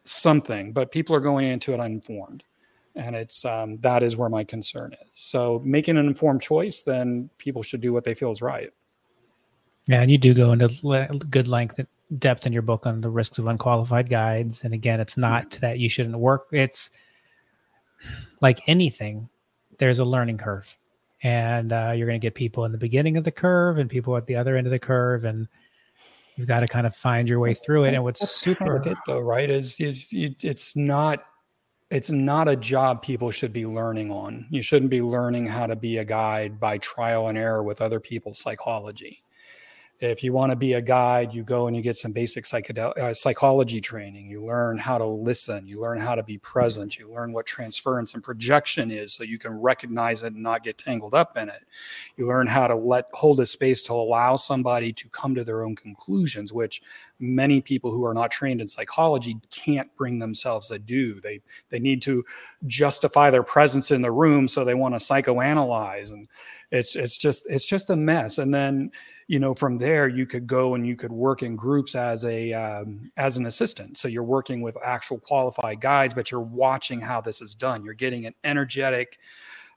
[0.04, 2.44] Something, but people are going into it uninformed.
[2.96, 5.10] And it's um, that is where my concern is.
[5.14, 8.72] So making an informed choice, then people should do what they feel is right.
[9.88, 10.70] Yeah, and you do go into
[11.30, 11.80] good length
[12.18, 14.64] depth in your book on the risks of unqualified guides.
[14.64, 15.62] And again, it's not mm-hmm.
[15.62, 16.48] that you shouldn't work.
[16.52, 16.90] It's
[18.42, 19.30] like anything,
[19.78, 20.78] there's a learning curve,
[21.24, 24.18] and uh, you're going to get people in the beginning of the curve and people
[24.18, 25.48] at the other end of the curve, and
[26.36, 27.94] you've got to kind of find your way through it.
[27.94, 29.50] And what's That's super kind of it though, right?
[29.50, 31.24] Is is it's not
[31.90, 34.46] it's not a job people should be learning on.
[34.50, 38.00] You shouldn't be learning how to be a guide by trial and error with other
[38.00, 39.24] people's psychology.
[40.00, 43.14] If you want to be a guide, you go and you get some basic uh,
[43.16, 44.30] psychology training.
[44.30, 45.66] You learn how to listen.
[45.68, 47.00] You learn how to be present.
[47.00, 50.78] You learn what transference and projection is so you can recognize it and not get
[50.78, 51.64] tangled up in it.
[52.16, 55.64] You learn how to let hold a space to allow somebody to come to their
[55.64, 56.84] own conclusions, which
[57.20, 61.20] many people who are not trained in psychology can't bring themselves to do.
[61.22, 62.24] They they need to
[62.68, 66.28] justify their presence in the room, so they want to psychoanalyze, and
[66.72, 68.38] it's it's just it's just a mess.
[68.38, 68.92] And then
[69.28, 72.54] you know from there you could go and you could work in groups as a
[72.54, 73.98] um, as an assistant.
[73.98, 77.84] So you're working with actual qualified guides but you're watching how this is done.
[77.84, 79.20] You're getting an energetic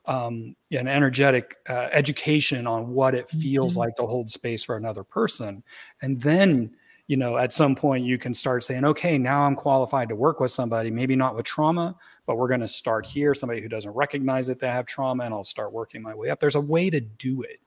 [0.06, 3.81] um, an energetic uh, education on what it feels mm-hmm.
[3.81, 5.62] like to hold space for another person.
[6.01, 6.70] And then
[7.09, 10.39] you know at some point you can start saying okay now i'm qualified to work
[10.39, 13.90] with somebody maybe not with trauma but we're going to start here somebody who doesn't
[13.90, 16.39] recognize that they have trauma and i'll start working my way up.
[16.39, 17.59] There's a way to do it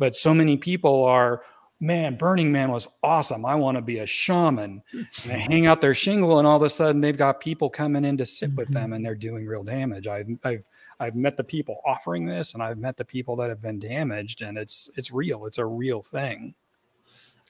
[0.00, 1.42] but so many people are,
[1.78, 3.44] man, Burning Man was awesome.
[3.44, 4.82] I want to be a shaman.
[4.92, 8.04] And they hang out their shingle, and all of a sudden they've got people coming
[8.04, 8.92] in to sit with them, mm-hmm.
[8.94, 10.08] and they're doing real damage.
[10.08, 10.64] I've, I've
[10.98, 14.42] I've met the people offering this, and I've met the people that have been damaged,
[14.42, 15.46] and it's it's real.
[15.46, 16.54] It's a real thing.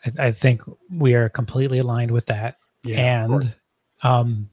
[0.04, 2.58] I, I think we are completely aligned with that.
[2.82, 3.60] Yeah, and
[4.02, 4.50] um,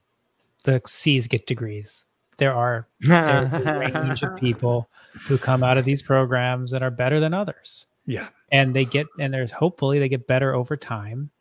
[0.64, 2.06] the C's get degrees
[2.38, 4.90] there are a range of people
[5.28, 7.88] who come out of these programs that are better than others.
[8.06, 8.30] Yeah.
[8.52, 11.32] And they get, and there's hopefully they get better over time.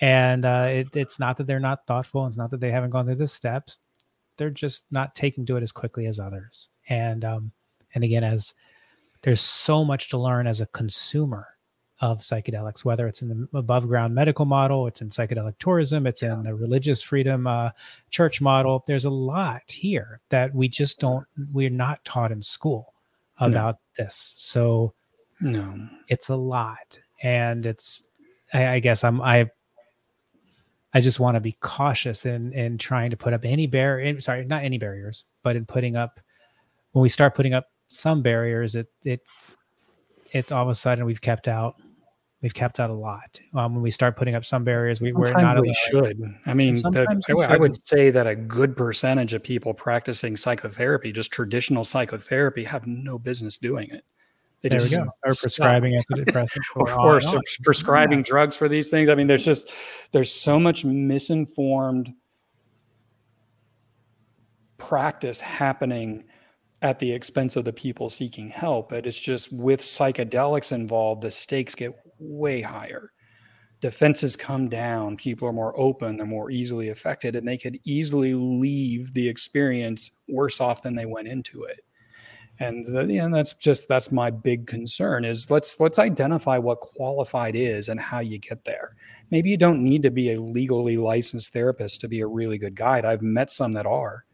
[0.00, 2.26] And uh, it, it's not that they're not thoughtful.
[2.26, 3.78] It's not that they haven't gone through the steps.
[4.36, 6.68] They're just not taking to it as quickly as others.
[6.88, 7.52] And, um,
[7.94, 8.54] and again, as
[9.22, 11.53] there's so much to learn as a consumer
[12.04, 16.22] of psychedelics, whether it's in the above ground medical model, it's in psychedelic tourism, it's
[16.22, 17.70] in the religious freedom uh,
[18.10, 18.84] church model.
[18.86, 22.92] There's a lot here that we just don't, we're not taught in school
[23.38, 24.04] about no.
[24.04, 24.34] this.
[24.36, 24.92] So,
[25.40, 26.98] no, it's a lot.
[27.22, 28.06] And it's,
[28.52, 29.50] I, I guess I'm, I,
[30.92, 34.20] I just want to be cautious in in trying to put up any barrier.
[34.20, 36.20] Sorry, not any barriers, but in putting up
[36.92, 39.20] when we start putting up some barriers, it it
[40.30, 41.80] it's all of a sudden we've kept out
[42.44, 43.40] we've kept out a lot.
[43.54, 45.58] Um, when we start putting up some barriers, we, we're not.
[45.58, 46.22] We should.
[46.44, 51.32] I mean, the, I, would say that a good percentage of people practicing psychotherapy, just
[51.32, 54.04] traditional psychotherapy, have no business doing it.
[54.60, 55.04] They there go.
[55.24, 58.24] Or prescribing antidepressants or, or, or prescribing yeah.
[58.24, 59.08] drugs for these things.
[59.08, 59.72] I mean, there's just
[60.12, 62.12] there's so much misinformed
[64.76, 66.24] practice happening
[66.82, 68.90] at the expense of the people seeking help.
[68.90, 73.10] But it's just with psychedelics involved, the stakes get way higher.
[73.80, 78.32] Defenses come down, people are more open, they're more easily affected, and they could easily
[78.34, 81.80] leave the experience worse off than they went into it.
[82.60, 87.56] And uh, yeah, that's just that's my big concern is let's let's identify what qualified
[87.56, 88.94] is and how you get there.
[89.30, 92.76] Maybe you don't need to be a legally licensed therapist to be a really good
[92.76, 93.04] guide.
[93.04, 94.24] I've met some that are,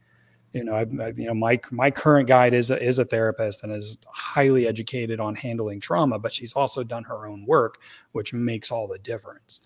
[0.53, 3.63] you know, I've, I've, you know, my my current guide is a, is a therapist
[3.63, 7.79] and is highly educated on handling trauma, but she's also done her own work,
[8.13, 9.61] which makes all the difference.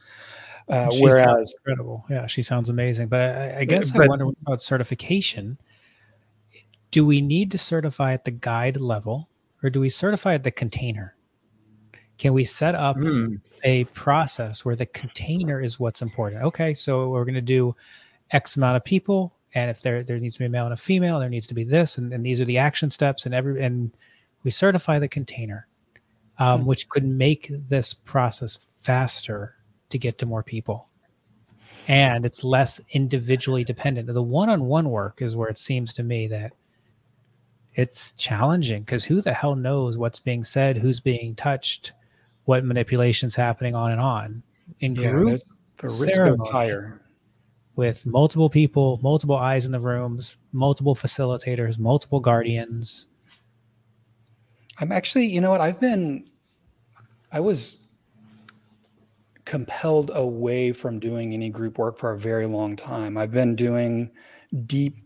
[0.68, 3.08] Uh, whereas incredible, yeah, she sounds amazing.
[3.08, 5.58] But I, I guess but, I wonder about certification.
[6.90, 9.28] Do we need to certify at the guide level,
[9.62, 11.16] or do we certify at the container?
[12.18, 13.40] Can we set up mm.
[13.64, 16.42] a process where the container is what's important?
[16.44, 17.74] Okay, so we're going to do
[18.30, 20.76] X amount of people and if there there needs to be a male and a
[20.76, 23.62] female there needs to be this and, and these are the action steps and every
[23.62, 23.96] and
[24.42, 25.66] we certify the container
[26.38, 26.68] um, mm-hmm.
[26.68, 29.56] which could make this process faster
[29.90, 30.88] to get to more people.
[31.86, 34.12] And it's less individually dependent.
[34.12, 36.52] The one-on-one work is where it seems to me that
[37.74, 41.92] it's challenging because who the hell knows what's being said who's being touched
[42.44, 44.42] what manipulations happening on and on.
[44.80, 45.40] In yeah, group
[45.76, 47.00] the risk ceremony, is higher
[47.76, 53.06] with multiple people, multiple eyes in the rooms, multiple facilitators, multiple guardians.
[54.78, 55.60] I'm actually, you know what?
[55.60, 56.28] I've been,
[57.32, 57.78] I was
[59.44, 63.18] compelled away from doing any group work for a very long time.
[63.18, 64.10] I've been doing
[64.66, 64.96] deep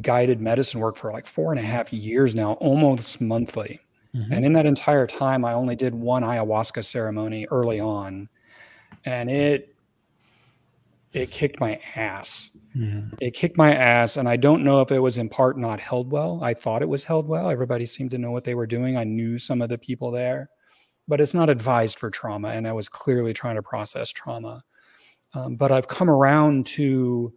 [0.00, 3.80] guided medicine work for like four and a half years now, almost monthly.
[4.14, 4.32] Mm-hmm.
[4.32, 8.28] And in that entire time, I only did one ayahuasca ceremony early on.
[9.04, 9.73] And it
[11.14, 12.56] it kicked my ass.
[12.76, 13.14] Mm-hmm.
[13.20, 14.16] It kicked my ass.
[14.16, 16.40] And I don't know if it was in part not held well.
[16.42, 17.50] I thought it was held well.
[17.50, 18.96] Everybody seemed to know what they were doing.
[18.96, 20.50] I knew some of the people there,
[21.06, 22.48] but it's not advised for trauma.
[22.48, 24.64] And I was clearly trying to process trauma.
[25.34, 27.30] Um, but I've come around to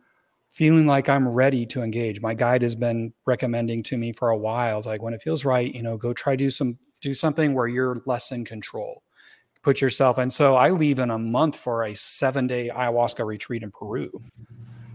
[0.52, 2.20] feeling like I'm ready to engage.
[2.20, 4.80] My guide has been recommending to me for a while.
[4.80, 7.68] It's like when it feels right, you know, go try do some do something where
[7.68, 9.04] you're less in control
[9.62, 13.64] put yourself and so i leave in a month for a seven day ayahuasca retreat
[13.64, 14.22] in peru.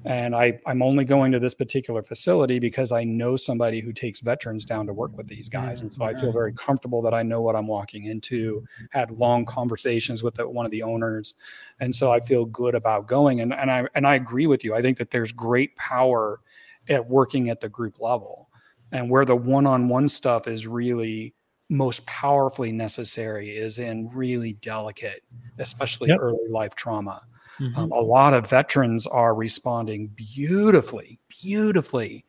[0.04, 4.20] And I, i'm only going to this particular facility because i know somebody who takes
[4.20, 5.82] veterans down to work with these guys.
[5.82, 9.44] And so i feel very comfortable that i know what i'm walking into had long
[9.44, 11.34] conversations with the, one of the owners.
[11.78, 13.40] And so i feel good about going.
[13.40, 14.74] And, and i and i agree with you.
[14.74, 16.40] I think that there's great power
[16.88, 18.48] at working at the group level.
[18.90, 21.34] And where the one-on-one stuff is really
[21.72, 25.24] most powerfully necessary is in really delicate,
[25.58, 26.18] especially yep.
[26.20, 27.22] early life trauma.
[27.58, 27.78] Mm-hmm.
[27.78, 32.24] Um, a lot of veterans are responding beautifully, beautifully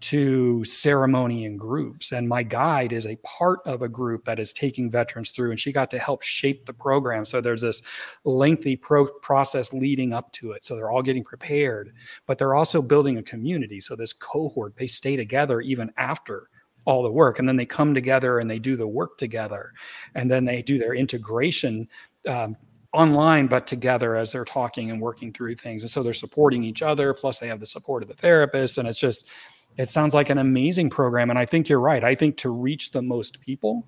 [0.00, 2.12] to ceremony in groups.
[2.12, 5.58] And my guide is a part of a group that is taking veterans through, and
[5.58, 7.24] she got to help shape the program.
[7.24, 7.82] So there's this
[8.24, 10.64] lengthy pro- process leading up to it.
[10.64, 11.92] So they're all getting prepared,
[12.26, 13.80] but they're also building a community.
[13.80, 16.48] So this cohort, they stay together even after
[16.84, 19.72] all the work and then they come together and they do the work together
[20.14, 21.88] and then they do their integration
[22.28, 22.56] um,
[22.92, 25.82] online but together as they're talking and working through things.
[25.82, 28.86] And so they're supporting each other plus they have the support of the therapist and
[28.86, 29.28] it's just
[29.76, 32.04] it sounds like an amazing program and i think you're right.
[32.04, 33.86] I think to reach the most people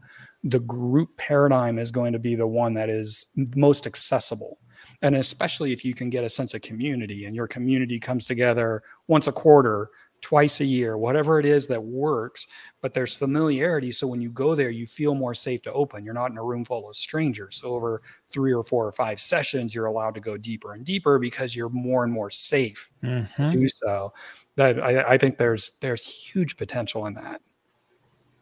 [0.50, 4.58] the group paradigm is going to be the one that is most accessible.
[5.02, 8.82] And especially if you can get a sense of community and your community comes together
[9.08, 9.90] once a quarter
[10.26, 12.48] twice a year, whatever it is that works,
[12.80, 13.92] but there's familiarity.
[13.92, 16.04] So when you go there, you feel more safe to open.
[16.04, 17.58] You're not in a room full of strangers.
[17.58, 21.20] So over three or four or five sessions, you're allowed to go deeper and deeper
[21.20, 23.50] because you're more and more safe mm-hmm.
[23.50, 24.12] to do so.
[24.56, 27.40] That I, I think there's there's huge potential in that.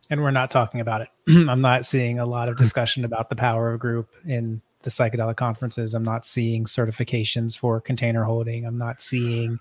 [0.09, 1.09] And we're not talking about it.
[1.51, 5.37] I'm not seeing a lot of discussion about the power of group in the psychedelic
[5.37, 5.93] conferences.
[5.93, 8.65] I'm not seeing certifications for container holding.
[8.65, 9.59] I'm not seeing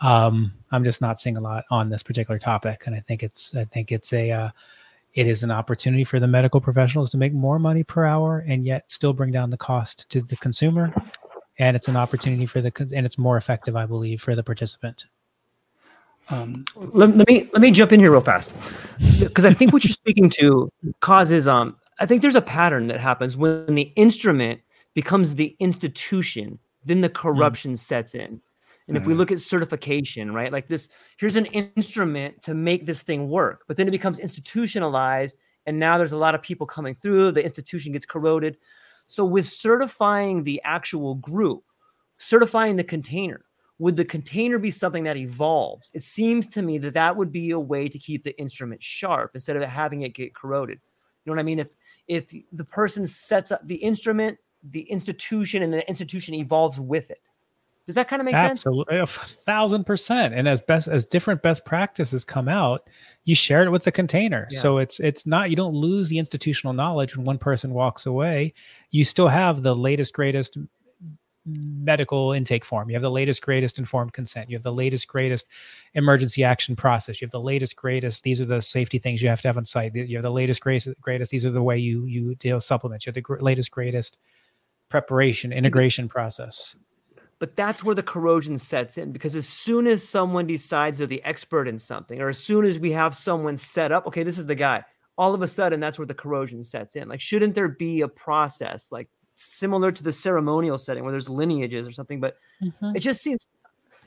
[0.00, 3.54] um, I'm just not seeing a lot on this particular topic, and I think it's
[3.54, 4.50] I think it's a uh,
[5.14, 8.64] it is an opportunity for the medical professionals to make more money per hour and
[8.64, 10.92] yet still bring down the cost to the consumer,
[11.58, 15.06] and it's an opportunity for the and it's more effective, I believe, for the participant.
[16.30, 18.54] Um, let, let me let me jump in here real fast
[19.18, 20.70] because I think what you're speaking to
[21.00, 24.60] causes um I think there's a pattern that happens when the instrument
[24.94, 27.14] becomes the institution, then the mm.
[27.14, 27.78] corruption mm.
[27.78, 28.40] sets in.
[28.90, 29.02] And mm-hmm.
[29.02, 29.20] if we mm-hmm.
[29.20, 33.76] look at certification, right, like this, here's an instrument to make this thing work, but
[33.76, 35.36] then it becomes institutionalized.
[35.66, 38.56] And now there's a lot of people coming through, the institution gets corroded.
[39.06, 41.62] So, with certifying the actual group,
[42.18, 43.44] certifying the container,
[43.78, 45.92] would the container be something that evolves?
[45.94, 49.30] It seems to me that that would be a way to keep the instrument sharp
[49.34, 50.80] instead of having it get corroded.
[51.24, 51.60] You know what I mean?
[51.60, 51.70] If
[52.08, 57.20] if the person sets up the instrument, the institution, and the institution evolves with it.
[57.90, 58.84] Does that kind of make Absolutely.
[58.84, 59.18] sense?
[59.18, 60.32] Absolutely, a thousand percent.
[60.32, 62.88] And as best as different best practices come out,
[63.24, 64.46] you share it with the container.
[64.48, 64.60] Yeah.
[64.60, 68.52] So it's it's not you don't lose the institutional knowledge when one person walks away.
[68.90, 70.56] You still have the latest greatest
[71.44, 72.90] medical intake form.
[72.90, 74.50] You have the latest, greatest informed consent.
[74.50, 75.46] You have the latest, greatest
[75.94, 77.20] emergency action process.
[77.20, 78.22] You have the latest, greatest.
[78.22, 79.96] These are the safety things you have to have on site.
[79.96, 80.90] You have the latest, greatest.
[81.00, 83.04] greatest these are the way you you deal supplements.
[83.04, 84.16] You have the gr- latest, greatest
[84.88, 86.76] preparation integration process.
[87.40, 91.24] But that's where the corrosion sets in because as soon as someone decides they're the
[91.24, 94.46] expert in something, or as soon as we have someone set up, okay, this is
[94.46, 94.84] the guy.
[95.18, 97.08] All of a sudden, that's where the corrosion sets in.
[97.08, 99.08] Like, shouldn't there be a process like
[99.40, 102.94] similar to the ceremonial setting where there's lineages or something but mm-hmm.
[102.94, 103.46] it just seems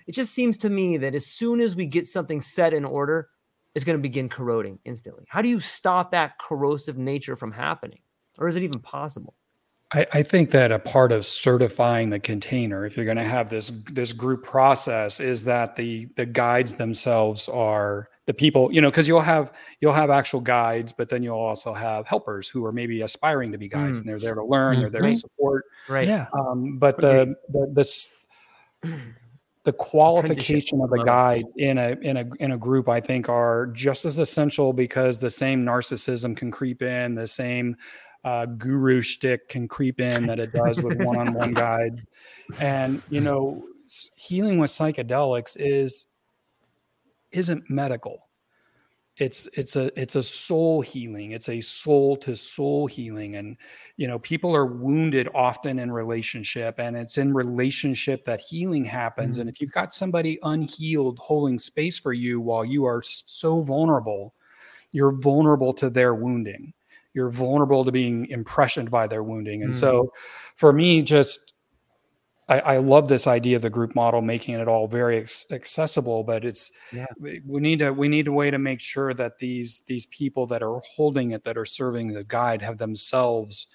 [0.06, 3.30] it just seems to me that as soon as we get something set in order
[3.74, 8.00] it's going to begin corroding instantly how do you stop that corrosive nature from happening
[8.38, 9.34] or is it even possible
[9.94, 13.49] I, I think that a part of certifying the container, if you're going to have
[13.49, 18.90] this this group process, is that the the guides themselves are the people you know
[18.90, 19.52] because you'll have
[19.82, 23.57] you'll have actual guides but then you'll also have helpers who are maybe aspiring to
[23.57, 24.02] be guides mm.
[24.02, 24.82] and they're there to learn mm.
[24.82, 25.15] they're there to mm-hmm.
[25.15, 28.10] support right yeah um, but the, the this
[29.64, 33.68] the qualification of the guide in a in a in a group i think are
[33.68, 37.76] just as essential because the same narcissism can creep in the same
[38.24, 42.02] uh, guru shtick can creep in that it does with one-on-one guide
[42.62, 43.64] and you know
[44.16, 46.08] healing with psychedelics is
[47.32, 48.30] isn't medical.
[49.18, 51.34] It's it's a it's a soul healing.
[51.34, 53.38] It's a soul to soul healing.
[53.38, 53.56] And
[53.95, 59.36] you know people are wounded often in relationship and it's in relationship that healing happens.
[59.36, 59.41] Mm-hmm.
[59.41, 64.34] and if you've got somebody unhealed holding space for you while you are so vulnerable
[64.91, 66.74] you're vulnerable to their wounding
[67.14, 69.80] you're vulnerable to being impressioned by their wounding and mm-hmm.
[69.80, 70.11] so
[70.56, 71.53] for me just
[72.49, 76.23] I, I, love this idea of the group model, making it all very ex- accessible.
[76.23, 77.06] But it's yeah.
[77.18, 80.45] we, we need to we need a way to make sure that these these people
[80.48, 83.68] that are holding it, that are serving the guide, have themselves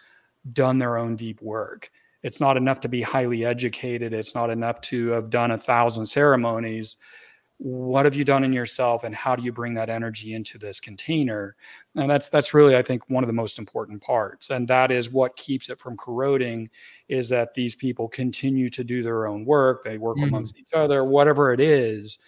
[0.53, 1.91] done their own deep work.
[2.23, 4.13] It's not enough to be highly educated.
[4.13, 6.97] It's not enough to have done a thousand ceremonies
[7.59, 10.79] what have you done in yourself and how do you bring that energy into this
[10.79, 11.57] container?
[11.97, 14.51] And that's that's really i think one of the most important parts.
[14.51, 16.71] And that is what keeps it from corroding
[17.09, 19.85] is that these people continue to do their own work.
[19.85, 20.29] They work mm-hmm.
[20.29, 22.19] amongst each other whatever it is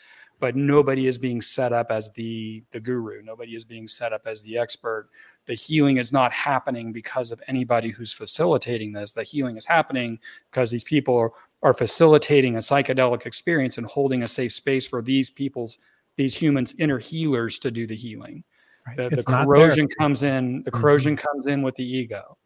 [0.40, 3.22] but nobody is being set up as the the guru.
[3.22, 5.10] Nobody is being set up as the expert.
[5.44, 9.12] The healing is not happening because of anybody who's facilitating this.
[9.12, 10.18] The healing is happening
[10.50, 15.02] because these people are, are facilitating a psychedelic experience and holding a safe space for
[15.02, 15.78] these people's
[16.16, 18.42] these humans inner healers to do the healing
[18.86, 18.96] right.
[18.96, 21.26] the, the corrosion comes in the corrosion mm-hmm.
[21.26, 22.36] comes in with the ego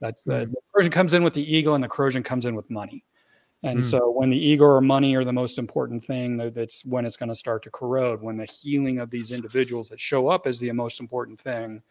[0.00, 0.52] that's mm-hmm.
[0.52, 3.04] the corrosion comes in with the ego and the corrosion comes in with money
[3.62, 3.84] and mm.
[3.84, 7.28] so when the ego or money are the most important thing, that's when it's going
[7.28, 8.22] to start to corrode.
[8.22, 11.82] When the healing of these individuals that show up is the most important thing,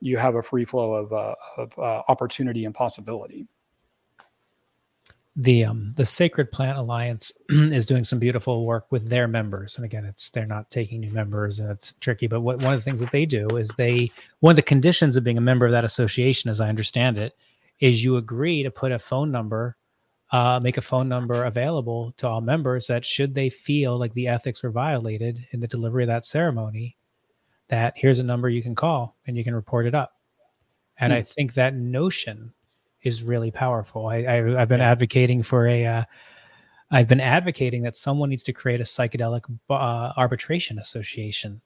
[0.00, 3.46] you have a free flow of, uh, of uh, opportunity and possibility.
[5.40, 9.84] The um, the Sacred Plant Alliance is doing some beautiful work with their members, and
[9.84, 12.26] again, it's they're not taking new members, and it's tricky.
[12.26, 14.10] But what, one of the things that they do is they
[14.40, 17.36] one of the conditions of being a member of that association, as I understand it,
[17.78, 19.76] is you agree to put a phone number
[20.30, 24.28] uh, make a phone number available to all members that should they feel like the
[24.28, 26.96] ethics were violated in the delivery of that ceremony,
[27.68, 30.12] that here's a number you can call and you can report it up.
[30.98, 31.24] And I hmm.
[31.24, 32.52] think that notion
[33.02, 34.06] is really powerful.
[34.06, 34.90] I, I have been yeah.
[34.90, 35.86] advocating for a.
[35.86, 36.04] uh,
[37.06, 41.60] been advocating that someone needs to create a psychedelic uh, arbitration association.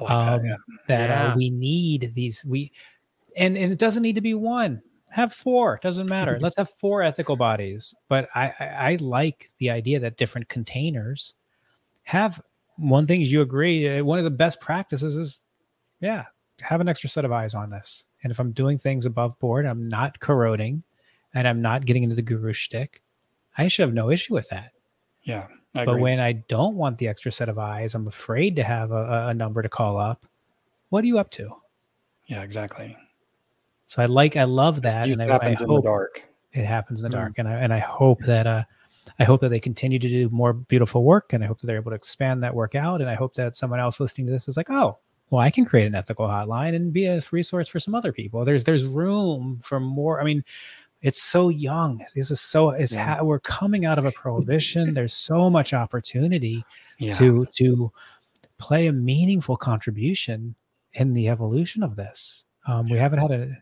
[0.00, 0.56] Like um, that, yeah.
[0.88, 2.72] that uh, we need these we,
[3.36, 4.82] and and it doesn't need to be one
[5.14, 9.70] have four doesn't matter let's have four ethical bodies but I, I, I like the
[9.70, 11.34] idea that different containers
[12.02, 12.40] have
[12.76, 15.42] one thing is you agree uh, one of the best practices is
[16.00, 16.24] yeah
[16.62, 18.04] have an extra set of eyes on this.
[18.22, 20.82] And if i'm doing things above board i'm not corroding
[21.34, 23.02] and i'm not getting into the guru shtick
[23.58, 24.72] i should have no issue with that.
[25.22, 28.92] Yeah but when i don't want the extra set of eyes i'm afraid to have
[28.92, 30.24] a, a number to call up
[30.94, 31.50] what are you up to?
[32.26, 32.96] Yeah exactly.
[33.88, 35.08] So I like, I love that.
[35.08, 36.24] It and happens I, I in the dark.
[36.52, 37.20] It happens in the mm.
[37.20, 38.62] dark, and I and I hope that uh,
[39.18, 41.78] I hope that they continue to do more beautiful work, and I hope that they're
[41.78, 44.46] able to expand that work out, and I hope that someone else listening to this
[44.46, 44.98] is like, oh,
[45.30, 48.44] well, I can create an ethical hotline and be a resource for some other people.
[48.44, 50.20] There's there's room for more.
[50.20, 50.44] I mean,
[51.00, 52.04] it's so young.
[52.14, 53.16] This is so it's yeah.
[53.16, 54.94] ha- we're coming out of a prohibition.
[54.94, 56.64] There's so much opportunity
[56.98, 57.14] yeah.
[57.14, 57.90] to to
[58.58, 60.54] play a meaningful contribution
[60.92, 62.44] in the evolution of this.
[62.66, 62.88] Um.
[62.88, 63.56] We haven't had a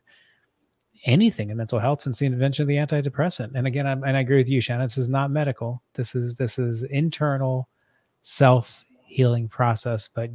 [1.05, 3.53] anything in mental health since the invention of the antidepressant.
[3.55, 4.85] And again, I'm, and I agree with you, Shannon.
[4.85, 5.83] This is not medical.
[5.95, 7.69] This is this is internal
[8.23, 10.09] self healing process.
[10.13, 10.31] But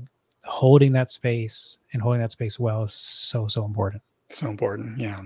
[0.48, 4.02] holding that space and holding that space well is so so important.
[4.30, 5.22] So important, yeah.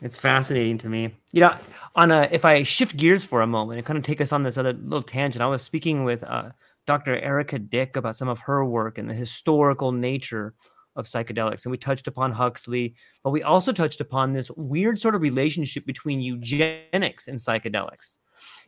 [0.00, 1.14] It's fascinating to me.
[1.32, 1.56] You know,
[1.94, 4.42] on a if I shift gears for a moment and kind of take us on
[4.42, 6.50] this other little tangent, I was speaking with uh,
[6.86, 7.18] Dr.
[7.18, 10.54] Erika Dyck about some of her work and the historical nature
[10.96, 15.14] of psychedelics, and we touched upon Huxley, but we also touched upon this weird sort
[15.14, 18.18] of relationship between eugenics and psychedelics.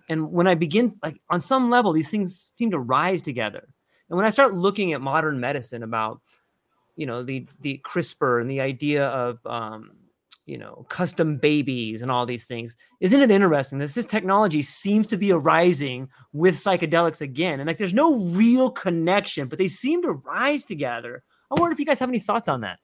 [0.08, 3.68] And when I begin, like on some level, these things seem to rise together.
[4.08, 6.20] And when I start looking at modern medicine about,
[6.96, 9.92] you know, the the CRISPR and the idea of um,
[10.46, 12.76] you know, custom babies and all these things.
[13.00, 17.60] Isn't it interesting that this technology seems to be arising with psychedelics again?
[17.60, 21.22] And like there's no real connection, but they seem to rise together.
[21.50, 22.78] I wonder if you guys have any thoughts on that.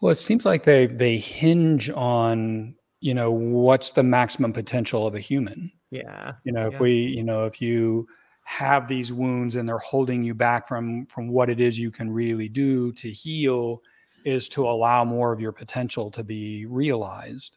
[0.00, 5.14] Well, it seems like they they hinge on, you know, what's the maximum potential of
[5.14, 5.72] a human.
[5.90, 6.32] Yeah.
[6.44, 6.74] You know, yeah.
[6.74, 8.06] if we, you know, if you
[8.44, 12.10] have these wounds and they're holding you back from from what it is you can
[12.10, 13.82] really do to heal,
[14.24, 17.56] is to allow more of your potential to be realized.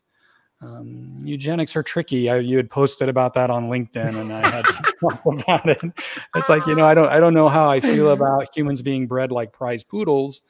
[0.60, 2.30] Um, eugenics are tricky.
[2.32, 5.82] I, you had posted about that on LinkedIn, and I had some talk about it.
[6.36, 9.06] It's like you know, I don't, I don't know how I feel about humans being
[9.06, 10.42] bred like prize poodles,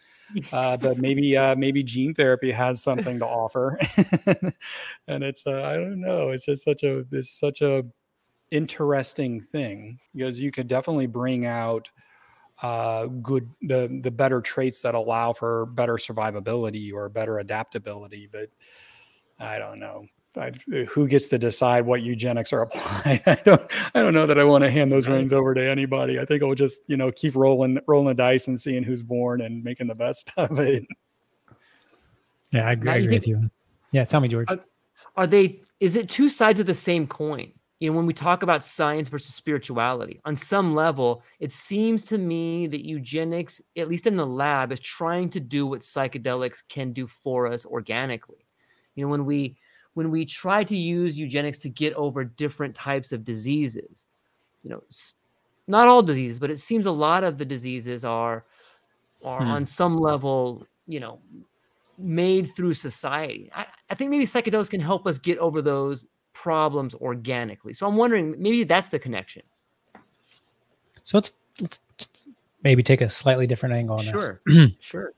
[0.53, 3.77] uh, but maybe, uh, maybe gene therapy has something to offer.
[5.07, 6.29] and it's, uh, I don't know.
[6.29, 7.83] It's just such a, it's such a
[8.51, 11.89] interesting thing because you could definitely bring out
[12.61, 18.27] uh, good the the better traits that allow for better survivability or better adaptability.
[18.31, 18.49] But
[19.39, 20.05] I don't know.
[20.35, 20.51] I,
[20.89, 23.21] who gets to decide what eugenics are applied?
[23.25, 23.61] I don't.
[23.95, 26.19] I don't know that I want to hand those reins over to anybody.
[26.19, 29.41] I think I'll just you know keep rolling rolling the dice and seeing who's born
[29.41, 30.85] and making the best of it.
[32.51, 33.51] Yeah, I agree, I agree think, with you.
[33.91, 34.49] Yeah, tell me, George.
[34.49, 34.59] Are,
[35.15, 35.61] are they?
[35.79, 37.51] Is it two sides of the same coin?
[37.79, 42.17] You know, when we talk about science versus spirituality, on some level, it seems to
[42.17, 46.91] me that eugenics, at least in the lab, is trying to do what psychedelics can
[46.91, 48.47] do for us organically.
[48.95, 49.57] You know, when we
[49.93, 54.07] when we try to use eugenics to get over different types of diseases,
[54.63, 54.83] you know,
[55.67, 58.45] not all diseases, but it seems a lot of the diseases are
[59.23, 59.49] are hmm.
[59.49, 61.19] on some level, you know,
[61.99, 63.51] made through society.
[63.55, 66.07] I, I think maybe psychedelics can help us get over those
[66.41, 67.73] problems organically.
[67.73, 69.41] So I'm wondering maybe that's the connection.
[71.01, 71.79] So let's let's
[72.63, 74.41] maybe take a slightly different angle on sure.
[74.45, 74.55] this.
[74.55, 74.67] sure.
[74.79, 75.13] Sure.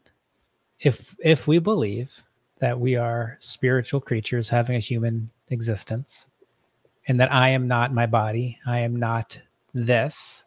[0.80, 2.24] If if we believe
[2.60, 6.30] that we are spiritual creatures having a human existence
[7.08, 9.38] and that I am not my body, I am not
[9.74, 10.46] this,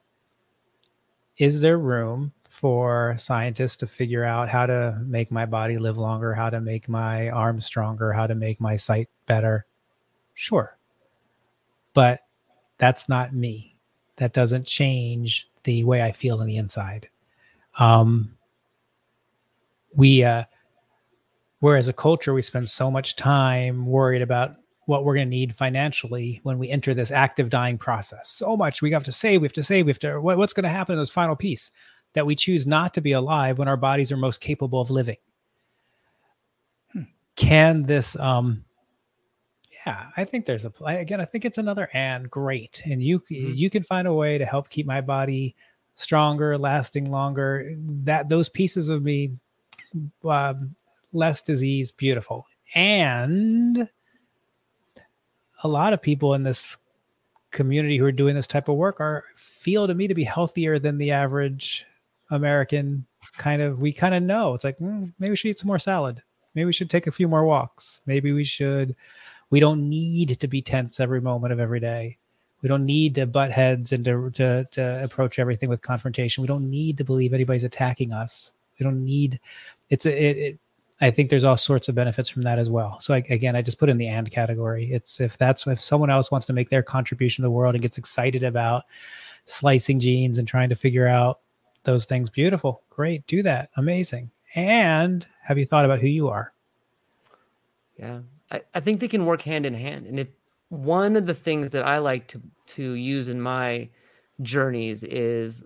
[1.37, 6.33] is there room for scientists to figure out how to make my body live longer,
[6.33, 9.67] how to make my arms stronger, how to make my sight better,
[10.35, 10.77] Sure.
[11.95, 12.21] But
[12.79, 13.77] that's not me.
[14.17, 17.09] That doesn't change the way I feel on the inside.
[17.79, 18.37] Um,
[19.95, 20.45] we, uh,
[21.61, 24.57] whereas a culture, we spend so much time worried about
[24.87, 28.29] what we're going to need financially when we enter this active dying process.
[28.29, 30.53] So much we have to save, we have to save, we have to, what, what's
[30.53, 31.71] going to happen in this final piece
[32.15, 35.17] that we choose not to be alive when our bodies are most capable of living.
[36.93, 37.03] Hmm.
[37.37, 38.65] Can this, um,
[39.87, 41.21] yeah, I think there's a play again.
[41.21, 43.51] I think it's another and great, and you mm-hmm.
[43.53, 45.57] you can find a way to help keep my body
[45.95, 47.75] stronger, lasting longer.
[48.05, 49.33] That those pieces of me,
[50.25, 50.75] um,
[51.13, 53.89] less disease, beautiful, and
[55.65, 56.79] a lot of people in this
[57.51, 60.79] community who are doing this type of work are feel to me to be healthier
[60.79, 61.87] than the average
[62.31, 63.07] American.
[63.37, 65.79] Kind of, we kind of know it's like mm, maybe we should eat some more
[65.79, 66.23] salad.
[66.55, 68.03] Maybe we should take a few more walks.
[68.05, 68.95] Maybe we should
[69.53, 72.17] we don't need to be tense every moment of every day.
[72.63, 76.41] We don't need to butt heads and to, to, to approach everything with confrontation.
[76.41, 78.55] We don't need to believe anybody's attacking us.
[78.81, 79.39] We don't need
[79.91, 80.59] it's a, it, it
[81.03, 82.99] I think there's all sorts of benefits from that as well.
[83.01, 84.91] So I, again, I just put in the and category.
[84.91, 87.83] It's if that's if someone else wants to make their contribution to the world and
[87.83, 88.85] gets excited about
[89.45, 91.41] slicing genes and trying to figure out
[91.83, 94.31] those things, beautiful, great, do that, amazing.
[94.55, 96.55] And have you thought about who you are?
[97.99, 98.21] Yeah,
[98.53, 100.07] I, I think they can work hand in hand.
[100.07, 100.29] And if
[100.69, 103.89] one of the things that I like to to use in my
[104.43, 105.65] journeys is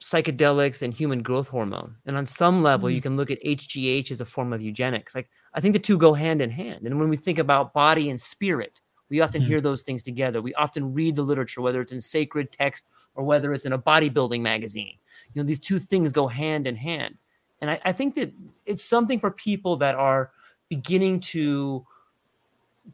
[0.00, 1.94] psychedelics and human growth hormone.
[2.06, 2.94] And on some level, mm.
[2.94, 5.14] you can look at HGH as a form of eugenics.
[5.14, 6.86] Like I think the two go hand in hand.
[6.86, 8.80] And when we think about body and spirit,
[9.10, 9.46] we often mm.
[9.46, 10.42] hear those things together.
[10.42, 12.84] We often read the literature, whether it's in sacred text
[13.14, 14.96] or whether it's in a bodybuilding magazine.
[15.32, 17.16] You know, these two things go hand in hand.
[17.60, 18.32] And I, I think that
[18.66, 20.32] it's something for people that are
[20.68, 21.86] beginning to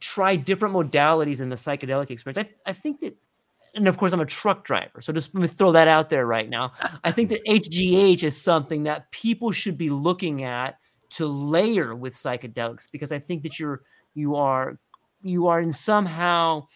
[0.01, 2.51] try different modalities in the psychedelic experience.
[2.67, 3.17] I, I think that,
[3.75, 5.01] and of course, I'm a truck driver.
[5.01, 6.73] So just let me throw that out there right now.
[7.05, 10.79] I think that HGH is something that people should be looking at
[11.11, 13.83] to layer with psychedelics because I think that you're
[14.15, 14.79] you are
[15.23, 16.67] you are in somehow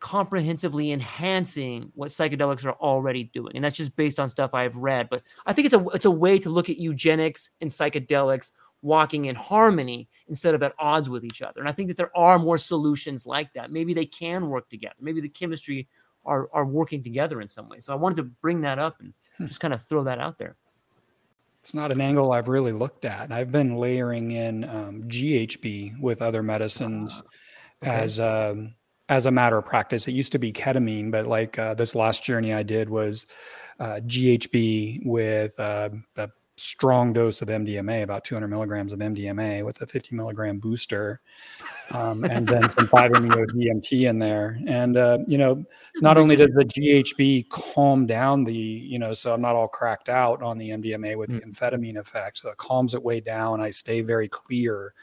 [0.00, 5.08] comprehensively enhancing what psychedelics are already doing and that's just based on stuff i've read
[5.10, 8.52] but i think it's a it's a way to look at eugenics and psychedelics
[8.82, 12.16] walking in harmony instead of at odds with each other and i think that there
[12.16, 15.88] are more solutions like that maybe they can work together maybe the chemistry
[16.24, 19.12] are are working together in some way so i wanted to bring that up and
[19.36, 19.46] hmm.
[19.46, 20.56] just kind of throw that out there
[21.60, 23.32] it's not an angle I've really looked at.
[23.32, 27.22] I've been layering in um, GHB with other medicines
[27.84, 27.96] uh, okay.
[27.96, 28.74] as a um,
[29.08, 30.06] as a matter of practice.
[30.06, 33.26] It used to be ketamine, but like uh, this last journey I did was
[33.80, 36.28] uh, GHB with uh, a
[36.58, 41.20] strong dose of MDMA, about 200 milligrams of MDMA with a 50 milligram booster,
[41.90, 44.58] um, and then some 5-MeO DMT in there.
[44.66, 45.64] And uh, you know,
[46.00, 50.08] not only does the GHB calm down the, you know, so I'm not all cracked
[50.08, 51.40] out on the MDMA with mm.
[51.40, 53.60] the amphetamine effect, so it calms it way down.
[53.60, 54.94] I stay very clear.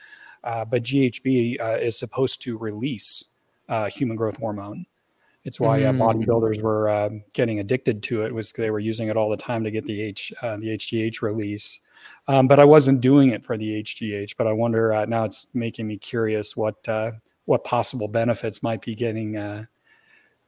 [0.43, 3.25] Uh, but GHB uh, is supposed to release
[3.67, 4.85] uh, human growth hormone.
[5.45, 5.99] It's why uh, mm.
[5.99, 9.63] bodybuilders were uh, getting addicted to it was they were using it all the time
[9.63, 11.79] to get the H uh, the HGH release.
[12.27, 14.35] Um, but I wasn't doing it for the HGH.
[14.37, 17.11] But I wonder uh, now it's making me curious what uh,
[17.45, 19.65] what possible benefits might be getting uh,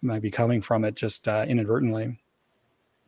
[0.02, 2.20] might be coming from it just inadvertently.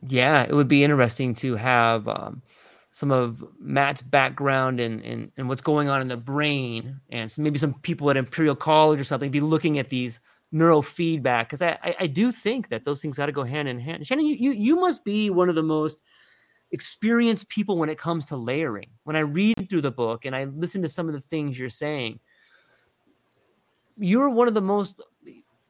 [0.08, 2.44] Yeah, it would be interesting to have um,
[2.92, 7.58] some of Matt's background and, and and what's going on in the brain, and maybe
[7.58, 10.20] some people at Imperial College or something be looking at these
[10.54, 13.80] neurofeedback because I, I, I do think that those things got to go hand in
[13.80, 14.06] hand.
[14.06, 16.02] Shannon, you, you you must be one of the most
[16.72, 18.90] experienced people when it comes to layering.
[19.04, 21.70] When I read through the book and I listen to some of the things you're
[21.70, 22.20] saying,
[23.98, 25.02] you're one of the most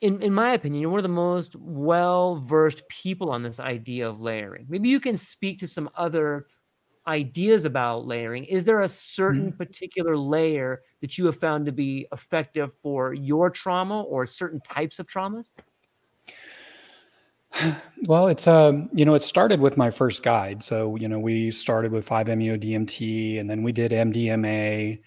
[0.01, 4.07] in, in my opinion, you're one of the most well versed people on this idea
[4.07, 4.65] of layering.
[4.69, 6.47] Maybe you can speak to some other
[7.09, 8.45] ideas about layering.
[8.45, 9.57] Is there a certain mm-hmm.
[9.57, 14.99] particular layer that you have found to be effective for your trauma or certain types
[14.99, 15.51] of traumas?
[18.05, 20.63] Well, it's um, you know, it started with my first guide.
[20.63, 25.01] So, you know, we started with 5-MeO DMT and then we did MDMA,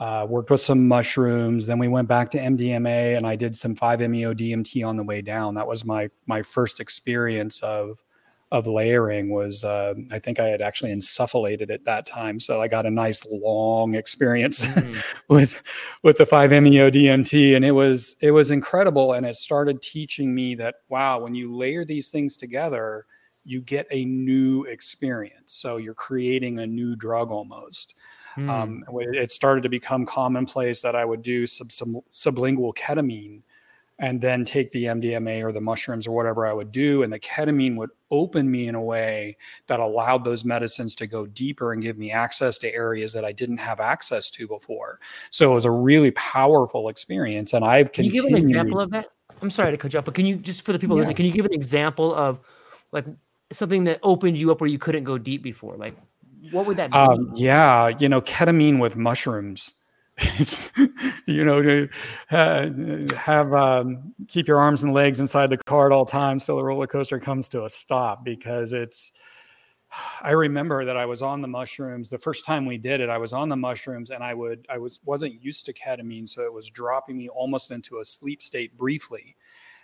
[0.00, 3.76] uh, worked with some mushrooms, then we went back to MDMA and I did some
[3.76, 5.56] 5-MeO DMT on the way down.
[5.56, 8.02] That was my my first experience of
[8.50, 12.68] of layering was uh, I think I had actually insufflated at that time, so I
[12.68, 15.04] got a nice long experience mm.
[15.28, 15.62] with
[16.02, 20.54] with the 5-MeO DMT, and it was it was incredible, and it started teaching me
[20.56, 23.04] that wow, when you layer these things together,
[23.44, 25.54] you get a new experience.
[25.54, 27.96] So you're creating a new drug almost.
[28.36, 28.48] Mm.
[28.48, 33.42] Um, it started to become commonplace that I would do sub, sub, sublingual ketamine
[33.98, 37.02] and then take the MDMA or the mushrooms or whatever I would do.
[37.02, 41.26] And the ketamine would open me in a way that allowed those medicines to go
[41.26, 45.00] deeper and give me access to areas that I didn't have access to before.
[45.30, 47.52] So it was a really powerful experience.
[47.52, 48.14] And I've continued.
[48.14, 49.06] Can you give an example of that?
[49.42, 51.00] I'm sorry to cut you off, but can you just for the people yeah.
[51.00, 52.40] listening, can you give an example of
[52.92, 53.06] like
[53.52, 55.76] something that opened you up where you couldn't go deep before?
[55.76, 55.96] Like
[56.50, 56.96] what would that be?
[56.96, 59.74] Um, yeah, you know, ketamine with mushrooms
[61.26, 61.88] you know to
[63.16, 66.64] have um, keep your arms and legs inside the car at all times till the
[66.64, 69.12] roller coaster comes to a stop because it's
[70.22, 73.16] i remember that i was on the mushrooms the first time we did it i
[73.16, 76.52] was on the mushrooms and i would i was wasn't used to ketamine so it
[76.52, 79.36] was dropping me almost into a sleep state briefly.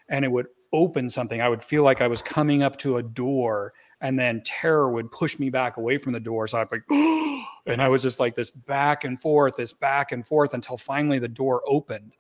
[0.08, 1.40] And it would open something.
[1.40, 3.72] I would feel like i was coming up to a door
[4.04, 7.24] and then terror would push me back away from the door so i'd be like
[7.66, 11.18] and I was just like this back and forth, this back and forth until finally
[11.18, 12.16] the door opened.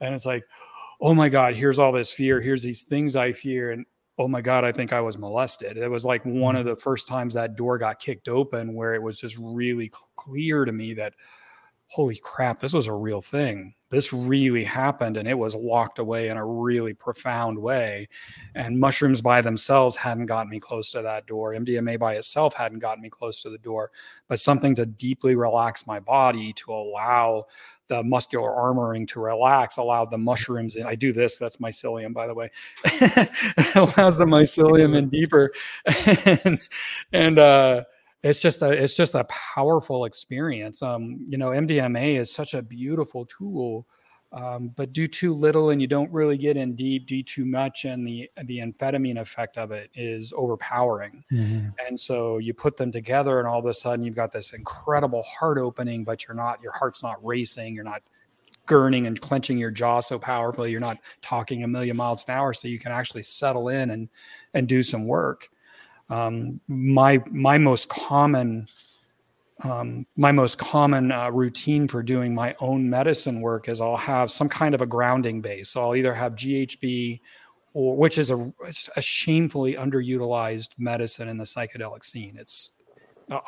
[0.00, 0.44] And it's like,
[1.00, 2.40] oh my God, here's all this fear.
[2.40, 3.72] Here's these things I fear.
[3.72, 3.84] And
[4.18, 5.76] oh my God, I think I was molested.
[5.76, 6.60] It was like one mm-hmm.
[6.60, 10.64] of the first times that door got kicked open where it was just really clear
[10.64, 11.14] to me that,
[11.86, 16.28] holy crap, this was a real thing this really happened and it was locked away
[16.28, 18.08] in a really profound way.
[18.54, 21.52] And mushrooms by themselves hadn't gotten me close to that door.
[21.52, 23.92] MDMA by itself hadn't gotten me close to the door,
[24.28, 27.46] but something to deeply relax my body to allow
[27.88, 32.26] the muscular armoring to relax allowed the mushrooms and I do this that's mycelium by
[32.26, 32.50] the way
[32.84, 35.52] it allows the mycelium in deeper
[36.44, 36.58] and,
[37.12, 37.84] and uh
[38.22, 40.82] it's just a it's just a powerful experience.
[40.82, 43.86] Um, you know, MDMA is such a beautiful tool,
[44.32, 47.06] um, but do too little and you don't really get in deep.
[47.06, 51.24] Do too much, and the the amphetamine effect of it is overpowering.
[51.32, 51.68] Mm-hmm.
[51.86, 55.22] And so you put them together, and all of a sudden you've got this incredible
[55.22, 57.74] heart opening, but you're not your heart's not racing.
[57.74, 58.02] You're not
[58.66, 60.72] gurning and clenching your jaw so powerfully.
[60.72, 64.08] You're not talking a million miles an hour, so you can actually settle in and
[64.54, 65.48] and do some work.
[66.08, 68.66] Um, my my most common
[69.62, 74.30] um, my most common uh, routine for doing my own medicine work is I'll have
[74.30, 75.70] some kind of a grounding base.
[75.70, 77.20] So I'll either have GHB,
[77.72, 78.52] or which is a,
[78.96, 82.36] a shamefully underutilized medicine in the psychedelic scene.
[82.38, 82.72] It's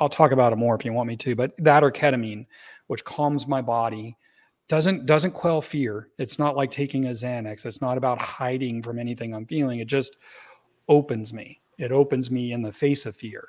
[0.01, 2.47] I'll talk about it more if you want me to, but that or ketamine,
[2.89, 4.17] which calms my body,
[4.69, 6.09] doesn't doesn't quell fear.
[6.19, 7.65] It's not like taking a Xanax.
[7.65, 9.79] It's not about hiding from anything I'm feeling.
[9.79, 10.17] It just
[10.89, 11.61] opens me.
[11.79, 13.49] It opens me in the face of fear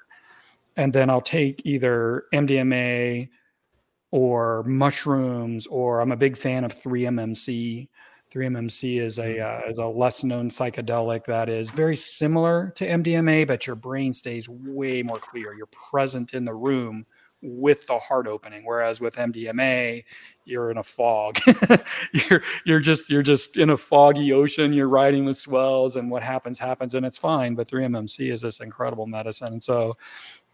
[0.80, 3.28] and then I'll take either MDMA
[4.12, 7.90] or mushrooms, or I'm a big fan of 3MMC.
[8.32, 9.66] 3MMC is a mm.
[9.66, 14.14] uh, is a less known psychedelic that is very similar to MDMA, but your brain
[14.14, 15.54] stays way more clear.
[15.54, 17.06] You're present in the room
[17.42, 20.04] with the heart opening, whereas with MDMA,
[20.46, 21.38] you're in a fog.
[22.14, 24.74] you're you're just you're just in a foggy ocean.
[24.74, 27.56] You're riding with swells, and what happens happens, and it's fine.
[27.56, 29.98] But 3MMC is this incredible medicine, and so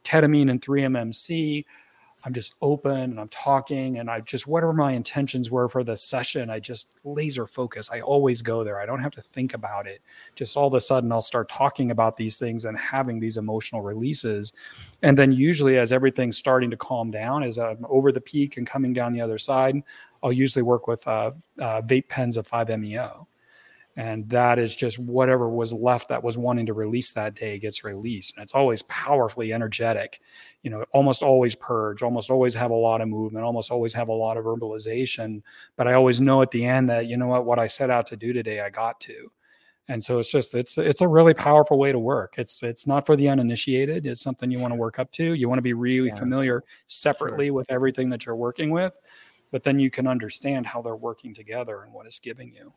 [0.04, 1.66] ketamine and 3-MMC.
[2.26, 5.96] I'm just open and I'm talking and I just whatever my intentions were for the
[5.96, 7.90] session, I just laser focus.
[7.92, 8.80] I always go there.
[8.80, 10.02] I don't have to think about it.
[10.36, 13.82] Just all of a sudden I'll start talking about these things and having these emotional
[13.82, 14.54] releases.
[15.04, 18.66] And then usually as everything's starting to calm down, as I'm over the peak and
[18.66, 19.84] coming down the other side,
[20.24, 23.28] I'll usually work with uh, uh, vape pens of 5-MeO
[23.98, 27.84] and that is just whatever was left that was wanting to release that day gets
[27.84, 28.36] released.
[28.36, 30.22] And it's always powerfully energetic
[30.64, 34.10] you know almost always purge almost always have a lot of movement almost always have
[34.10, 35.42] a lot of verbalization.
[35.78, 38.08] But i always know at the end that you know what what i set out
[38.08, 39.32] to do today i got to.
[39.88, 42.36] And so it's just it's it's a really powerful way to work.
[42.40, 44.08] It's it's not for the uninitiated.
[44.08, 45.36] It's something you want to work up to.
[45.36, 46.16] You want to be really yeah.
[46.16, 47.54] familiar separately sure.
[47.54, 48.98] with everything that you're working with
[49.52, 52.74] but then you can understand how they're working together and what it's giving you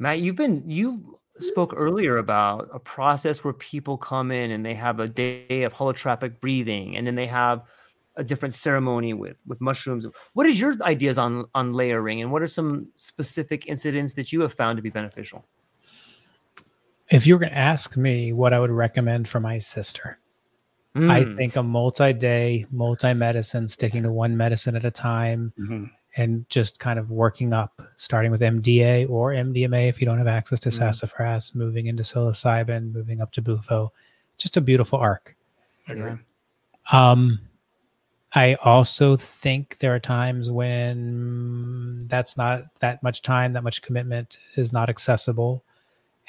[0.00, 4.74] Matt, you've been you spoke earlier about a process where people come in and they
[4.74, 7.62] have a day of holotropic breathing, and then they have
[8.16, 10.06] a different ceremony with with mushrooms.
[10.32, 14.40] What is your ideas on on layering, and what are some specific incidents that you
[14.40, 15.44] have found to be beneficial?
[17.10, 20.18] If you were going to ask me what I would recommend for my sister,
[20.96, 21.10] mm.
[21.10, 25.52] I think a multi-day, multi-medicine, sticking to one medicine at a time.
[25.58, 25.84] Mm-hmm
[26.16, 30.26] and just kind of working up, starting with MDA or MDMA if you don't have
[30.26, 30.78] access to mm-hmm.
[30.78, 33.92] sassafras, moving into psilocybin, moving up to bufo.
[34.36, 35.36] Just a beautiful arc.
[35.88, 36.16] Okay.
[36.92, 37.40] Um,
[38.34, 44.38] I also think there are times when that's not that much time, that much commitment
[44.56, 45.64] is not accessible.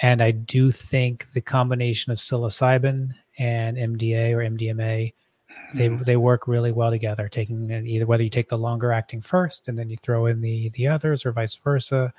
[0.02, 5.14] And I do think the combination of psilocybin and MDA or MDMA
[5.74, 6.04] they mm.
[6.04, 9.78] they work really well together taking either whether you take the longer acting first and
[9.78, 12.14] then you throw in the the others or vice versa.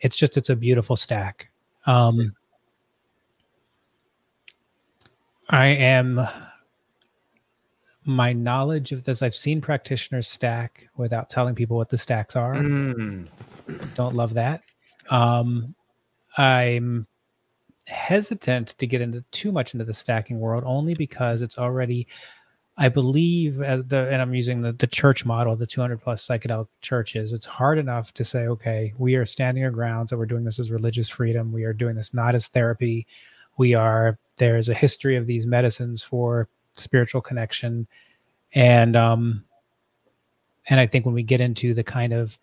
[0.00, 1.50] It's just it's a beautiful stack.
[1.86, 2.34] Um
[5.52, 6.20] i am
[8.04, 12.54] my knowledge of this i've seen practitioners stack without telling people what the stacks are.
[12.54, 13.26] Mm.
[13.94, 14.62] don't love that.
[15.08, 15.74] Um
[16.36, 17.06] i'm
[17.90, 22.06] hesitant to get into too much into the stacking world only because it's already
[22.76, 26.68] I believe as the and I'm using the, the church model, the 200 plus psychedelic
[26.80, 30.44] churches, it's hard enough to say, okay, we are standing our ground, so we're doing
[30.44, 31.52] this as religious freedom.
[31.52, 33.06] We are doing this not as therapy.
[33.58, 37.86] We are there's a history of these medicines for spiritual connection.
[38.54, 39.44] And um
[40.70, 42.38] and I think when we get into the kind of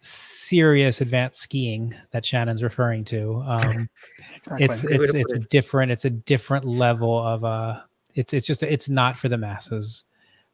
[0.00, 3.42] serious advanced skiing that Shannon's referring to.
[3.46, 3.88] Um,
[4.36, 4.64] exactly.
[4.64, 7.80] It's it's it's a different it's a different level of uh
[8.14, 10.04] it's it's just it's not for the masses,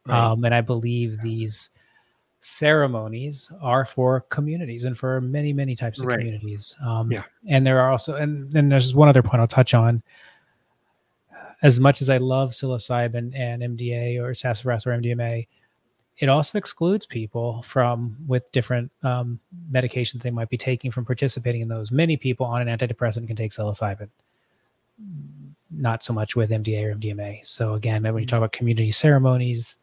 [0.05, 0.17] right.
[0.17, 1.69] um, and I believe these
[2.39, 6.19] ceremonies are for communities and for many many types of right.
[6.19, 6.75] communities.
[6.85, 10.03] Um, yeah, and there are also and then there's one other point I'll touch on.
[11.63, 15.47] As much as I love psilocybin and MDA or sassafras or MDMA,
[16.19, 19.39] it also excludes people from with different um,
[19.71, 21.91] medications they might be taking from participating in those.
[21.91, 24.09] Many people on an antidepressant can take psilocybin,
[25.69, 27.45] not so much with MDA or MDMA.
[27.45, 29.77] So again, when you talk about community ceremonies,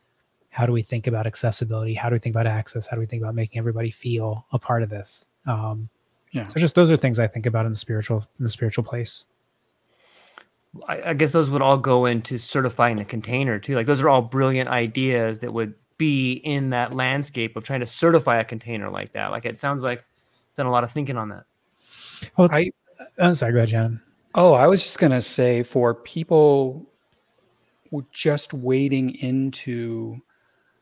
[0.51, 1.95] how do we think about accessibility?
[1.95, 2.87] How do we think about access?
[2.87, 5.27] How do we think about making everybody feel a part of this?
[5.47, 5.89] Um,
[6.33, 6.43] yeah.
[6.45, 9.25] So just those are things I think about in the spiritual in the spiritual place.
[10.89, 13.77] I, I guess those would all go into certifying the container too.
[13.77, 17.87] Like those are all brilliant ideas that would be in that landscape of trying to
[17.87, 19.31] certify a container like that.
[19.31, 20.05] Like it sounds like
[20.57, 21.45] done a lot of thinking on that.
[22.37, 22.71] Well, I,
[23.19, 24.01] I'm uh, sorry, go ahead, Shannon.
[24.35, 26.87] Oh, I was just going to say for people
[28.11, 30.21] just wading into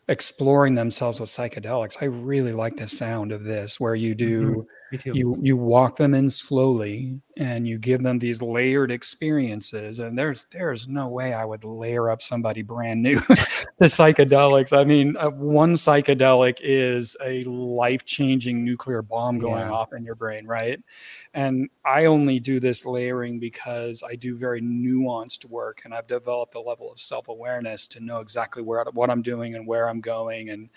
[0.08, 4.66] exploring themselves with psychedelics, I really like the sound of this, where you do
[5.04, 10.46] you you walk them in slowly and you give them these layered experiences and there's
[10.50, 13.14] there's no way i would layer up somebody brand new
[13.78, 14.76] the psychedelics.
[14.76, 19.72] I mean uh, one psychedelic is a life-changing nuclear bomb going yeah.
[19.72, 20.78] off in your brain right?
[21.34, 26.54] And i only do this layering because i do very nuanced work and i've developed
[26.54, 30.50] a level of self-awareness to know exactly where what i'm doing and where i'm going
[30.50, 30.68] and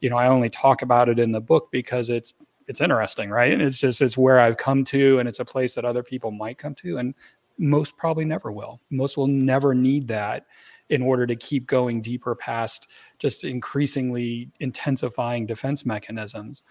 [0.00, 2.34] you know i only talk about it in the book because it's
[2.70, 3.52] it's interesting, right?
[3.52, 6.30] And it's just it's where I've come to, and it's a place that other people
[6.30, 7.16] might come to, and
[7.58, 8.80] most probably never will.
[8.90, 10.46] Most will never need that
[10.88, 12.86] in order to keep going deeper past
[13.18, 16.62] just increasingly intensifying defense mechanisms.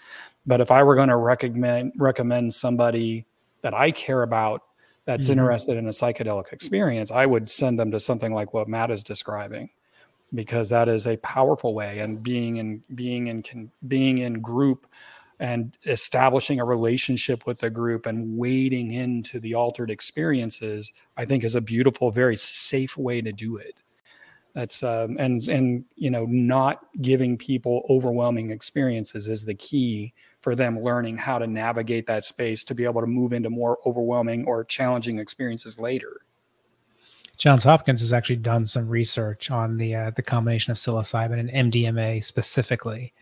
[0.45, 3.25] But if I were going to recommend recommend somebody
[3.61, 4.63] that I care about
[5.03, 5.33] that's mm-hmm.
[5.33, 9.03] interested in a psychedelic experience, I would send them to something like what Matt is
[9.03, 9.69] describing
[10.33, 14.87] because that is a powerful way and being in being in being in group
[15.39, 21.43] and establishing a relationship with the group and wading into the altered experiences i think
[21.43, 23.75] is a beautiful very safe way to do it.
[24.53, 30.55] That's um, and and you know not giving people overwhelming experiences is the key for
[30.55, 34.45] them learning how to navigate that space to be able to move into more overwhelming
[34.45, 36.21] or challenging experiences later.
[37.37, 41.71] Johns Hopkins has actually done some research on the uh, the combination of psilocybin and
[41.71, 43.13] MDMA specifically,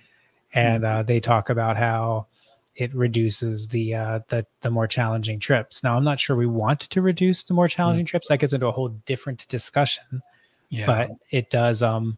[0.58, 2.28] and uh, they talk about how
[2.76, 5.84] it reduces the uh, the the more challenging trips.
[5.84, 8.10] Now, I'm not sure we want to reduce the more challenging mm.
[8.10, 8.28] trips.
[8.30, 10.22] That gets into a whole different discussion.
[10.70, 10.86] Yeah.
[10.86, 12.18] But it does um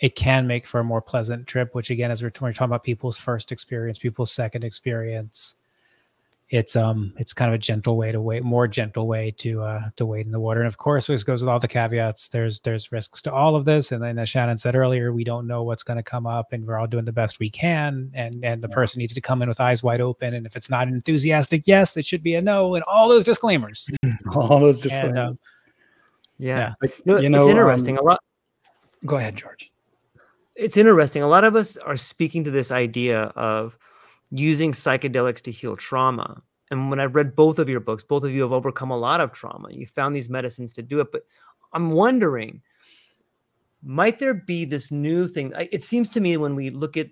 [0.00, 2.82] it can make for a more pleasant trip, which again, as we're, we're talking about
[2.82, 5.54] people's first experience, people's second experience,
[6.54, 9.80] it's um it's kind of a gentle way to wait more gentle way to uh
[9.96, 10.60] to wade in the water.
[10.60, 12.28] And of course this goes with all the caveats.
[12.28, 13.90] There's there's risks to all of this.
[13.90, 16.64] And then as shannon said earlier we don't know what's going to come up and
[16.64, 18.08] we're all doing the best we can.
[18.14, 18.74] And and the yeah.
[18.74, 20.32] person needs to come in with eyes wide open.
[20.32, 23.24] And if it's not an enthusiastic yes it should be a no and all those
[23.24, 23.90] disclaimers.
[24.34, 25.38] All those disclaimers and, um,
[26.38, 26.74] yeah,
[27.04, 27.18] yeah.
[27.20, 27.98] you know it's interesting.
[27.98, 28.20] um, a lot
[29.06, 29.72] go ahead george.
[30.54, 31.22] It's interesting.
[31.22, 33.76] A lot of us are speaking to this idea of
[34.34, 36.42] using psychedelics to heal trauma.
[36.70, 39.20] And when I've read both of your books, both of you have overcome a lot
[39.20, 39.68] of trauma.
[39.70, 41.12] You found these medicines to do it.
[41.12, 41.22] But
[41.72, 42.62] I'm wondering,
[43.82, 45.52] might there be this new thing?
[45.70, 47.10] It seems to me when we look at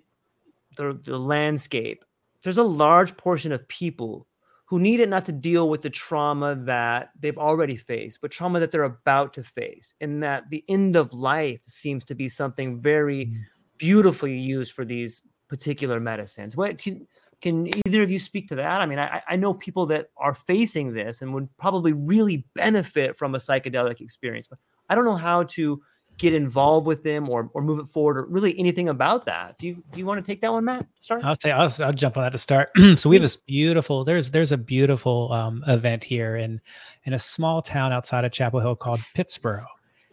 [0.75, 2.03] the, the landscape,
[2.41, 4.27] there's a large portion of people
[4.65, 8.59] who need it not to deal with the trauma that they've already faced, but trauma
[8.59, 9.93] that they're about to face.
[10.01, 13.37] And that the end of life seems to be something very mm.
[13.77, 16.57] beautifully used for these particular medicines.
[16.57, 17.07] What can
[17.43, 18.79] can either of you speak to that?
[18.79, 23.17] I mean, I, I know people that are facing this and would probably really benefit
[23.17, 24.59] from a psychedelic experience, but
[24.89, 25.81] I don't know how to
[26.17, 29.59] get involved with them or or move it forward or really anything about that.
[29.59, 30.87] Do you do you want to take that one, Matt?
[31.01, 31.25] Start.
[31.25, 32.71] I'll say I'll, I'll jump on that to start.
[32.95, 36.61] so we have this beautiful there's there's a beautiful um, event here in
[37.03, 39.65] in a small town outside of Chapel Hill called Pittsboro,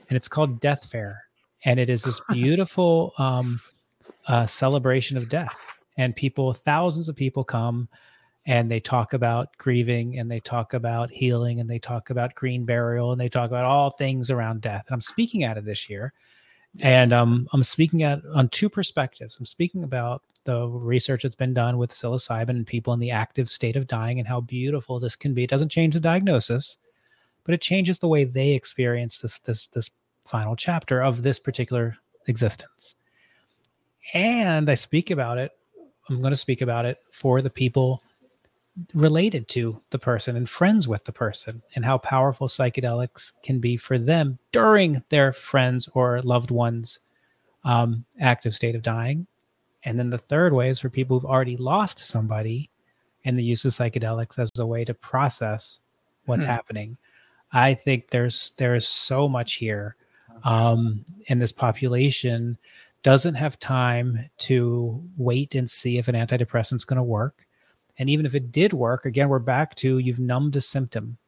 [0.09, 1.23] and it's called Death Fair,
[1.65, 3.61] and it is this beautiful um,
[4.27, 5.57] a celebration of death.
[5.97, 7.89] And people, thousands of people come
[8.47, 12.65] and they talk about grieving and they talk about healing and they talk about green
[12.65, 14.85] burial and they talk about all things around death.
[14.87, 16.12] And I'm speaking at it this year.
[16.81, 19.37] And um, I'm speaking at on two perspectives.
[19.39, 23.51] I'm speaking about the research that's been done with psilocybin and people in the active
[23.51, 25.43] state of dying and how beautiful this can be.
[25.45, 26.79] It doesn't change the diagnosis,
[27.45, 29.91] but it changes the way they experience this this this
[30.25, 31.97] final chapter of this particular
[32.29, 32.95] existence
[34.15, 35.53] and I speak about it.
[36.11, 38.03] I'm going to speak about it for the people
[38.95, 43.77] related to the person and friends with the person and how powerful psychedelics can be
[43.77, 47.01] for them during their friends or loved ones
[47.65, 49.27] um, active state of dying.
[49.85, 52.70] And then the third way is for people who've already lost somebody
[53.24, 55.81] and the use of psychedelics as a way to process
[56.27, 56.51] what's hmm.
[56.51, 56.97] happening.
[57.53, 59.97] I think there's there's so much here
[60.45, 62.59] um, in this population
[63.02, 67.47] doesn't have time to wait and see if an antidepressant's going to work.
[67.98, 71.18] And even if it did work, again, we're back to you've numbed a symptom.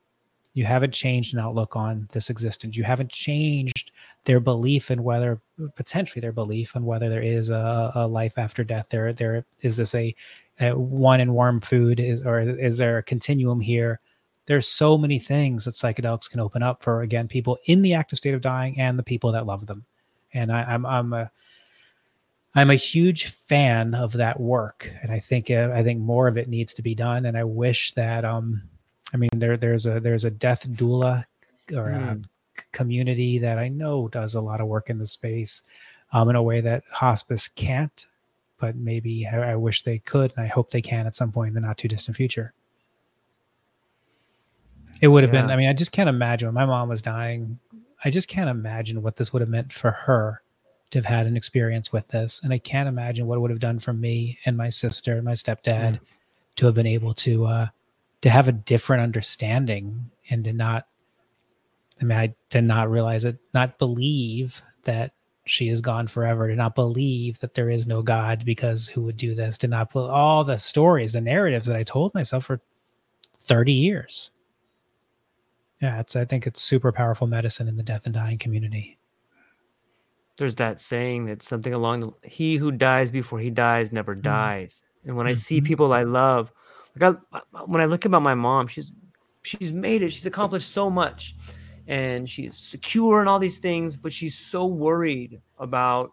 [0.54, 2.76] You haven't changed an outlook on this existence.
[2.76, 3.90] You haven't changed
[4.24, 5.40] their belief in whether,
[5.76, 8.88] potentially their belief on whether there is a, a life after death.
[8.90, 10.14] There, there is this a,
[10.60, 13.98] a one in warm food, is or is there a continuum here?
[14.44, 18.18] There's so many things that psychedelics can open up for again people in the active
[18.18, 19.86] state of dying and the people that love them.
[20.34, 21.30] And I, I'm, I'm a
[22.54, 26.36] I'm a huge fan of that work, and I think uh, I think more of
[26.36, 27.26] it needs to be done.
[27.26, 28.62] And I wish that um,
[29.14, 31.24] I mean there there's a there's a death doula
[31.72, 32.24] or mm.
[32.24, 35.62] a community that I know does a lot of work in the space
[36.12, 38.06] um, in a way that hospice can't
[38.62, 41.48] but maybe I, I wish they could, and I hope they can at some point
[41.48, 42.54] in the not too distant future.
[45.00, 45.50] It would have been.
[45.50, 47.58] I mean, I just can't imagine when my mom was dying.
[48.04, 50.41] I just can't imagine what this would have meant for her
[50.92, 53.58] to have had an experience with this, and I can't imagine what it would have
[53.58, 55.98] done for me and my sister and my stepdad
[56.56, 57.66] to have been able to uh,
[58.20, 60.86] to have a different understanding and to not.
[62.00, 65.12] I mean, I did not realize it, not believe that
[65.44, 69.16] she is gone forever, to not believe that there is no God because who would
[69.16, 72.60] do this, to not put all the stories, the narratives that I told myself for
[73.38, 74.30] 30 years.
[75.80, 78.98] Yeah, it's I think it's super powerful medicine in the death and dying community.
[80.38, 84.82] There's that saying that's something along the he who dies before he dies never dies.
[85.04, 85.64] And when I see Mhm.
[85.66, 86.52] people I love,
[86.98, 88.92] like I, when I look about my mom, she's
[89.42, 90.10] she's made it.
[90.10, 91.34] She's accomplished so much,
[91.86, 93.96] and she's secure and all these things.
[93.96, 96.12] But she's so worried about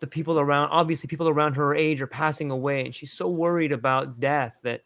[0.00, 0.70] the people around.
[0.70, 4.82] Obviously, people around her age are passing away, and she's so worried about death that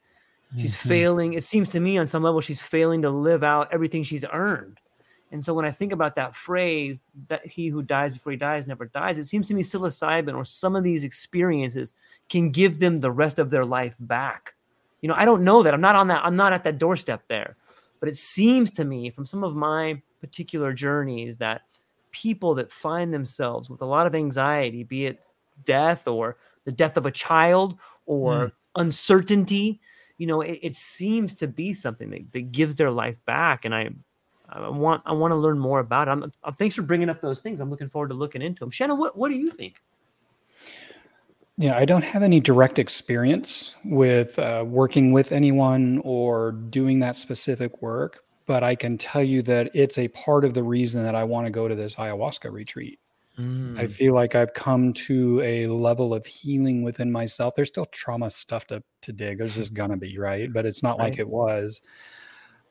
[0.59, 0.89] she's Mhm.
[0.89, 1.33] failing.
[1.33, 4.81] It seems to me on some level she's failing to live out everything she's earned.
[5.33, 8.67] And so when I think about that phrase, that he who dies before he dies
[8.67, 11.95] never dies, it seems to me psilocybin or some of these experiences
[12.29, 14.55] can give them the rest of their life back.
[15.01, 15.75] You know, I don't know that.
[15.75, 16.25] I'm not on that.
[16.25, 17.57] I'm not at that doorstep there.
[17.99, 21.63] But it seems to me from some of my particular journeys that
[22.13, 25.21] people that find themselves with a lot of anxiety, be it
[25.65, 28.81] death or the death of a child or hmm.
[28.81, 29.81] uncertainty,
[30.19, 33.65] you know, it, it seems to be something that, that gives their life back.
[33.65, 33.91] And I,
[34.49, 36.13] I want, I want to learn more about it.
[36.13, 37.61] I'm, uh, thanks for bringing up those things.
[37.61, 38.71] I'm looking forward to looking into them.
[38.71, 39.83] Shannon, what, what do you think?
[41.59, 47.17] Yeah, I don't have any direct experience with uh, working with anyone or doing that
[47.17, 51.15] specific work, but I can tell you that it's a part of the reason that
[51.15, 53.01] I want to go to this ayahuasca retreat.
[53.39, 53.79] Mm.
[53.79, 57.55] I feel like I've come to a level of healing within myself.
[57.55, 59.39] There's still trauma stuff to, to dig.
[59.39, 60.53] There's just gonna be, right?
[60.53, 61.81] But it's not like it was.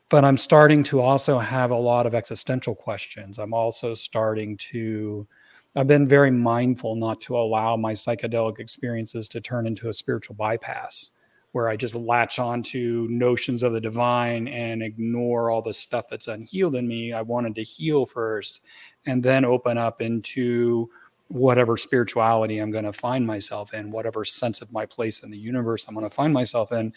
[0.10, 3.40] But I'm starting to also have a lot of existential questions.
[3.40, 5.28] I'm also starting to,
[5.76, 10.36] I've been very mindful not to allow my psychedelic experiences to turn into a spiritual
[10.36, 11.12] bypass
[11.54, 16.06] where I just latch on to notions of the divine and ignore all the stuff
[16.10, 17.14] that's unhealed in me.
[17.14, 18.62] I wanted to heal first
[19.06, 20.90] and then open up into
[21.30, 25.38] whatever spirituality I'm going to find myself in, whatever sense of my place in the
[25.38, 26.94] universe I'm going to find myself in.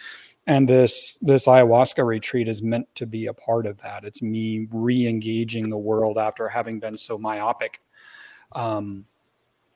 [0.49, 4.05] And this this ayahuasca retreat is meant to be a part of that.
[4.05, 7.83] It's me re-engaging the world after having been so myopic
[8.53, 9.05] um,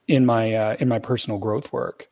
[0.08, 2.08] in my uh, in my personal growth work.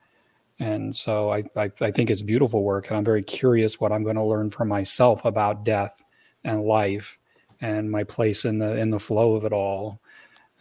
[0.58, 4.04] And so I, I I think it's beautiful work, and I'm very curious what I'm
[4.04, 6.04] going to learn for myself about death
[6.44, 7.18] and life
[7.62, 10.02] and my place in the in the flow of it all.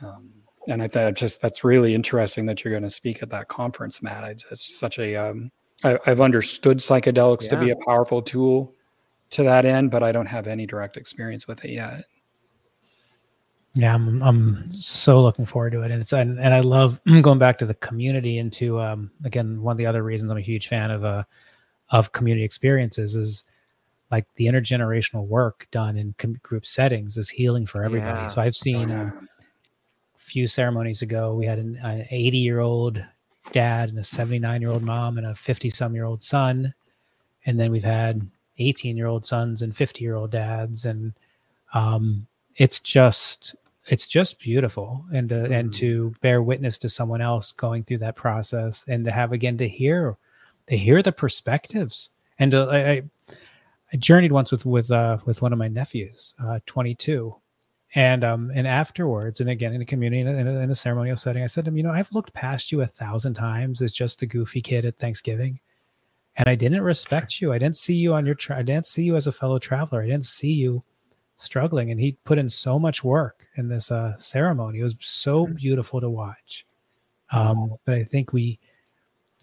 [0.01, 0.31] Um,
[0.69, 4.01] and I thought just that's really interesting that you're going to speak at that conference,
[4.01, 4.23] Matt.
[4.49, 5.51] It's such a um,
[5.83, 8.73] I, I've understood psychedelics to be a powerful tool
[9.31, 12.03] to that end, but I don't have any direct experience with it yet.
[13.75, 17.39] Yeah, I'm I'm so looking forward to it, and it's and, and I love going
[17.39, 20.41] back to the community and to um again one of the other reasons I'm a
[20.41, 21.23] huge fan of uh
[21.91, 23.45] of community experiences is
[24.11, 28.21] like the intergenerational work done in com- group settings is healing for everybody.
[28.21, 28.27] Yeah.
[28.27, 29.01] So I've seen yeah.
[29.01, 29.29] um,
[30.15, 33.05] a few ceremonies ago we had an, an 80 year old
[33.51, 36.73] dad and a 79 year old mom and a 50 some year old son,
[37.45, 40.85] and then we've had 18 year old sons and 50 year old dads.
[40.85, 41.13] And
[41.73, 43.55] um it's just
[43.87, 45.03] it's just beautiful.
[45.13, 45.75] And to, and Mhm.
[45.75, 49.67] to bear witness to someone else going through that process and to have again to
[49.67, 50.17] hear
[50.67, 52.09] to hear the perspectives.
[52.37, 53.03] And to, I, I
[53.93, 57.35] I journeyed once with with uh with one of my nephews uh 22
[57.95, 61.43] and um and afterwards and again in a community in a, in a, ceremonial setting
[61.43, 64.21] I said to him you know I've looked past you a thousand times as just
[64.21, 65.59] a goofy kid at Thanksgiving
[66.35, 67.51] and I didn't respect you.
[67.51, 70.01] I didn't see you on your tra- I didn't see you as a fellow traveler.
[70.01, 70.81] I didn't see you
[71.35, 71.91] struggling.
[71.91, 74.79] And he put in so much work in this uh, ceremony.
[74.79, 76.65] It was so beautiful to watch.
[77.31, 78.59] Um, but i think we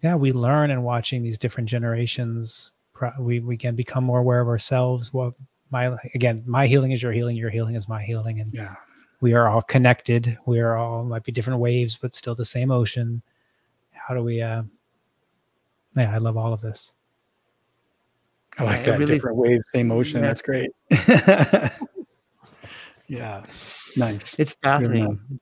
[0.02, 4.40] yeah we learn in watching these different generations pro- we, we can become more aware
[4.40, 5.36] of ourselves well
[5.70, 8.74] my again my healing is your healing your healing is my healing and Yeah.
[9.20, 12.70] we are all connected we are all might be different waves but still the same
[12.70, 13.22] ocean
[13.92, 14.62] how do we uh
[15.96, 16.92] yeah i love all of this
[18.58, 20.20] I like Yeah, that really- different wave, same ocean.
[20.20, 20.26] Yeah.
[20.28, 20.70] That's great.
[23.06, 23.44] yeah,
[23.96, 24.38] nice.
[24.38, 25.20] It's fascinating.
[25.30, 25.38] nice.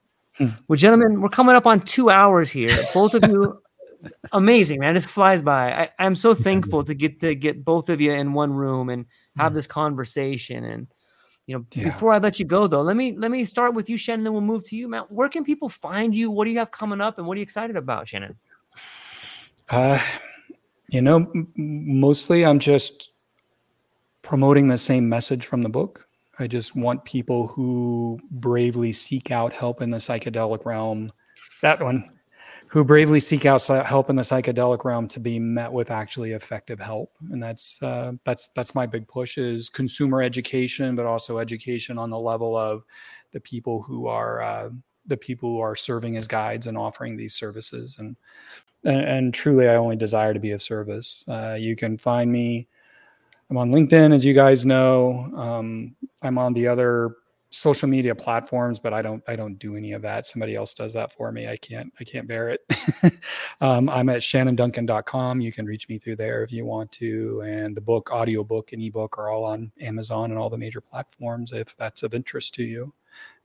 [0.50, 0.56] Hmm.
[0.66, 2.76] Well, gentlemen, we're coming up on two hours here.
[2.92, 3.62] Both of you,
[4.32, 4.94] amazing, man.
[4.94, 5.72] This flies by.
[5.72, 9.06] I, I'm so thankful to get to get both of you in one room and
[9.36, 9.54] have Mm.
[9.54, 10.64] this conversation.
[10.64, 10.86] And
[11.46, 11.84] you know, Yeah.
[11.84, 14.24] before I let you go, though, let me let me start with you, Shannon.
[14.24, 15.10] Then we'll move to you, Matt.
[15.12, 16.30] Where can people find you?
[16.30, 18.36] What do you have coming up, and what are you excited about, Shannon?
[19.68, 19.98] Uh,
[20.88, 23.12] you know, m- mostly I'm just
[24.22, 26.06] promoting the same message from the book.
[26.38, 31.12] I just want people who bravely seek out help in the psychedelic realm.
[31.62, 32.10] That one,
[32.68, 36.80] who bravely seek out help in the psychedelic realm to be met with actually effective
[36.80, 41.98] help, and that's uh, that's that's my big push is consumer education, but also education
[41.98, 42.84] on the level of
[43.32, 44.70] the people who are uh,
[45.06, 47.96] the people who are serving as guides and offering these services.
[47.98, 48.16] And
[48.84, 51.24] and, and truly, I only desire to be of service.
[51.28, 52.68] Uh, you can find me.
[53.50, 55.30] I'm on LinkedIn, as you guys know.
[55.36, 57.16] Um, I'm on the other
[57.54, 60.26] social media platforms, but I don't I don't do any of that.
[60.26, 61.48] Somebody else does that for me.
[61.48, 62.60] I can't I can't bear it.
[63.60, 65.40] um, I'm at shannonduncan.com.
[65.40, 67.42] You can reach me through there if you want to.
[67.42, 71.52] And the book, audiobook, and ebook are all on Amazon and all the major platforms
[71.52, 72.92] if that's of interest to you.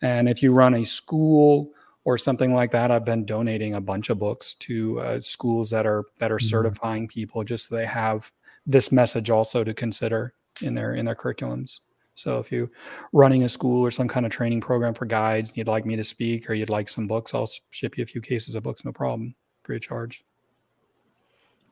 [0.01, 1.71] And if you run a school
[2.03, 5.85] or something like that, I've been donating a bunch of books to uh, schools that
[5.85, 6.47] are that are mm-hmm.
[6.47, 8.31] certifying people just so they have
[8.65, 11.79] this message also to consider in their in their curriculums.
[12.19, 12.69] So if you're
[13.13, 16.03] running a school or some kind of training program for guides, you'd like me to
[16.03, 18.91] speak or you'd like some books, I'll ship you a few cases of books, no
[18.91, 20.23] problem, free of charge.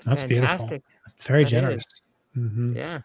[0.06, 0.70] That's Fantastic.
[0.70, 0.88] beautiful.
[1.22, 1.84] Very that generous.
[2.36, 2.78] Mm-hmm.
[2.78, 3.02] Yeah.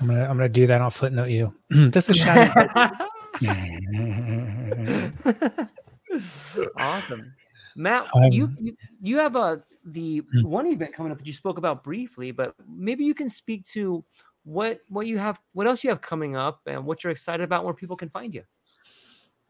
[0.00, 0.80] I'm gonna I'm gonna do that.
[0.80, 1.54] I'll footnote you.
[1.70, 2.22] this is
[6.76, 7.34] awesome,
[7.76, 8.06] Matt.
[8.14, 10.42] Um, you, you you have a the hmm.
[10.42, 14.04] one event coming up that you spoke about briefly, but maybe you can speak to
[14.44, 17.64] what what you have what else you have coming up and what you're excited about
[17.64, 18.42] where people can find you?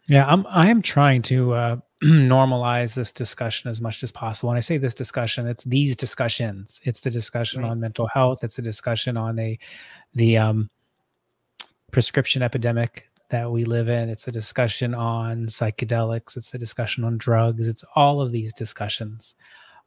[0.09, 4.49] Yeah i'm i am trying to uh, normalize this discussion as much as possible.
[4.49, 6.81] When i say this discussion it's these discussions.
[6.85, 7.71] It's the discussion right.
[7.71, 8.43] on mental health.
[8.43, 9.59] It's a discussion on a
[10.15, 10.71] the um,
[11.93, 14.09] prescription epidemic that we live in.
[14.09, 16.37] It's a discussion on psychedelics.
[16.37, 17.69] It's a discussion on drugs.
[17.69, 19.37] It's all of these discussions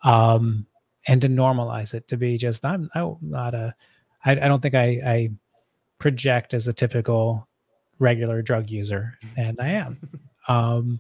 [0.04, 0.66] um,
[1.08, 3.74] and to normalize it to be just i'm i'm not a
[4.26, 5.30] I, I don't think I, I
[6.00, 7.48] project as a typical
[8.00, 10.00] regular drug user, and I am.
[10.50, 11.00] Um,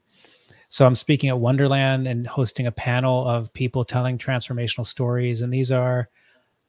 [0.69, 5.53] so I'm speaking at Wonderland and hosting a panel of people telling transformational stories, and
[5.53, 6.07] these are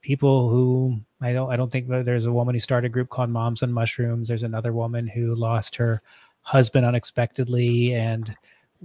[0.02, 3.30] people who I don't I don't think there's a woman who started a group called
[3.30, 4.26] Moms on Mushrooms.
[4.26, 6.02] There's another woman who lost her
[6.42, 8.36] husband unexpectedly and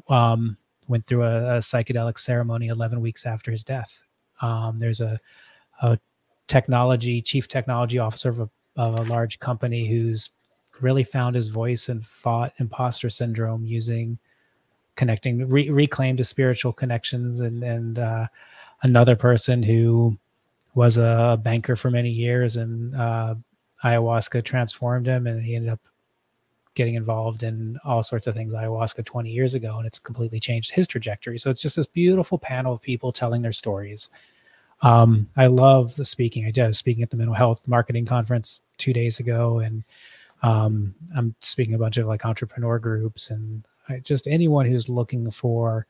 [0.08, 0.56] um,
[0.88, 4.02] went through a, a, psychedelic ceremony 11 weeks after his death.
[4.42, 5.20] Um, there's a,
[5.82, 6.00] a
[6.50, 10.32] technology chief technology officer of a, of a large company who's
[10.82, 14.18] really found his voice and fought imposter syndrome using
[14.96, 18.28] connecting re- reclaimed his spiritual connections and and uh,
[18.84, 20.18] another person who
[20.74, 23.36] was a banker for many years and uh,
[23.84, 25.80] ayahuasca transformed him and he ended up
[26.76, 30.72] getting involved in all sorts of things ayahuasca 20 years ago and it's completely changed
[30.72, 31.38] his trajectory.
[31.38, 34.10] So it's just this beautiful panel of people telling their stories
[34.82, 36.46] um, I love the speaking.
[36.46, 39.84] I did speaking at the mental health marketing conference two days ago, and
[40.42, 45.30] um, I'm speaking a bunch of like entrepreneur groups and I, just anyone who's looking
[45.32, 45.86] for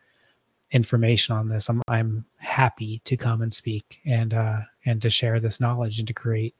[0.72, 1.70] information on this.
[1.70, 6.07] I'm I'm happy to come and speak and uh, and to share this knowledge and
[6.07, 6.56] to create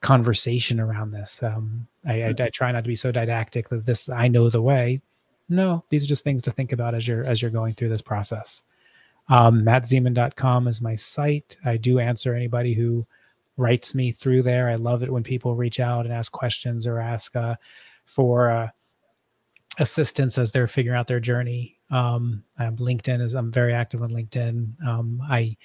[0.00, 1.42] conversation around this.
[1.42, 4.62] Um, I, I, I try not to be so didactic that this I know the
[4.62, 5.00] way.
[5.48, 8.02] No, these are just things to think about as you're as you're going through this
[8.02, 8.62] process.
[9.28, 11.56] Um, MattZemon.com is my site.
[11.64, 13.06] I do answer anybody who
[13.56, 14.68] writes me through there.
[14.68, 17.56] I love it when people reach out and ask questions or ask uh,
[18.04, 18.68] for uh,
[19.78, 21.78] assistance as they're figuring out their journey.
[21.90, 24.86] Um, I'm LinkedIn is I'm very active on LinkedIn.
[24.86, 25.56] Um, I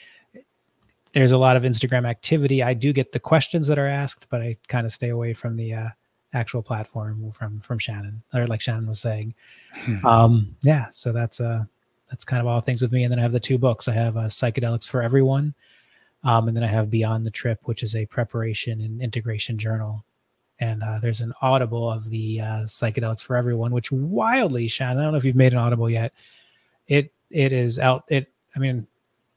[1.14, 2.62] there's a lot of Instagram activity.
[2.62, 5.56] I do get the questions that are asked, but I kind of stay away from
[5.56, 5.88] the uh,
[6.34, 9.34] actual platform from from Shannon or like Shannon was saying.
[9.74, 10.06] Hmm.
[10.06, 11.64] Um, yeah, so that's uh
[12.10, 13.04] that's kind of all things with me.
[13.04, 13.88] And then I have the two books.
[13.88, 15.54] I have uh, Psychedelics for Everyone,
[16.24, 20.06] um, and then I have Beyond the Trip, which is a preparation and integration journal.
[20.60, 25.04] And uh, there's an audible of the uh, Psychedelics for Everyone, which wildly, Sean, I
[25.04, 26.14] don't know if you've made an audible yet.
[26.88, 28.06] It it is out.
[28.08, 28.88] It I mean,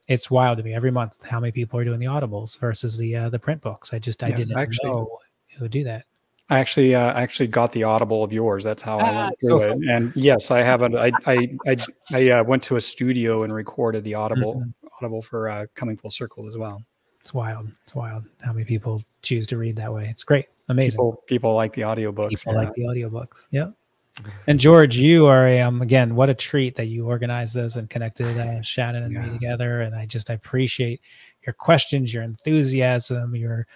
[0.08, 3.14] it's wild to me every month how many people are doing the audibles versus the
[3.16, 3.92] uh, the print books.
[3.92, 5.18] I just I yeah, didn't actually, know
[5.56, 6.06] who would do that.
[6.50, 8.64] I actually uh, actually got the audible of yours.
[8.64, 9.78] That's how I ah, went through so it.
[9.88, 11.76] And yes, I have a, I I I,
[12.12, 14.88] I uh, went to a studio and recorded the audible mm-hmm.
[15.00, 16.82] audible for uh, coming full circle as well.
[17.20, 17.70] It's wild.
[17.84, 20.08] It's wild how many people choose to read that way.
[20.08, 20.46] It's great.
[20.68, 20.98] Amazing.
[20.98, 22.30] People, people like the audiobooks.
[22.30, 22.58] People yeah.
[22.58, 23.48] like the audiobooks.
[23.50, 23.70] Yeah.
[24.48, 27.88] And George, you are a, um again, what a treat that you organized this and
[27.88, 29.22] connected uh, Shannon and yeah.
[29.22, 29.82] me together.
[29.82, 31.00] And I just I appreciate
[31.46, 33.66] your questions, your enthusiasm, your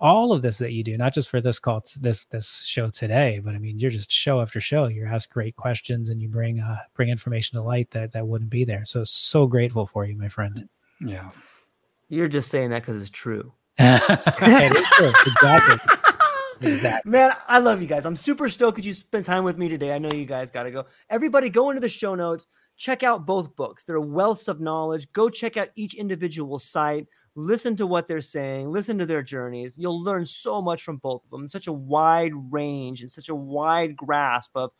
[0.00, 3.40] all of this that you do, not just for this call, this this show today,
[3.44, 4.86] but I mean, you're just show after show.
[4.86, 8.50] You ask great questions and you bring uh, bring information to light that that wouldn't
[8.50, 8.84] be there.
[8.84, 10.68] So so grateful for you, my friend.
[11.00, 11.30] Yeah.
[12.08, 13.52] You're just saying that because it's true.
[13.78, 15.12] it is true.
[15.26, 15.76] Exactly.
[16.62, 17.10] Exactly.
[17.10, 18.04] Man, I love you guys.
[18.04, 19.94] I'm super stoked that you spent time with me today.
[19.94, 20.86] I know you guys got to go.
[21.08, 22.48] Everybody, go into the show notes.
[22.76, 23.84] Check out both books.
[23.84, 25.10] They're wealths of knowledge.
[25.12, 27.06] Go check out each individual site.
[27.36, 28.70] Listen to what they're saying.
[28.70, 29.76] Listen to their journeys.
[29.78, 31.46] You'll learn so much from both of them.
[31.48, 34.72] Such a wide range and such a wide grasp of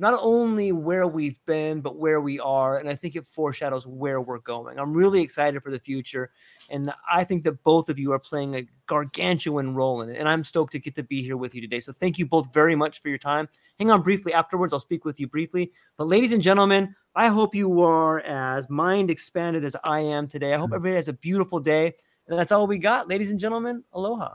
[0.00, 2.78] not only where we've been, but where we are.
[2.78, 4.78] And I think it foreshadows where we're going.
[4.78, 6.30] I'm really excited for the future.
[6.70, 10.18] And I think that both of you are playing a gargantuan role in it.
[10.18, 11.80] And I'm stoked to get to be here with you today.
[11.80, 13.48] So thank you both very much for your time.
[13.80, 14.72] Hang on briefly afterwards.
[14.72, 15.72] I'll speak with you briefly.
[15.96, 20.54] But ladies and gentlemen, I hope you are as mind expanded as I am today.
[20.54, 21.94] I hope everybody has a beautiful day.
[22.28, 23.08] And that's all we got.
[23.08, 24.34] Ladies and gentlemen, aloha.